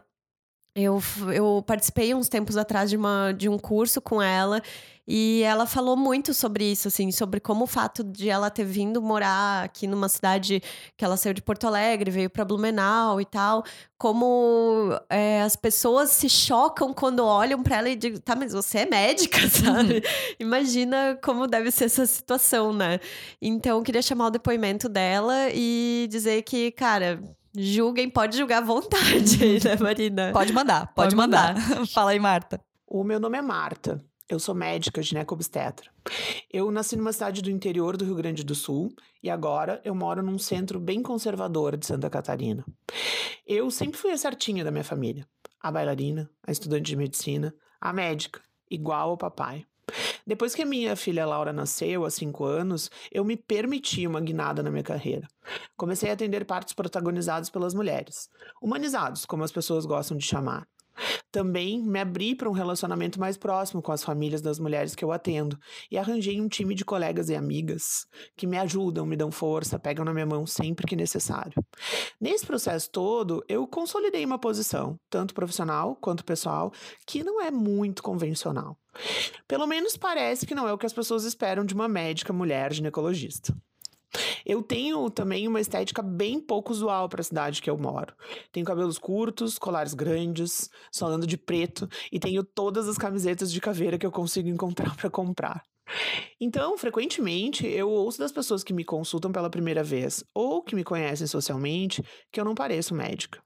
Eu, 0.73 1.01
eu 1.33 1.61
participei 1.67 2.13
uns 2.13 2.29
tempos 2.29 2.55
atrás 2.55 2.89
de, 2.89 2.95
uma, 2.95 3.33
de 3.33 3.49
um 3.49 3.59
curso 3.59 3.99
com 3.99 4.21
ela 4.21 4.61
e 5.05 5.41
ela 5.43 5.65
falou 5.65 5.97
muito 5.97 6.33
sobre 6.33 6.71
isso, 6.71 6.87
assim, 6.87 7.11
sobre 7.11 7.41
como 7.41 7.65
o 7.65 7.67
fato 7.67 8.01
de 8.01 8.29
ela 8.29 8.49
ter 8.49 8.63
vindo 8.63 9.01
morar 9.01 9.65
aqui 9.65 9.85
numa 9.85 10.07
cidade 10.07 10.63
que 10.95 11.03
ela 11.03 11.17
saiu 11.17 11.33
de 11.33 11.41
Porto 11.41 11.67
Alegre, 11.67 12.09
veio 12.09 12.29
para 12.29 12.45
Blumenau 12.45 13.19
e 13.19 13.25
tal, 13.25 13.65
como 13.97 14.97
é, 15.09 15.41
as 15.41 15.57
pessoas 15.57 16.11
se 16.11 16.29
chocam 16.29 16.93
quando 16.93 17.25
olham 17.25 17.61
para 17.61 17.77
ela 17.79 17.89
e 17.89 17.95
dizem, 17.97 18.21
tá, 18.21 18.35
mas 18.35 18.53
você 18.53 18.79
é 18.79 18.85
médica, 18.85 19.39
sabe? 19.49 19.95
Uhum. 19.95 20.01
Imagina 20.39 21.19
como 21.21 21.47
deve 21.47 21.71
ser 21.71 21.85
essa 21.85 22.05
situação, 22.05 22.71
né? 22.71 22.97
Então, 23.41 23.77
eu 23.79 23.83
queria 23.83 24.01
chamar 24.01 24.27
o 24.27 24.31
depoimento 24.31 24.87
dela 24.87 25.49
e 25.53 26.07
dizer 26.09 26.43
que, 26.43 26.71
cara, 26.71 27.21
Julguem, 27.55 28.09
pode 28.09 28.37
julgar 28.37 28.61
à 28.61 28.65
vontade, 28.65 29.37
né, 29.63 29.75
Marina? 29.79 30.31
Pode 30.31 30.53
mandar, 30.53 30.87
pode, 30.93 30.95
pode 30.95 31.15
mandar. 31.15 31.55
mandar. 31.55 31.87
Fala 31.93 32.11
aí, 32.11 32.19
Marta. 32.19 32.61
O 32.87 33.03
meu 33.03 33.19
nome 33.19 33.37
é 33.37 33.41
Marta. 33.41 34.03
Eu 34.29 34.39
sou 34.39 34.55
médica 34.55 35.01
ginecobstetra. 35.01 35.91
Eu 36.49 36.71
nasci 36.71 36.95
numa 36.95 37.11
cidade 37.11 37.41
do 37.41 37.51
interior 37.51 37.97
do 37.97 38.05
Rio 38.05 38.15
Grande 38.15 38.45
do 38.45 38.55
Sul 38.55 38.93
e 39.21 39.29
agora 39.29 39.81
eu 39.83 39.93
moro 39.93 40.23
num 40.23 40.37
centro 40.37 40.79
bem 40.79 41.01
conservador 41.01 41.75
de 41.75 41.85
Santa 41.85 42.09
Catarina. 42.09 42.63
Eu 43.45 43.69
sempre 43.69 43.99
fui 43.99 44.11
a 44.11 44.17
certinha 44.17 44.63
da 44.63 44.71
minha 44.71 44.85
família. 44.85 45.27
A 45.59 45.69
bailarina, 45.69 46.29
a 46.47 46.51
estudante 46.51 46.85
de 46.85 46.95
medicina, 46.95 47.53
a 47.81 47.91
médica, 47.91 48.41
igual 48.69 49.09
ao 49.09 49.17
papai. 49.17 49.65
Depois 50.25 50.53
que 50.53 50.65
minha 50.65 50.95
filha 50.95 51.25
Laura 51.25 51.51
nasceu, 51.51 52.05
há 52.05 52.09
cinco 52.09 52.45
anos, 52.45 52.89
eu 53.11 53.25
me 53.25 53.35
permiti 53.35 54.05
uma 54.07 54.21
guinada 54.21 54.61
na 54.61 54.71
minha 54.71 54.83
carreira. 54.83 55.27
Comecei 55.75 56.09
a 56.09 56.13
atender 56.13 56.45
partos 56.45 56.73
protagonizados 56.73 57.49
pelas 57.49 57.73
mulheres, 57.73 58.29
humanizados, 58.61 59.25
como 59.25 59.43
as 59.43 59.51
pessoas 59.51 59.85
gostam 59.85 60.17
de 60.17 60.25
chamar. 60.25 60.67
Também 61.31 61.81
me 61.81 61.99
abri 61.99 62.35
para 62.35 62.49
um 62.49 62.53
relacionamento 62.53 63.19
mais 63.19 63.37
próximo 63.37 63.81
com 63.81 63.91
as 63.91 64.03
famílias 64.03 64.41
das 64.41 64.59
mulheres 64.59 64.95
que 64.95 65.03
eu 65.03 65.11
atendo 65.11 65.57
e 65.89 65.97
arranjei 65.97 66.39
um 66.39 66.47
time 66.47 66.75
de 66.75 66.85
colegas 66.85 67.29
e 67.29 67.35
amigas 67.35 68.05
que 68.35 68.45
me 68.45 68.57
ajudam, 68.57 69.05
me 69.05 69.15
dão 69.15 69.31
força, 69.31 69.79
pegam 69.79 70.05
na 70.05 70.13
minha 70.13 70.25
mão 70.25 70.45
sempre 70.45 70.85
que 70.85 70.95
necessário. 70.95 71.53
Nesse 72.19 72.45
processo 72.45 72.89
todo, 72.91 73.43
eu 73.47 73.65
consolidei 73.67 74.25
uma 74.25 74.39
posição, 74.39 74.99
tanto 75.09 75.33
profissional 75.33 75.95
quanto 75.95 76.25
pessoal, 76.25 76.71
que 77.07 77.23
não 77.23 77.41
é 77.41 77.49
muito 77.49 78.03
convencional. 78.03 78.77
Pelo 79.47 79.67
menos 79.67 79.97
parece 79.97 80.45
que 80.45 80.55
não 80.55 80.67
é 80.67 80.73
o 80.73 80.77
que 80.77 80.85
as 80.85 80.93
pessoas 80.93 81.23
esperam 81.23 81.65
de 81.65 81.73
uma 81.73 81.87
médica 81.87 82.33
mulher 82.33 82.73
ginecologista. 82.73 83.55
Eu 84.45 84.61
tenho 84.61 85.09
também 85.09 85.47
uma 85.47 85.61
estética 85.61 86.01
bem 86.01 86.39
pouco 86.39 86.71
usual 86.71 87.07
para 87.07 87.21
a 87.21 87.23
cidade 87.23 87.61
que 87.61 87.69
eu 87.69 87.77
moro. 87.77 88.13
Tenho 88.51 88.65
cabelos 88.65 88.97
curtos, 88.97 89.57
colares 89.57 89.93
grandes, 89.93 90.69
só 90.91 91.07
ando 91.07 91.25
de 91.25 91.37
preto 91.37 91.87
e 92.11 92.19
tenho 92.19 92.43
todas 92.43 92.87
as 92.87 92.97
camisetas 92.97 93.51
de 93.51 93.61
caveira 93.61 93.97
que 93.97 94.05
eu 94.05 94.11
consigo 94.11 94.49
encontrar 94.49 94.95
para 94.97 95.09
comprar. 95.09 95.63
Então, 96.39 96.77
frequentemente, 96.77 97.67
eu 97.67 97.89
ouço 97.89 98.19
das 98.19 98.31
pessoas 98.31 98.63
que 98.63 98.73
me 98.73 98.83
consultam 98.83 99.31
pela 99.31 99.49
primeira 99.49 99.83
vez 99.83 100.23
ou 100.33 100.61
que 100.61 100.75
me 100.75 100.83
conhecem 100.83 101.27
socialmente 101.27 102.03
que 102.31 102.39
eu 102.39 102.45
não 102.45 102.55
pareço 102.55 102.95
médica. 102.95 103.41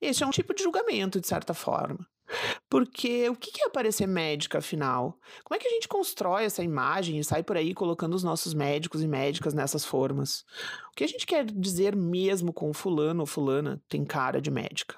Este 0.00 0.22
é 0.22 0.26
um 0.26 0.30
tipo 0.30 0.54
de 0.54 0.62
julgamento, 0.62 1.20
de 1.20 1.26
certa 1.26 1.54
forma. 1.54 2.06
Porque 2.68 3.28
o 3.28 3.34
que 3.34 3.62
é 3.62 3.68
parecer 3.68 4.06
médica, 4.06 4.58
afinal? 4.58 5.18
Como 5.44 5.56
é 5.56 5.58
que 5.58 5.66
a 5.66 5.70
gente 5.70 5.88
constrói 5.88 6.44
essa 6.44 6.62
imagem 6.62 7.18
e 7.18 7.24
sai 7.24 7.42
por 7.42 7.56
aí 7.56 7.74
colocando 7.74 8.14
os 8.14 8.22
nossos 8.22 8.54
médicos 8.54 9.02
e 9.02 9.08
médicas 9.08 9.54
nessas 9.54 9.84
formas? 9.84 10.44
O 10.92 10.96
que 10.96 11.04
a 11.04 11.08
gente 11.08 11.26
quer 11.26 11.44
dizer 11.44 11.96
mesmo 11.96 12.52
com 12.52 12.72
fulano 12.72 13.20
ou 13.20 13.26
fulana 13.26 13.82
tem 13.88 14.04
cara 14.04 14.40
de 14.40 14.50
médica? 14.50 14.96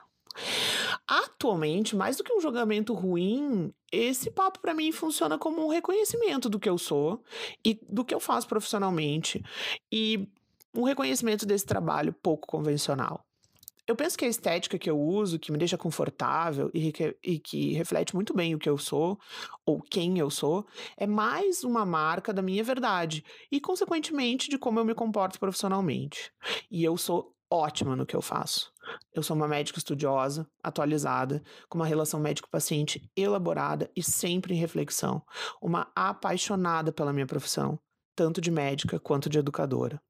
Atualmente, 1.07 1.97
mais 1.97 2.17
do 2.17 2.25
que 2.25 2.33
um 2.33 2.41
julgamento 2.41 2.95
ruim, 2.95 3.73
esse 3.91 4.31
papo 4.31 4.61
para 4.61 4.75
mim 4.75 4.93
funciona 4.93 5.39
como 5.39 5.65
um 5.65 5.69
reconhecimento 5.69 6.49
do 6.49 6.59
que 6.59 6.69
eu 6.69 6.79
sou 6.79 7.23
e 7.65 7.81
do 7.89 8.05
que 8.05 8.15
eu 8.15 8.21
faço 8.21 8.47
profissionalmente 8.47 9.43
e 9.91 10.29
um 10.75 10.85
reconhecimento 10.85 11.45
desse 11.45 11.67
trabalho 11.67 12.13
pouco 12.13 12.47
convencional 12.47 13.25
Eu 13.91 13.97
penso 13.97 14.17
que 14.17 14.25
a 14.25 14.29
estética 14.29 14.79
que 14.79 14.89
eu 14.89 14.97
uso, 14.97 15.37
que 15.37 15.51
me 15.51 15.59
deixa 15.59 15.77
confortável 15.77 16.71
e 16.73 16.93
que, 16.93 17.17
e 17.25 17.41
que 17.41 17.73
reflete 17.73 18.15
muito 18.15 18.33
bem 18.33 18.55
o 18.55 18.59
que 18.59 18.71
eu 18.71 18.79
sou, 18.79 19.19
ou 19.67 19.83
quem 19.83 20.17
eu 20.17 20.31
sou, 20.31 20.65
é 20.97 21.09
mais 21.09 21.65
uma 21.65 21.85
marca 21.85 22.33
da 22.33 22.41
minha 22.41 22.63
verdade 22.63 23.25
e, 23.51 23.61
consequentemente, 23.61 24.49
de 24.49 24.57
como 24.57 24.79
eu 24.79 24.85
me 24.85 24.95
comporto 24.95 25.41
profissionalmente. 25.41 26.31
E 26.71 26.85
eu 26.85 26.97
sou 26.97 27.35
ótima 27.51 27.97
no 27.97 28.07
que 28.07 28.15
eu 28.15 28.23
faço. 28.23 28.73
Eu 29.13 29.25
sou 29.25 29.35
uma 29.35 29.49
médica 29.49 29.81
estudiosa, 29.81 30.49
atualizada, 30.63 31.43
com 31.69 31.77
uma 31.77 31.87
relação 31.87 32.21
médico-paciente 32.21 33.11
elaborada 33.17 33.91
e 33.97 34.05
sempre 34.05 34.55
em 34.55 34.57
reflexão, 34.57 35.21
uma 35.61 35.91
apaixonada 35.97 36.93
pela 36.93 37.13
minha 37.13 37.27
profissão, 37.27 37.77
tanto 38.15 38.41
de 38.41 38.51
médica 38.51 38.99
quanto 38.99 39.29
de 39.29 39.39
educadora. 39.39 40.01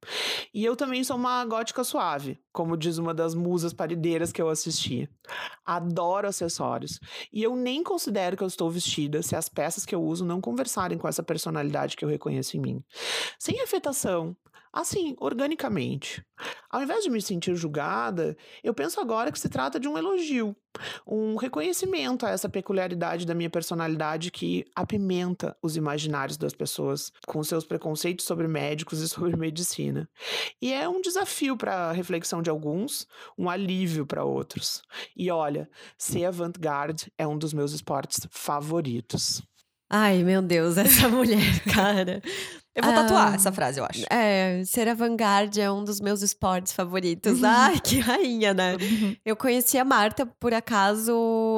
E 0.53 0.65
eu 0.65 0.75
também 0.77 1.05
sou 1.05 1.17
uma 1.17 1.45
gótica 1.45 1.85
suave, 1.85 2.41
como 2.53 2.77
diz 2.77 2.99
uma 2.99 3.15
das 3.15 3.35
musas 3.35 3.73
parideiras 3.73 4.33
que 4.33 4.41
eu 4.41 4.49
assisti. 4.49 5.09
Adoro 5.65 6.29
acessórios. 6.29 6.99
E 7.33 7.43
eu 7.43 7.55
nem 7.55 7.83
considero 7.83 8.37
que 8.37 8.43
eu 8.43 8.49
estou 8.49 8.71
vestida 8.71 9.23
se 9.23 9.37
as 9.37 9.49
peças 9.49 9.85
que 9.85 9.95
eu 9.95 10.03
uso 10.03 10.25
não 10.25 10.41
conversarem 10.41 10.99
com 10.99 11.09
essa 11.09 11.23
personalidade 11.23 11.97
que 11.97 12.05
eu 12.05 12.09
reconheço 12.09 12.57
em 12.57 12.61
mim. 12.61 12.85
Sem 13.39 13.61
afetação, 13.61 14.37
assim, 14.73 15.15
organicamente. 15.19 16.25
Ao 16.71 16.83
invés 16.83 17.03
de 17.03 17.11
me 17.11 17.21
sentir 17.21 17.55
julgada, 17.55 18.37
eu 18.63 18.73
penso 18.73 19.01
agora 19.01 19.33
que 19.33 19.39
se 19.39 19.49
trata 19.49 19.79
de 19.79 19.89
um 19.89 19.99
elogio, 19.99 20.55
um 21.07 21.37
reconhecimento 21.37 22.25
a 22.25 22.31
essa 22.31 22.49
peculiaridade 22.49 23.27
da 23.27 23.35
minha 23.35 23.51
personalidade 23.51 24.31
que 24.31 24.65
apimenta 24.75 25.57
os 25.63 25.77
imaginários 25.77 26.37
das 26.37 26.55
pessoas 26.55 27.13
com 27.27 27.43
seus 27.43 27.65
preconceitos 27.65 28.25
sobre 28.25 28.47
médicos 28.47 29.01
e 29.01 29.09
sobre 29.09 29.35
medicina. 29.37 30.09
E 30.63 30.73
é 30.73 30.89
um 30.89 31.01
desafio 31.01 31.57
para 31.57 31.91
a 31.91 31.93
reflexão 31.93 32.41
de 32.41 32.51
alguns, 32.51 33.07
um 33.37 33.51
alívio 33.51 34.07
para 34.07 34.25
outros. 34.25 34.83
E 35.17 35.31
olha, 35.31 35.69
ser 35.99 36.25
avant-garde 36.25 37.13
é 37.19 37.27
um 37.27 37.37
dos 37.37 37.53
meus 37.53 37.73
esportes 37.73 38.27
favoritos. 38.31 39.43
Ai, 39.93 40.23
meu 40.23 40.41
Deus, 40.41 40.79
essa 40.79 41.09
mulher, 41.09 41.65
cara. 41.65 42.23
Eu 42.73 42.85
vou 42.85 42.95
tatuar 42.95 43.33
ah, 43.33 43.35
essa 43.35 43.51
frase, 43.51 43.81
eu 43.81 43.85
acho. 43.85 44.05
É, 44.09 44.63
ser 44.65 44.87
avant-garde 44.89 45.61
é 45.61 45.69
um 45.69 45.83
dos 45.83 46.01
meus 46.01 46.23
esportes 46.23 46.73
favoritos. 46.73 47.41
Uhum. 47.41 47.49
Ai, 47.49 47.81
que 47.81 47.99
rainha, 47.99 48.55
né? 48.55 48.77
Uhum. 48.81 49.17
Eu 49.25 49.35
conheci 49.35 49.77
a 49.77 49.85
Marta, 49.85 50.25
por 50.25 50.55
acaso, 50.55 51.13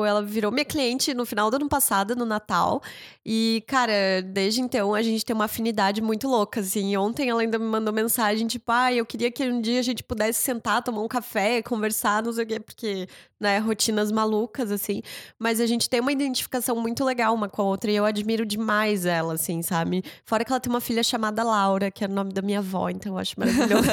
ela 0.07 0.23
virou 0.23 0.51
minha 0.51 0.65
cliente 0.65 1.13
no 1.13 1.27
final 1.27 1.51
do 1.51 1.57
ano 1.57 1.69
passado, 1.69 2.17
no 2.17 2.25
Natal. 2.25 2.83
E, 3.27 3.63
cara, 3.69 4.23
desde 4.25 4.63
então 4.63 4.95
a 4.95 5.03
gente 5.03 5.23
tem 5.23 5.35
uma 5.35 5.45
afinidade 5.45 6.01
muito 6.01 6.27
louca, 6.27 6.61
assim. 6.61 6.97
Ontem 6.97 7.29
ela 7.29 7.43
ainda 7.43 7.59
me 7.59 7.67
mandou 7.67 7.93
mensagem, 7.93 8.47
tipo, 8.47 8.73
ah, 8.73 8.91
eu 8.91 9.05
queria 9.05 9.31
que 9.31 9.45
um 9.45 9.61
dia 9.61 9.81
a 9.81 9.83
gente 9.83 10.03
pudesse 10.03 10.41
sentar, 10.41 10.83
tomar 10.83 11.03
um 11.03 11.09
café, 11.09 11.61
conversar, 11.61 12.23
não 12.23 12.33
sei 12.33 12.45
o 12.45 12.47
quê, 12.47 12.59
porque, 12.59 13.07
né, 13.39 13.59
rotinas 13.59 14.11
malucas, 14.11 14.73
assim. 14.73 15.03
Mas 15.39 15.61
a 15.61 15.67
gente 15.67 15.91
tem 15.91 16.01
uma 16.01 16.11
identificação 16.11 16.75
muito 16.77 17.05
legal 17.05 17.35
uma 17.35 17.51
com 17.51 17.61
a 17.61 17.65
outra 17.67 17.91
e 17.91 17.97
eu 17.97 18.07
admiro 18.07 18.47
demais 18.47 19.05
ela, 19.05 19.35
assim, 19.35 19.61
sabe? 19.61 20.03
Fora 20.25 20.43
que 20.43 20.51
ela 20.51 20.59
tem 20.59 20.73
uma 20.73 20.81
filha 20.81 21.02
chamada 21.03 21.43
Laura, 21.43 21.91
que 21.91 22.05
é 22.05 22.07
o 22.07 22.11
nome 22.11 22.33
da 22.33 22.43
minha 22.43 22.59
avó, 22.59 22.89
então 22.89 23.13
eu 23.13 23.19
acho 23.19 23.39
maravilhoso. 23.39 23.89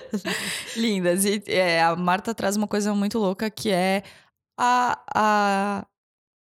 Lindas. 0.76 1.24
E 1.24 1.42
é, 1.46 1.82
a 1.82 1.96
Marta 1.96 2.34
traz 2.34 2.56
uma 2.56 2.66
coisa 2.66 2.94
muito 2.94 3.18
louca 3.18 3.50
que 3.50 3.70
é 3.70 4.02
a, 4.58 4.98
a 5.14 5.86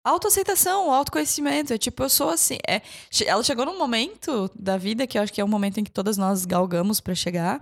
autoaceitação, 0.03 0.87
o 0.87 0.91
autoconhecimento. 0.91 1.73
É 1.73 1.77
tipo, 1.77 2.03
eu 2.03 2.09
sou 2.09 2.29
assim. 2.29 2.57
É, 2.67 2.81
ela 3.25 3.43
chegou 3.43 3.65
num 3.65 3.77
momento 3.77 4.49
da 4.55 4.77
vida 4.77 5.05
que 5.05 5.17
eu 5.17 5.21
acho 5.21 5.33
que 5.33 5.41
é 5.41 5.45
um 5.45 5.49
momento 5.49 5.79
em 5.79 5.83
que 5.83 5.91
todas 5.91 6.17
nós 6.17 6.45
galgamos 6.45 6.99
para 6.99 7.13
chegar, 7.15 7.61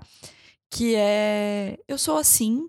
que 0.71 0.95
é 0.95 1.78
eu 1.88 1.97
sou 1.97 2.17
assim. 2.17 2.67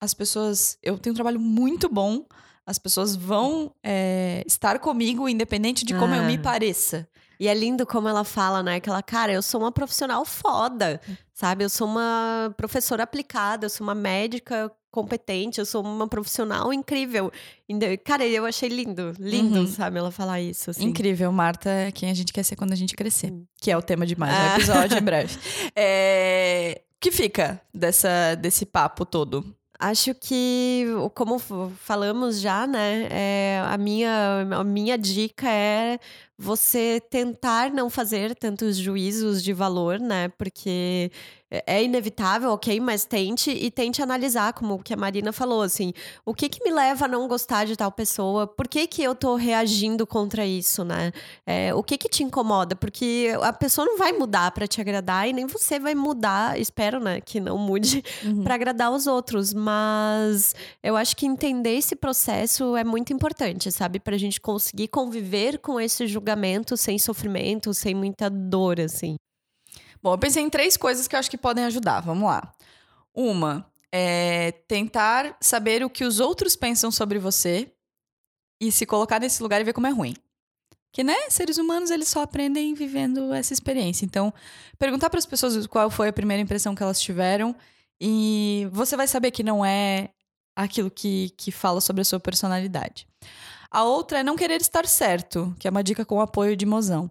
As 0.00 0.14
pessoas. 0.14 0.78
Eu 0.82 0.98
tenho 0.98 1.12
um 1.12 1.16
trabalho 1.16 1.40
muito 1.40 1.88
bom. 1.88 2.24
As 2.64 2.78
pessoas 2.78 3.16
vão 3.16 3.74
é, 3.84 4.44
estar 4.46 4.78
comigo, 4.78 5.28
independente 5.28 5.84
de 5.84 5.92
como 5.94 6.14
ah. 6.14 6.18
eu 6.18 6.24
me 6.24 6.36
ah. 6.36 6.40
pareça. 6.40 7.08
E 7.40 7.48
é 7.48 7.54
lindo 7.54 7.86
como 7.86 8.06
ela 8.06 8.22
fala, 8.22 8.62
né? 8.62 8.80
Que 8.80 8.90
ela, 8.90 9.02
cara, 9.02 9.32
eu 9.32 9.40
sou 9.40 9.62
uma 9.62 9.72
profissional 9.72 10.26
foda, 10.26 11.00
sabe? 11.32 11.64
Eu 11.64 11.70
sou 11.70 11.88
uma 11.88 12.52
professora 12.54 13.02
aplicada, 13.02 13.64
eu 13.64 13.70
sou 13.70 13.86
uma 13.86 13.94
médica 13.94 14.70
competente, 14.90 15.58
eu 15.58 15.64
sou 15.64 15.82
uma 15.82 16.06
profissional 16.06 16.70
incrível. 16.70 17.32
Cara, 18.04 18.26
eu 18.26 18.44
achei 18.44 18.68
lindo, 18.68 19.14
lindo, 19.18 19.60
uhum. 19.60 19.66
sabe? 19.66 19.98
Ela 19.98 20.10
falar 20.10 20.38
isso. 20.38 20.70
Assim. 20.70 20.84
Incrível, 20.84 21.32
Marta, 21.32 21.70
é 21.70 21.90
quem 21.90 22.10
a 22.10 22.14
gente 22.14 22.30
quer 22.30 22.42
ser 22.42 22.56
quando 22.56 22.72
a 22.72 22.76
gente 22.76 22.94
crescer. 22.94 23.32
Que 23.58 23.70
é 23.70 23.76
o 23.76 23.80
tema 23.80 24.04
de 24.04 24.18
mais 24.18 24.34
um 24.34 24.36
ah. 24.36 24.56
episódio 24.56 24.98
em 24.98 25.00
breve. 25.02 25.38
É... 25.74 26.82
O 26.96 27.00
que 27.00 27.10
fica 27.10 27.58
dessa, 27.72 28.34
desse 28.34 28.66
papo 28.66 29.06
todo? 29.06 29.56
Acho 29.78 30.14
que, 30.14 30.84
como 31.14 31.38
falamos 31.38 32.38
já, 32.38 32.66
né? 32.66 33.08
É, 33.10 33.62
a, 33.64 33.78
minha, 33.78 34.46
a 34.58 34.62
minha 34.62 34.98
dica 34.98 35.48
é 35.48 35.98
você 36.42 37.02
tentar 37.10 37.70
não 37.70 37.90
fazer 37.90 38.34
tantos 38.34 38.78
juízos 38.78 39.44
de 39.44 39.52
valor, 39.52 40.00
né? 40.00 40.28
Porque 40.38 41.12
é, 41.50 41.62
é 41.66 41.84
inevitável, 41.84 42.50
ok, 42.50 42.80
mas 42.80 43.04
tente 43.04 43.50
e 43.50 43.70
tente 43.70 44.00
analisar, 44.00 44.54
como 44.54 44.74
o 44.74 44.78
que 44.78 44.94
a 44.94 44.96
Marina 44.96 45.32
falou, 45.32 45.60
assim, 45.60 45.92
o 46.24 46.32
que 46.32 46.48
que 46.48 46.64
me 46.64 46.70
leva 46.70 47.04
a 47.04 47.08
não 47.08 47.28
gostar 47.28 47.66
de 47.66 47.76
tal 47.76 47.92
pessoa? 47.92 48.46
Por 48.46 48.66
que 48.66 48.86
que 48.86 49.02
eu 49.02 49.14
tô 49.14 49.34
reagindo 49.34 50.06
contra 50.06 50.46
isso, 50.46 50.82
né? 50.82 51.12
É, 51.44 51.74
o 51.74 51.82
que 51.82 51.98
que 51.98 52.08
te 52.08 52.22
incomoda? 52.22 52.74
Porque 52.74 53.36
a 53.42 53.52
pessoa 53.52 53.86
não 53.86 53.98
vai 53.98 54.12
mudar 54.12 54.50
para 54.52 54.66
te 54.66 54.80
agradar 54.80 55.28
e 55.28 55.34
nem 55.34 55.46
você 55.46 55.78
vai 55.78 55.94
mudar, 55.94 56.58
espero, 56.58 57.00
né, 57.00 57.20
que 57.20 57.38
não 57.38 57.58
mude 57.58 58.02
uhum. 58.24 58.42
para 58.44 58.54
agradar 58.54 58.90
os 58.90 59.06
outros, 59.06 59.52
mas 59.52 60.54
eu 60.82 60.96
acho 60.96 61.14
que 61.14 61.26
entender 61.26 61.74
esse 61.74 61.94
processo 61.94 62.76
é 62.76 62.84
muito 62.84 63.12
importante, 63.12 63.70
sabe? 63.70 64.00
Pra 64.00 64.16
gente 64.16 64.40
conseguir 64.40 64.88
conviver 64.88 65.58
com 65.58 65.78
esse 65.78 66.06
julgamento 66.06 66.29
sem 66.76 66.98
sofrimento, 66.98 67.72
sem 67.74 67.94
muita 67.94 68.28
dor, 68.28 68.80
assim. 68.80 69.16
Bom, 70.02 70.14
eu 70.14 70.18
pensei 70.18 70.42
em 70.42 70.50
três 70.50 70.76
coisas 70.76 71.06
que 71.06 71.14
eu 71.14 71.18
acho 71.18 71.30
que 71.30 71.38
podem 71.38 71.64
ajudar. 71.64 72.00
Vamos 72.00 72.28
lá. 72.28 72.52
Uma 73.14 73.66
é 73.92 74.52
tentar 74.66 75.36
saber 75.40 75.84
o 75.84 75.90
que 75.90 76.04
os 76.04 76.20
outros 76.20 76.56
pensam 76.56 76.90
sobre 76.90 77.18
você 77.18 77.72
e 78.60 78.70
se 78.70 78.86
colocar 78.86 79.20
nesse 79.20 79.42
lugar 79.42 79.60
e 79.60 79.64
ver 79.64 79.72
como 79.72 79.86
é 79.86 79.90
ruim. 79.90 80.14
Que, 80.92 81.04
né, 81.04 81.14
seres 81.28 81.58
humanos, 81.58 81.90
eles 81.90 82.08
só 82.08 82.22
aprendem 82.22 82.74
vivendo 82.74 83.32
essa 83.32 83.52
experiência. 83.52 84.04
Então, 84.04 84.32
perguntar 84.78 85.08
para 85.08 85.18
as 85.18 85.26
pessoas 85.26 85.66
qual 85.66 85.90
foi 85.90 86.08
a 86.08 86.12
primeira 86.12 86.42
impressão 86.42 86.74
que 86.74 86.82
elas 86.82 87.00
tiveram 87.00 87.54
e 88.00 88.68
você 88.72 88.96
vai 88.96 89.06
saber 89.06 89.30
que 89.30 89.42
não 89.42 89.64
é 89.64 90.10
aquilo 90.56 90.90
que, 90.90 91.30
que 91.36 91.52
fala 91.52 91.80
sobre 91.80 92.02
a 92.02 92.04
sua 92.04 92.18
personalidade. 92.18 93.06
A 93.70 93.84
outra 93.84 94.20
é 94.20 94.22
não 94.22 94.36
querer 94.36 94.60
estar 94.60 94.86
certo, 94.86 95.54
que 95.58 95.68
é 95.68 95.70
uma 95.70 95.84
dica 95.84 96.04
com 96.04 96.20
apoio 96.20 96.56
de 96.56 96.66
mozão. 96.66 97.10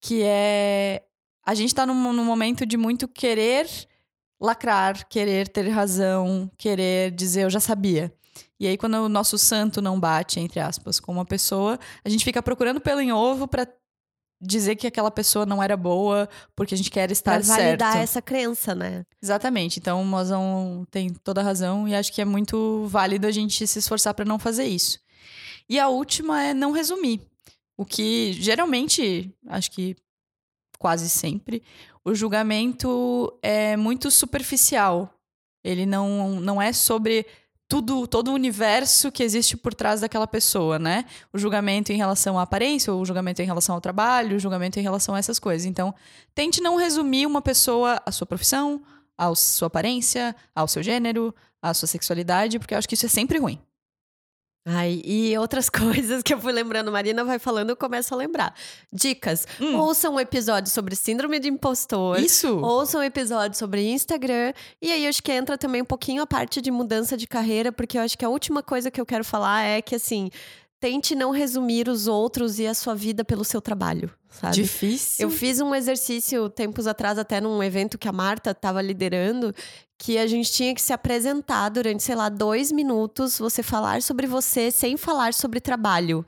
Que 0.00 0.22
é 0.22 1.02
a 1.44 1.54
gente 1.54 1.74
tá 1.74 1.84
num, 1.84 2.12
num 2.12 2.24
momento 2.24 2.64
de 2.64 2.76
muito 2.76 3.08
querer 3.08 3.68
lacrar, 4.40 5.06
querer 5.08 5.48
ter 5.48 5.68
razão, 5.68 6.50
querer 6.56 7.10
dizer 7.12 7.42
eu 7.42 7.50
já 7.50 7.60
sabia. 7.60 8.12
E 8.58 8.66
aí, 8.66 8.76
quando 8.76 8.94
o 8.94 9.08
nosso 9.08 9.36
santo 9.36 9.82
não 9.82 9.98
bate, 9.98 10.38
entre 10.38 10.60
aspas, 10.60 11.00
com 11.00 11.12
uma 11.12 11.24
pessoa, 11.24 11.78
a 12.04 12.08
gente 12.08 12.24
fica 12.24 12.42
procurando 12.42 12.80
pelo 12.80 13.00
em 13.00 13.12
ovo 13.12 13.48
para 13.48 13.66
dizer 14.40 14.76
que 14.76 14.86
aquela 14.86 15.10
pessoa 15.10 15.46
não 15.46 15.62
era 15.62 15.76
boa, 15.76 16.28
porque 16.54 16.74
a 16.74 16.76
gente 16.76 16.90
quer 16.90 17.10
estar 17.10 17.40
pra 17.40 17.56
validar 17.56 17.92
certo. 17.92 18.02
essa 18.02 18.22
crença, 18.22 18.74
né? 18.74 19.04
Exatamente. 19.20 19.78
Então, 19.78 20.00
o 20.00 20.04
Mozão 20.04 20.86
tem 20.90 21.10
toda 21.10 21.40
a 21.40 21.44
razão 21.44 21.88
e 21.88 21.94
acho 21.94 22.12
que 22.12 22.20
é 22.20 22.24
muito 22.24 22.86
válido 22.88 23.26
a 23.26 23.30
gente 23.30 23.66
se 23.66 23.78
esforçar 23.78 24.14
para 24.14 24.24
não 24.24 24.38
fazer 24.38 24.64
isso. 24.64 24.98
E 25.72 25.80
a 25.80 25.88
última 25.88 26.42
é 26.42 26.52
não 26.52 26.70
resumir. 26.70 27.22
O 27.78 27.86
que 27.86 28.34
geralmente, 28.34 29.34
acho 29.48 29.70
que 29.70 29.96
quase 30.78 31.08
sempre, 31.08 31.62
o 32.04 32.14
julgamento 32.14 33.32
é 33.40 33.74
muito 33.74 34.10
superficial. 34.10 35.18
Ele 35.64 35.86
não, 35.86 36.38
não 36.42 36.60
é 36.60 36.74
sobre 36.74 37.24
tudo, 37.66 38.06
todo 38.06 38.28
o 38.28 38.34
universo 38.34 39.10
que 39.10 39.22
existe 39.22 39.56
por 39.56 39.72
trás 39.72 40.02
daquela 40.02 40.26
pessoa, 40.26 40.78
né? 40.78 41.06
O 41.32 41.38
julgamento 41.38 41.90
em 41.90 41.96
relação 41.96 42.38
à 42.38 42.42
aparência, 42.42 42.92
o 42.92 43.02
julgamento 43.02 43.40
em 43.40 43.46
relação 43.46 43.74
ao 43.74 43.80
trabalho, 43.80 44.36
o 44.36 44.38
julgamento 44.38 44.78
em 44.78 44.82
relação 44.82 45.14
a 45.14 45.18
essas 45.18 45.38
coisas. 45.38 45.64
Então, 45.64 45.94
tente 46.34 46.60
não 46.60 46.76
resumir 46.76 47.24
uma 47.24 47.40
pessoa 47.40 47.98
à 48.04 48.12
sua 48.12 48.26
profissão, 48.26 48.82
à 49.16 49.34
sua 49.34 49.68
aparência, 49.68 50.36
ao 50.54 50.68
seu 50.68 50.82
gênero, 50.82 51.34
à 51.62 51.72
sua 51.72 51.88
sexualidade, 51.88 52.58
porque 52.58 52.74
eu 52.74 52.78
acho 52.78 52.86
que 52.86 52.94
isso 52.94 53.06
é 53.06 53.08
sempre 53.08 53.38
ruim. 53.38 53.58
Ai, 54.64 55.02
e 55.04 55.36
outras 55.38 55.68
coisas 55.70 56.22
que 56.22 56.32
eu 56.32 56.40
fui 56.40 56.52
lembrando, 56.52 56.92
Marina 56.92 57.24
vai 57.24 57.38
falando, 57.38 57.70
eu 57.70 57.76
começo 57.76 58.14
a 58.14 58.16
lembrar. 58.16 58.54
Dicas. 58.92 59.46
Hum. 59.60 59.76
Ouçam 59.76 60.14
um 60.14 60.20
episódio 60.20 60.70
sobre 60.70 60.94
síndrome 60.94 61.40
de 61.40 61.48
impostor. 61.48 62.20
Isso. 62.20 62.58
Ouçam 62.58 63.00
um 63.00 63.04
episódio 63.04 63.58
sobre 63.58 63.84
Instagram. 63.90 64.52
E 64.80 64.92
aí, 64.92 65.06
acho 65.06 65.22
que 65.22 65.32
entra 65.32 65.58
também 65.58 65.82
um 65.82 65.86
pouquinho 65.86 66.22
a 66.22 66.26
parte 66.26 66.60
de 66.60 66.70
mudança 66.70 67.16
de 67.16 67.26
carreira, 67.26 67.72
porque 67.72 67.98
eu 67.98 68.02
acho 68.02 68.16
que 68.16 68.24
a 68.24 68.28
última 68.28 68.62
coisa 68.62 68.90
que 68.90 69.00
eu 69.00 69.06
quero 69.06 69.24
falar 69.24 69.62
é 69.64 69.82
que, 69.82 69.96
assim, 69.96 70.30
tente 70.82 71.14
não 71.14 71.30
resumir 71.30 71.88
os 71.88 72.08
outros 72.08 72.58
e 72.58 72.66
a 72.66 72.74
sua 72.74 72.92
vida 72.92 73.24
pelo 73.24 73.44
seu 73.44 73.60
trabalho. 73.60 74.10
Sabe? 74.28 74.56
Difícil. 74.56 75.22
Eu 75.24 75.30
fiz 75.30 75.60
um 75.60 75.72
exercício 75.72 76.50
tempos 76.50 76.88
atrás, 76.88 77.18
até 77.18 77.40
num 77.40 77.62
evento 77.62 77.96
que 77.96 78.08
a 78.08 78.12
Marta 78.12 78.50
estava 78.50 78.82
liderando, 78.82 79.54
que 79.96 80.18
a 80.18 80.26
gente 80.26 80.50
tinha 80.50 80.74
que 80.74 80.82
se 80.82 80.92
apresentar 80.92 81.68
durante, 81.68 82.02
sei 82.02 82.16
lá, 82.16 82.28
dois 82.28 82.72
minutos, 82.72 83.38
você 83.38 83.62
falar 83.62 84.02
sobre 84.02 84.26
você 84.26 84.72
sem 84.72 84.96
falar 84.96 85.32
sobre 85.32 85.60
trabalho. 85.60 86.26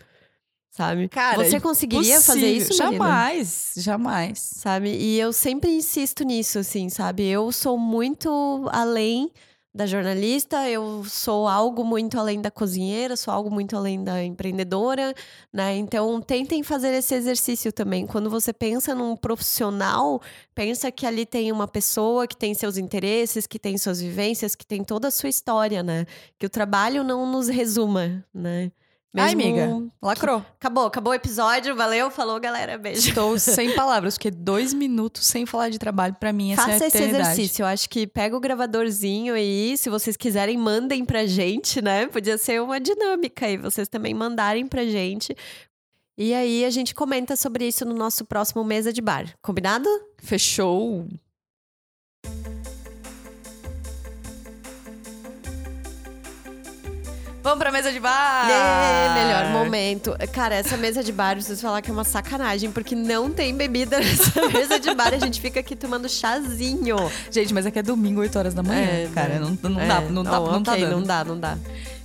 Sabe? 0.71 1.09
Cara, 1.09 1.45
você 1.45 1.59
conseguiria 1.59 2.21
fazer 2.21 2.53
isso? 2.53 2.75
Jamais, 2.75 3.73
Marina? 3.75 3.85
jamais. 3.85 4.39
Sabe? 4.39 4.91
E 4.91 5.19
eu 5.19 5.33
sempre 5.33 5.73
insisto 5.73 6.23
nisso, 6.23 6.61
assim, 6.61 6.89
sabe? 6.89 7.27
Eu 7.27 7.51
sou 7.51 7.77
muito 7.77 8.69
além 8.71 9.33
da 9.75 9.87
jornalista, 9.87 10.69
eu 10.71 11.03
sou 11.05 11.49
algo 11.49 11.85
muito 11.85 12.17
além 12.17 12.41
da 12.41 12.49
cozinheira, 12.51 13.17
sou 13.17 13.35
algo 13.35 13.51
muito 13.51 13.77
além 13.77 14.05
da 14.05 14.23
empreendedora, 14.23 15.13
né? 15.53 15.77
Então, 15.77 16.21
tentem 16.23 16.63
fazer 16.63 16.95
esse 16.95 17.13
exercício 17.13 17.73
também. 17.73 18.07
Quando 18.07 18.31
você 18.31 18.53
pensa 18.53 18.95
num 18.95 19.17
profissional, 19.17 20.23
pensa 20.55 20.93
que 20.93 21.05
ali 21.05 21.27
tem 21.27 21.51
uma 21.51 21.67
pessoa 21.67 22.27
que 22.29 22.37
tem 22.37 22.55
seus 22.55 22.77
interesses, 22.77 23.49
que 23.49 23.59
tem 23.59 23.77
suas 23.77 24.01
vivências, 24.01 24.55
que 24.55 24.65
tem 24.65 24.85
toda 24.85 25.09
a 25.09 25.11
sua 25.11 25.29
história, 25.29 25.83
né? 25.83 26.07
Que 26.39 26.47
o 26.47 26.51
trabalho 26.51 27.03
não 27.03 27.27
nos 27.31 27.49
resuma, 27.49 28.25
né? 28.33 28.71
Mesmo... 29.15 29.29
Ai, 29.29 29.33
amiga, 29.33 29.93
lacrou. 30.03 30.45
Acabou, 30.59 30.87
acabou 30.87 31.13
o 31.13 31.15
episódio. 31.15 31.77
Valeu, 31.77 32.11
falou, 32.11 32.41
galera. 32.41 32.77
Beijo. 32.77 33.11
Estou 33.11 33.39
sem 33.39 33.73
palavras, 33.73 34.15
porque 34.15 34.29
dois 34.29 34.75
minutos 34.75 35.25
sem 35.25 35.47
falar 35.47 35.69
de 35.69 35.79
trabalho, 35.79 36.15
para 36.19 36.33
mim, 36.33 36.53
essa 36.53 36.63
Faça 36.63 36.85
é 36.85 36.87
esse 36.89 37.03
exercício. 37.03 37.63
Eu 37.63 37.67
acho 37.69 37.89
que 37.89 38.09
pega 38.09 38.37
o 38.37 38.41
gravadorzinho 38.41 39.35
aí, 39.35 39.77
se 39.77 39.89
vocês 39.89 40.17
quiserem, 40.17 40.59
mandem 40.59 41.05
pra 41.05 41.27
gente, 41.27 41.81
né? 41.81 42.09
Podia 42.09 42.37
ser 42.37 42.61
uma 42.61 42.81
dinâmica 42.81 43.47
aí, 43.47 43.57
vocês 43.57 43.89
também 43.89 44.13
mandarem 44.13 44.67
pra 44.67 44.85
gente. 44.85 45.37
E 46.19 46.35
aí 46.35 46.65
a 46.65 46.71
gente 46.71 46.93
comenta 46.93 47.37
sobre 47.37 47.69
isso 47.69 47.85
no 47.85 47.95
nosso 47.95 48.25
próximo 48.25 48.65
Mesa 48.65 48.93
de 48.93 49.01
Bar. 49.01 49.33
Combinado? 49.41 49.89
Fechou. 50.19 51.07
Vamos 57.45 57.59
pra 57.59 57.71
mesa 57.71 57.93
de 57.93 58.01
bar! 58.01 58.49
É, 58.49 59.23
melhor 59.23 59.53
momento. 59.53 60.17
Cara, 60.33 60.55
essa 60.55 60.79
mesa 60.79 61.05
de 61.05 61.13
bar, 61.13 61.37
vocês 61.37 61.61
falar 61.61 61.83
que 61.83 61.91
é 61.91 61.93
uma 61.93 62.03
sacanagem, 62.03 62.73
porque 62.73 62.95
não 62.95 63.31
tem 63.31 63.55
bebida 63.55 64.01
nessa 64.01 64.49
mesa 64.49 64.81
de 64.81 64.95
bar. 64.95 65.13
A 65.13 65.19
gente 65.19 65.43
fica 65.43 65.61
aqui 65.61 65.77
tomando 65.77 66.09
chazinho. 66.09 66.97
Gente, 67.31 67.53
mas 67.53 67.67
é 67.67 67.71
que 67.71 67.79
é 67.79 67.83
domingo, 67.83 68.23
8 68.23 68.39
horas 68.39 68.55
da 68.55 68.63
manhã. 68.63 68.81
É, 68.81 69.11
cara, 69.15 69.39
não, 69.39 69.59
não 69.63 69.79
é, 69.79 69.87
dá, 69.87 70.01
não, 70.01 70.23
dá, 70.23 70.31
não, 70.31 70.47
não 70.53 70.61
okay, 70.61 70.85
tá 70.85 70.91
Não 70.91 71.03
dá, 71.03 71.23
não 71.23 71.39
dá. 71.39 71.59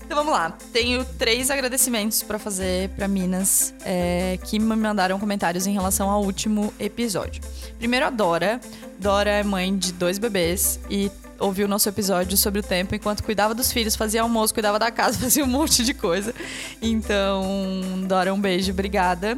Então 0.04 0.18
vamos 0.18 0.34
lá. 0.34 0.58
Tenho 0.74 1.06
três 1.06 1.50
agradecimentos 1.50 2.22
para 2.22 2.38
fazer 2.38 2.90
para 2.90 3.08
Minas 3.08 3.74
é, 3.86 4.38
que 4.44 4.60
me 4.60 4.76
mandaram 4.76 5.18
comentários 5.20 5.66
em 5.68 5.72
relação 5.72 6.10
ao 6.10 6.22
último 6.22 6.74
episódio. 6.78 7.42
Primeiro 7.78 8.08
a 8.08 8.10
Dora. 8.10 8.60
Dora 9.00 9.30
é 9.30 9.44
mãe 9.44 9.78
de 9.78 9.94
dois 9.94 10.18
bebês 10.18 10.80
e 10.90 11.10
ouviu 11.40 11.66
o 11.66 11.70
nosso 11.70 11.88
episódio 11.90 12.38
sobre 12.38 12.60
o 12.60 12.64
tempo 12.64 12.96
enquanto 12.96 13.24
cuidava 13.24 13.54
dos 13.54 13.72
filhos, 13.72 13.96
fazia 13.96 14.22
almoço, 14.22 14.54
cuidava 14.54 14.78
da 14.78 14.92
casa, 14.92 15.18
fazia 15.20 15.44
um 15.44 15.48
monte 15.48 15.84
de 15.84 15.94
coisa. 15.94 16.34
Então, 16.82 17.72
Dora, 18.08 18.34
um 18.34 18.40
beijo, 18.40 18.72
obrigada. 18.72 19.38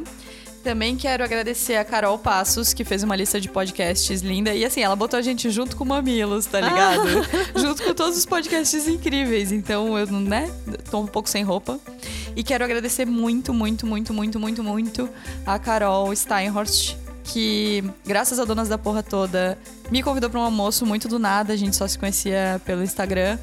Também 0.62 0.96
quero 0.96 1.24
agradecer 1.24 1.74
a 1.74 1.84
Carol 1.84 2.16
Passos, 2.16 2.72
que 2.72 2.84
fez 2.84 3.02
uma 3.02 3.16
lista 3.16 3.40
de 3.40 3.48
podcasts 3.48 4.20
linda. 4.22 4.54
E 4.54 4.64
assim, 4.64 4.80
ela 4.80 4.94
botou 4.94 5.18
a 5.18 5.22
gente 5.22 5.50
junto 5.50 5.76
com 5.76 5.82
o 5.82 5.86
Mamilos, 5.86 6.46
tá 6.46 6.60
ligado? 6.60 7.02
Ah. 7.54 7.58
junto 7.58 7.82
com 7.82 7.92
todos 7.92 8.16
os 8.16 8.24
podcasts 8.24 8.86
incríveis. 8.86 9.50
Então, 9.50 9.98
eu, 9.98 10.06
né, 10.06 10.48
tô 10.88 11.00
um 11.00 11.06
pouco 11.06 11.28
sem 11.28 11.42
roupa. 11.42 11.80
E 12.36 12.44
quero 12.44 12.64
agradecer 12.64 13.04
muito, 13.04 13.52
muito, 13.52 13.84
muito, 13.86 14.14
muito, 14.14 14.38
muito, 14.38 14.62
muito 14.62 15.08
a 15.44 15.58
Carol 15.58 16.14
Steinhorst, 16.14 16.96
que, 17.24 17.84
graças 18.04 18.38
a 18.38 18.44
Donas 18.44 18.68
da 18.68 18.78
Porra 18.78 19.02
Toda, 19.02 19.58
me 19.90 20.02
convidou 20.02 20.28
para 20.28 20.40
um 20.40 20.44
almoço 20.44 20.84
muito 20.84 21.08
do 21.08 21.18
nada. 21.18 21.52
A 21.52 21.56
gente 21.56 21.76
só 21.76 21.86
se 21.86 21.98
conhecia 21.98 22.60
pelo 22.64 22.82
Instagram. 22.82 23.38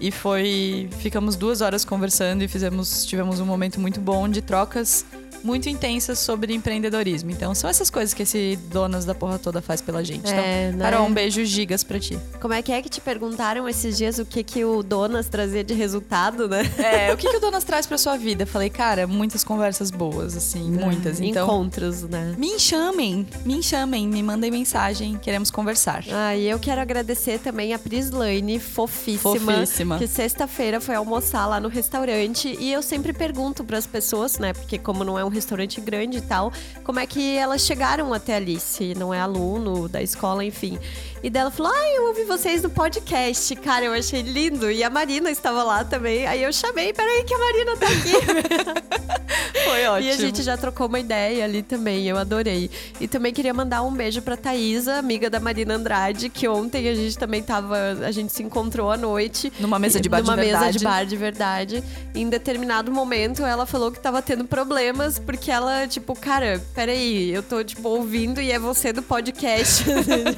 E 0.00 0.12
foi. 0.12 0.88
Ficamos 0.98 1.34
duas 1.34 1.60
horas 1.60 1.84
conversando 1.84 2.42
e 2.42 2.48
fizemos, 2.48 3.04
tivemos 3.04 3.40
um 3.40 3.44
momento 3.44 3.80
muito 3.80 4.00
bom 4.00 4.28
de 4.28 4.40
trocas 4.40 5.04
muito 5.42 5.68
intensas 5.68 6.18
sobre 6.18 6.54
empreendedorismo. 6.54 7.30
Então, 7.30 7.54
são 7.54 7.68
essas 7.68 7.90
coisas 7.90 8.14
que 8.14 8.22
esse 8.22 8.58
Donas 8.70 9.04
da 9.04 9.14
Porra 9.14 9.38
Toda 9.38 9.60
faz 9.62 9.80
pela 9.80 10.04
gente. 10.04 10.30
É, 10.30 10.68
então, 10.68 10.78
né? 10.78 10.90
Carol, 10.90 11.06
um 11.06 11.12
beijo 11.12 11.44
gigas 11.44 11.84
pra 11.84 11.98
ti. 11.98 12.18
Como 12.40 12.54
é 12.54 12.62
que 12.62 12.72
é 12.72 12.82
que 12.82 12.88
te 12.88 13.00
perguntaram 13.00 13.68
esses 13.68 13.96
dias 13.96 14.18
o 14.18 14.24
que, 14.24 14.42
que 14.42 14.64
o 14.64 14.82
Donas 14.82 15.28
trazia 15.28 15.62
de 15.62 15.74
resultado, 15.74 16.48
né? 16.48 16.62
É, 16.78 17.12
o 17.12 17.16
que, 17.16 17.28
que 17.28 17.36
o 17.36 17.40
Donas 17.40 17.64
traz 17.64 17.86
pra 17.86 17.98
sua 17.98 18.16
vida? 18.16 18.46
Falei, 18.46 18.70
cara, 18.70 19.06
muitas 19.06 19.44
conversas 19.44 19.90
boas, 19.90 20.36
assim, 20.36 20.76
é, 20.76 20.84
muitas. 20.84 21.20
Então, 21.20 21.46
Encontros, 21.46 22.02
né? 22.02 22.34
Me 22.38 22.58
chamem, 22.58 23.26
me 23.44 23.62
chamem, 23.62 24.06
me 24.08 24.22
mandem 24.22 24.50
mensagem, 24.50 25.16
queremos 25.18 25.50
conversar. 25.50 26.04
Ah, 26.12 26.34
e 26.36 26.48
eu 26.48 26.58
quero 26.58 26.80
agradecer 26.80 27.38
também 27.38 27.72
a 27.72 27.78
Prislane, 27.78 28.58
fofíssima. 28.58 29.52
Fofíssima. 29.52 29.98
Que 29.98 30.06
sexta-feira 30.06 30.80
foi 30.80 30.94
almoçar 30.94 31.46
lá 31.46 31.60
no 31.60 31.68
restaurante. 31.68 32.56
E 32.58 32.72
eu 32.72 32.82
sempre 32.82 33.12
pergunto 33.12 33.64
para 33.64 33.78
as 33.78 33.86
pessoas, 33.86 34.38
né? 34.38 34.52
Porque 34.52 34.78
como 34.78 35.04
não 35.04 35.18
é 35.18 35.24
um 35.24 35.27
restaurante 35.28 35.80
grande 35.80 36.18
e 36.18 36.20
tal, 36.20 36.52
como 36.84 36.98
é 36.98 37.06
que 37.06 37.36
elas 37.36 37.62
chegaram 37.62 38.12
até 38.12 38.36
ali, 38.36 38.58
se 38.58 38.94
não 38.94 39.12
é 39.12 39.20
aluno 39.20 39.88
da 39.88 40.02
escola, 40.02 40.44
enfim. 40.44 40.78
E 41.22 41.30
dela 41.30 41.50
falou: 41.50 41.72
Ah, 41.74 41.94
eu 41.94 42.08
ouvi 42.08 42.24
vocês 42.24 42.62
no 42.62 42.70
podcast. 42.70 43.54
Cara, 43.56 43.84
eu 43.84 43.92
achei 43.92 44.22
lindo. 44.22 44.70
E 44.70 44.84
a 44.84 44.90
Marina 44.90 45.30
estava 45.30 45.62
lá 45.62 45.84
também. 45.84 46.26
Aí 46.26 46.42
eu 46.42 46.52
chamei, 46.52 46.92
peraí, 46.92 47.24
que 47.24 47.34
a 47.34 47.38
Marina 47.38 47.76
tá 47.76 47.86
aqui. 47.86 49.08
Foi 49.64 49.86
ótimo. 49.86 50.08
E 50.08 50.10
a 50.10 50.16
gente 50.16 50.42
já 50.42 50.56
trocou 50.56 50.86
uma 50.86 51.00
ideia 51.00 51.44
ali 51.44 51.62
também. 51.62 52.06
Eu 52.06 52.16
adorei. 52.16 52.70
E 53.00 53.08
também 53.08 53.32
queria 53.32 53.52
mandar 53.52 53.82
um 53.82 53.92
beijo 53.92 54.22
pra 54.22 54.36
Thaisa, 54.36 54.94
amiga 54.94 55.28
da 55.28 55.40
Marina 55.40 55.74
Andrade, 55.74 56.28
que 56.28 56.46
ontem 56.46 56.88
a 56.88 56.94
gente 56.94 57.18
também 57.18 57.42
tava. 57.42 57.76
A 58.04 58.10
gente 58.12 58.32
se 58.32 58.42
encontrou 58.42 58.90
à 58.90 58.96
noite. 58.96 59.52
Numa 59.58 59.78
mesa 59.78 60.00
de 60.00 60.08
bar 60.08 60.22
de 60.22 60.26
verdade. 60.26 60.52
Numa 60.52 60.60
mesa 60.60 60.78
de 60.78 60.84
bar 60.84 61.04
de 61.04 61.16
verdade. 61.16 61.84
E 62.14 62.20
em 62.20 62.28
determinado 62.28 62.92
momento 62.92 63.44
ela 63.44 63.66
falou 63.66 63.90
que 63.90 64.00
tava 64.00 64.22
tendo 64.22 64.44
problemas, 64.44 65.18
porque 65.18 65.50
ela, 65.50 65.86
tipo, 65.86 66.14
cara, 66.14 66.62
peraí, 66.74 67.30
eu 67.30 67.42
tô, 67.42 67.62
tipo, 67.64 67.88
ouvindo 67.88 68.40
e 68.40 68.52
é 68.52 68.58
você 68.58 68.92
do 68.92 69.02
podcast. 69.02 69.84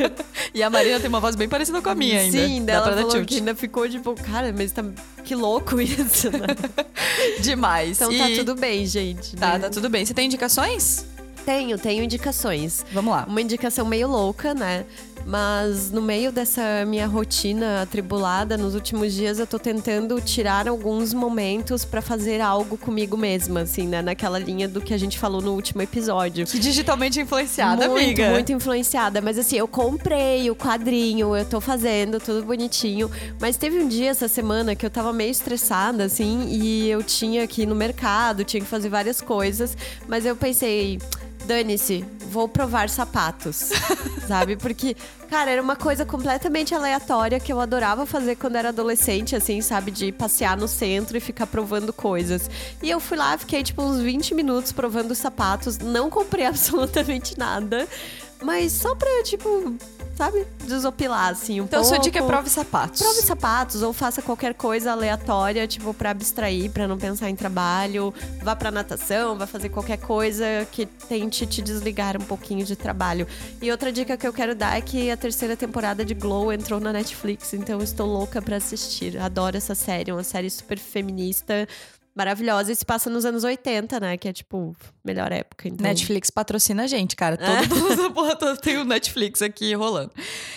e 0.54 0.62
a 0.62 0.69
a 0.70 0.72
Marina 0.72 1.00
tem 1.00 1.08
uma 1.08 1.20
voz 1.20 1.34
bem 1.34 1.48
parecida 1.48 1.82
com 1.82 1.88
a 1.88 1.94
minha 1.94 2.20
ainda. 2.20 2.46
Sim, 2.46 2.64
dela 2.64 2.94
falou 2.94 3.24
que 3.24 3.36
ainda 3.36 3.54
ficou 3.54 3.88
tipo, 3.88 4.14
cara, 4.14 4.54
mas 4.56 4.70
tá... 4.70 4.84
que 5.24 5.34
louco 5.34 5.80
isso, 5.80 6.30
né? 6.30 6.46
Demais. 7.42 8.00
Então 8.00 8.16
tá 8.16 8.30
e... 8.30 8.36
tá 8.36 8.44
tudo 8.44 8.58
bem, 8.58 8.86
gente. 8.86 9.36
Tá, 9.36 9.54
né? 9.54 9.58
tá 9.58 9.70
tudo 9.70 9.90
bem. 9.90 10.06
Você 10.06 10.14
tem 10.14 10.26
indicações? 10.26 11.04
Tenho, 11.44 11.78
tenho 11.78 12.04
indicações. 12.04 12.84
Vamos 12.92 13.12
lá. 13.12 13.24
Uma 13.28 13.40
indicação 13.40 13.84
meio 13.84 14.08
louca, 14.08 14.54
né? 14.54 14.84
Mas 15.30 15.92
no 15.92 16.02
meio 16.02 16.32
dessa 16.32 16.84
minha 16.84 17.06
rotina 17.06 17.82
atribulada, 17.82 18.58
nos 18.58 18.74
últimos 18.74 19.14
dias 19.14 19.38
eu 19.38 19.46
tô 19.46 19.60
tentando 19.60 20.20
tirar 20.20 20.66
alguns 20.66 21.14
momentos 21.14 21.84
para 21.84 22.02
fazer 22.02 22.40
algo 22.40 22.76
comigo 22.76 23.16
mesma, 23.16 23.60
assim, 23.60 23.86
né? 23.86 24.02
Naquela 24.02 24.40
linha 24.40 24.66
do 24.66 24.80
que 24.80 24.92
a 24.92 24.98
gente 24.98 25.16
falou 25.20 25.40
no 25.40 25.52
último 25.52 25.82
episódio. 25.82 26.44
Que 26.46 26.58
digitalmente 26.58 27.20
influenciada, 27.20 27.88
muito, 27.88 28.02
amiga. 28.02 28.30
Muito 28.30 28.50
influenciada. 28.50 29.20
Mas 29.20 29.38
assim, 29.38 29.54
eu 29.54 29.68
comprei 29.68 30.50
o 30.50 30.56
quadrinho, 30.56 31.36
eu 31.36 31.44
tô 31.44 31.60
fazendo, 31.60 32.18
tudo 32.18 32.44
bonitinho. 32.44 33.08
Mas 33.40 33.56
teve 33.56 33.78
um 33.78 33.86
dia 33.86 34.10
essa 34.10 34.26
semana 34.26 34.74
que 34.74 34.84
eu 34.84 34.90
tava 34.90 35.12
meio 35.12 35.30
estressada, 35.30 36.02
assim, 36.02 36.48
e 36.48 36.90
eu 36.90 37.04
tinha 37.04 37.46
que 37.46 37.62
ir 37.62 37.66
no 37.66 37.76
mercado, 37.76 38.42
tinha 38.42 38.60
que 38.60 38.66
fazer 38.66 38.88
várias 38.88 39.20
coisas. 39.20 39.76
Mas 40.08 40.26
eu 40.26 40.34
pensei 40.34 40.98
dane-se, 41.50 42.04
vou 42.28 42.48
provar 42.48 42.88
sapatos, 42.88 43.72
sabe? 44.28 44.54
Porque, 44.54 44.96
cara, 45.28 45.50
era 45.50 45.60
uma 45.60 45.74
coisa 45.74 46.06
completamente 46.06 46.72
aleatória 46.76 47.40
que 47.40 47.52
eu 47.52 47.58
adorava 47.58 48.06
fazer 48.06 48.36
quando 48.36 48.54
era 48.54 48.68
adolescente, 48.68 49.34
assim, 49.34 49.60
sabe? 49.60 49.90
De 49.90 50.12
passear 50.12 50.56
no 50.56 50.68
centro 50.68 51.16
e 51.16 51.20
ficar 51.20 51.48
provando 51.48 51.92
coisas. 51.92 52.48
E 52.80 52.88
eu 52.88 53.00
fui 53.00 53.16
lá, 53.16 53.36
fiquei 53.36 53.64
tipo 53.64 53.82
uns 53.82 54.00
20 54.00 54.32
minutos 54.32 54.70
provando 54.70 55.12
sapatos, 55.12 55.76
não 55.78 56.08
comprei 56.08 56.46
absolutamente 56.46 57.36
nada. 57.36 57.88
Mas 58.42 58.72
só 58.72 58.94
pra, 58.94 59.22
tipo, 59.22 59.74
sabe? 60.16 60.46
Desopilar, 60.66 61.30
assim, 61.30 61.60
um 61.60 61.64
então, 61.64 61.80
pouco. 61.80 61.84
Então, 61.84 61.84
sua 61.84 61.98
dica 61.98 62.18
é 62.18 62.22
prove 62.22 62.50
sapatos. 62.50 63.00
Prove 63.00 63.22
sapatos 63.22 63.82
ou 63.82 63.92
faça 63.92 64.20
qualquer 64.20 64.54
coisa 64.54 64.92
aleatória, 64.92 65.66
tipo, 65.66 65.94
pra 65.94 66.10
abstrair, 66.10 66.70
pra 66.70 66.86
não 66.86 66.98
pensar 66.98 67.30
em 67.30 67.36
trabalho. 67.36 68.12
Vá 68.42 68.54
pra 68.54 68.70
natação, 68.70 69.36
vá 69.36 69.46
fazer 69.46 69.68
qualquer 69.68 69.98
coisa 69.98 70.44
que 70.72 70.84
tente 70.84 71.46
te 71.46 71.62
desligar 71.62 72.16
um 72.16 72.24
pouquinho 72.24 72.64
de 72.64 72.76
trabalho. 72.76 73.26
E 73.62 73.70
outra 73.70 73.90
dica 73.90 74.16
que 74.16 74.26
eu 74.26 74.32
quero 74.32 74.54
dar 74.54 74.76
é 74.76 74.80
que 74.80 75.10
a 75.10 75.16
terceira 75.16 75.56
temporada 75.56 76.04
de 76.04 76.14
Glow 76.14 76.52
entrou 76.52 76.80
na 76.80 76.92
Netflix, 76.92 77.54
então 77.54 77.78
eu 77.78 77.84
estou 77.84 78.06
louca 78.06 78.42
pra 78.42 78.56
assistir. 78.56 79.18
Adoro 79.18 79.56
essa 79.56 79.74
série, 79.74 80.12
uma 80.12 80.24
série 80.24 80.50
super 80.50 80.78
feminista 80.78 81.66
maravilhosa 82.14 82.72
e 82.72 82.76
se 82.76 82.84
passa 82.84 83.08
nos 83.08 83.24
anos 83.24 83.44
80, 83.44 84.00
né? 84.00 84.16
Que 84.16 84.28
é 84.28 84.32
tipo, 84.32 84.76
melhor 85.04 85.32
época. 85.32 85.68
Então... 85.68 85.86
Netflix 85.86 86.30
patrocina 86.30 86.84
a 86.84 86.86
gente, 86.86 87.16
cara. 87.16 87.36
Todo 87.36 87.50
é. 87.50 87.66
mundo 87.66 88.10
porra 88.14 88.36
toda 88.36 88.56
tem 88.56 88.76
o 88.78 88.84
Netflix 88.84 89.42
aqui 89.42 89.74
rolando. 89.74 90.12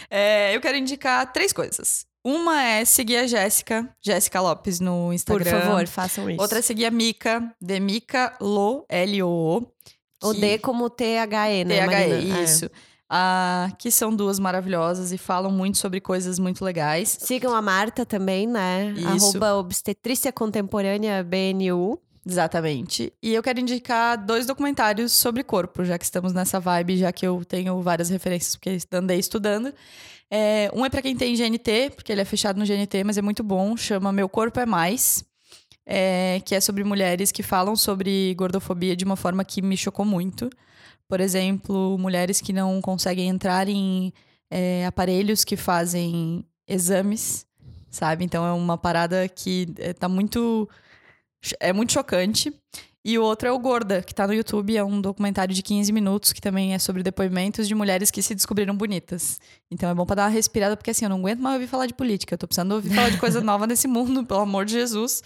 É, 0.10 0.56
eu 0.56 0.62
quero 0.62 0.78
indicar 0.78 1.32
três 1.32 1.54
coisas. 1.54 2.06
Uma 2.26 2.64
é 2.64 2.86
seguir 2.86 3.18
a 3.18 3.28
Jéssica, 3.28 3.90
Jéssica 4.02 4.40
Lopes 4.40 4.80
no 4.80 5.12
Instagram. 5.12 5.52
Por 5.52 5.62
favor, 5.62 5.88
façam 5.88 6.30
isso. 6.30 6.42
Outra 6.42 6.60
é 6.60 6.62
seguir 6.62 6.86
a 6.86 6.92
Mica, 6.92 7.54
Demica 7.60 8.34
Lo, 8.40 8.86
L-O-O. 8.88 9.68
O 10.24 10.34
D 10.34 10.58
como 10.58 10.90
T-H-E, 10.90 11.66
né? 11.66 11.86
T-H-E, 11.86 12.08
Marina? 12.10 12.40
É. 12.40 12.93
Ah, 13.16 13.70
que 13.78 13.92
são 13.92 14.16
duas 14.16 14.40
maravilhosas 14.40 15.12
e 15.12 15.20
falam 15.20 15.52
muito 15.52 15.78
sobre 15.78 16.02
coisas 16.02 16.40
muito 16.40 16.66
legais. 16.66 17.16
Sigam 17.22 17.54
a 17.54 17.62
Marta 17.62 18.04
também, 18.08 18.48
né? 18.48 18.92
Isso. 18.98 19.38
Arroba 19.38 19.54
Obstetrícia 19.54 20.32
Contemporânea 20.32 21.24
BNU. 21.24 22.00
Exatamente. 22.28 23.14
E 23.22 23.32
eu 23.34 23.44
quero 23.44 23.60
indicar 23.60 24.18
dois 24.18 24.48
documentários 24.48 25.12
sobre 25.12 25.44
corpo, 25.44 25.84
já 25.84 25.96
que 26.00 26.06
estamos 26.06 26.34
nessa 26.34 26.60
vibe, 26.60 26.98
já 26.98 27.12
que 27.12 27.28
eu 27.28 27.46
tenho 27.46 27.80
várias 27.84 28.10
referências, 28.10 28.56
porque 28.56 28.80
andei 28.92 29.20
estudando. 29.20 29.72
É, 30.32 30.72
um 30.74 30.84
é 30.84 30.90
para 30.90 31.02
quem 31.04 31.16
tem 31.16 31.36
GNT, 31.36 31.92
porque 31.96 32.12
ele 32.12 32.22
é 32.22 32.26
fechado 32.26 32.58
no 32.58 32.66
GNT, 32.66 33.04
mas 33.04 33.16
é 33.18 33.22
muito 33.22 33.44
bom. 33.44 33.78
Chama 33.78 34.12
Meu 34.12 34.28
Corpo 34.28 34.60
é 34.60 34.66
Mais. 34.66 35.24
é, 35.86 36.42
que 36.46 36.56
é 36.56 36.62
sobre 36.62 36.84
mulheres 36.84 37.32
que 37.32 37.44
falam 37.44 37.76
sobre 37.76 38.34
gordofobia 38.36 38.96
de 38.96 39.04
uma 39.06 39.16
forma 39.16 39.44
que 39.44 39.62
me 39.62 39.78
chocou 39.78 40.06
muito. 40.06 40.50
Por 41.14 41.22
exemplo, 41.22 41.96
mulheres 42.00 42.42
que 42.42 42.52
não 42.52 42.82
conseguem 42.82 43.30
entrar 43.30 43.70
em 43.70 44.12
é, 44.50 44.84
aparelhos 44.88 45.44
que 45.44 45.56
fazem 45.56 46.44
exames, 46.68 47.46
sabe? 47.92 48.26
Então 48.26 48.44
é 48.44 48.52
uma 48.52 48.80
parada 48.80 49.30
que 49.30 49.68
é, 49.78 49.94
tá 49.94 50.10
muito. 50.10 50.68
É 51.60 51.72
muito 51.72 51.94
chocante. 51.94 52.52
E 53.06 53.20
o 53.20 53.24
outro 53.24 53.50
é 53.50 53.52
o 53.52 53.60
Gorda, 53.60 54.02
que 54.02 54.16
tá 54.16 54.26
no 54.26 54.34
YouTube, 54.34 54.78
é 54.78 54.84
um 54.84 55.02
documentário 55.02 55.54
de 55.54 55.62
15 55.62 55.92
minutos 55.92 56.32
que 56.32 56.40
também 56.40 56.74
é 56.74 56.80
sobre 56.80 57.04
depoimentos 57.04 57.68
de 57.68 57.76
mulheres 57.76 58.10
que 58.10 58.22
se 58.22 58.34
descobriram 58.34 58.74
bonitas. 58.76 59.42
Então 59.70 59.90
é 59.90 59.94
bom 59.94 60.06
pra 60.06 60.16
dar 60.16 60.24
uma 60.24 60.30
respirada, 60.30 60.78
porque 60.78 60.92
assim, 60.92 61.04
eu 61.04 61.10
não 61.10 61.18
aguento 61.20 61.40
mais 61.42 61.56
ouvir 61.56 61.68
falar 61.68 61.86
de 61.86 61.94
política, 61.94 62.34
eu 62.34 62.38
tô 62.38 62.48
precisando 62.48 62.72
ouvir 62.72 62.94
falar 62.94 63.10
de 63.10 63.18
coisa 63.18 63.42
nova 63.44 63.68
nesse 63.68 63.90
mundo, 63.90 64.26
pelo 64.26 64.40
amor 64.40 64.64
de 64.64 64.72
Jesus. 64.72 65.22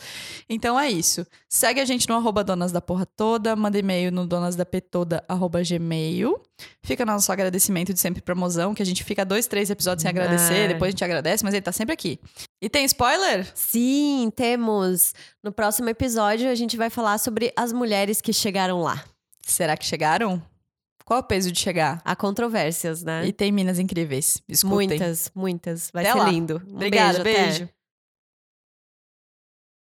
Então 0.50 0.80
é 0.80 0.90
isso. 0.90 1.26
Segue 1.48 1.80
a 1.80 1.86
gente 1.86 2.10
no 2.10 2.16
arroba 2.16 2.44
donas 2.44 2.72
da 2.72 2.82
porra 2.82 3.06
toda, 3.06 3.56
manda 3.56 3.78
e-mail 3.78 4.12
no 4.12 4.26
donasdapetoda 4.26 5.24
arroba 5.28 5.62
gmail. 5.62 6.42
Fica 6.84 7.06
nosso 7.06 7.32
agradecimento 7.32 7.94
de 7.94 8.00
sempre 8.00 8.22
pra 8.22 8.34
mozão, 8.34 8.74
que 8.74 8.82
a 8.82 8.86
gente 8.86 9.04
fica 9.04 9.26
dois, 9.26 9.48
três 9.48 9.70
episódios 9.70 10.02
sem 10.02 10.10
agradecer, 10.10 10.62
Ai. 10.62 10.68
depois 10.70 10.90
a 10.90 10.92
gente 10.92 11.04
agradece, 11.04 11.44
mas 11.44 11.54
ele 11.54 11.62
tá 11.62 11.72
sempre 11.72 11.94
aqui. 11.94 12.20
E 12.62 12.70
tem 12.70 12.86
spoiler? 12.86 13.48
Sim, 13.54 14.32
temos. 14.36 15.14
No 15.44 15.52
próximo 15.52 15.90
episódio, 15.90 16.50
a 16.50 16.56
gente 16.56 16.76
vai 16.78 16.90
falar 16.90 17.18
sobre 17.18 17.54
as 17.56 17.72
mulheres 17.72 18.22
que 18.22 18.34
chegaram 18.34 18.82
lá. 18.82 19.04
Será 19.46 19.78
que 19.78 19.86
chegaram? 19.86 20.42
Qual 21.06 21.20
é 21.20 21.22
o 21.22 21.26
peso 21.26 21.52
de 21.52 21.60
chegar? 21.60 22.02
Há 22.04 22.16
controvérsias, 22.18 23.02
né? 23.02 23.26
E 23.26 23.32
tem 23.32 23.50
minas 23.50 23.80
incríveis. 23.80 24.42
Escutem. 24.48 24.90
Muitas, 24.90 25.32
muitas. 25.34 25.90
Vai 25.94 26.04
Até 26.04 26.12
ser 26.12 26.20
lá. 26.20 26.30
lindo. 26.30 26.62
Um 26.68 26.76
Obrigada, 26.76 27.24
beijo. 27.24 27.42
beijo. 27.44 27.70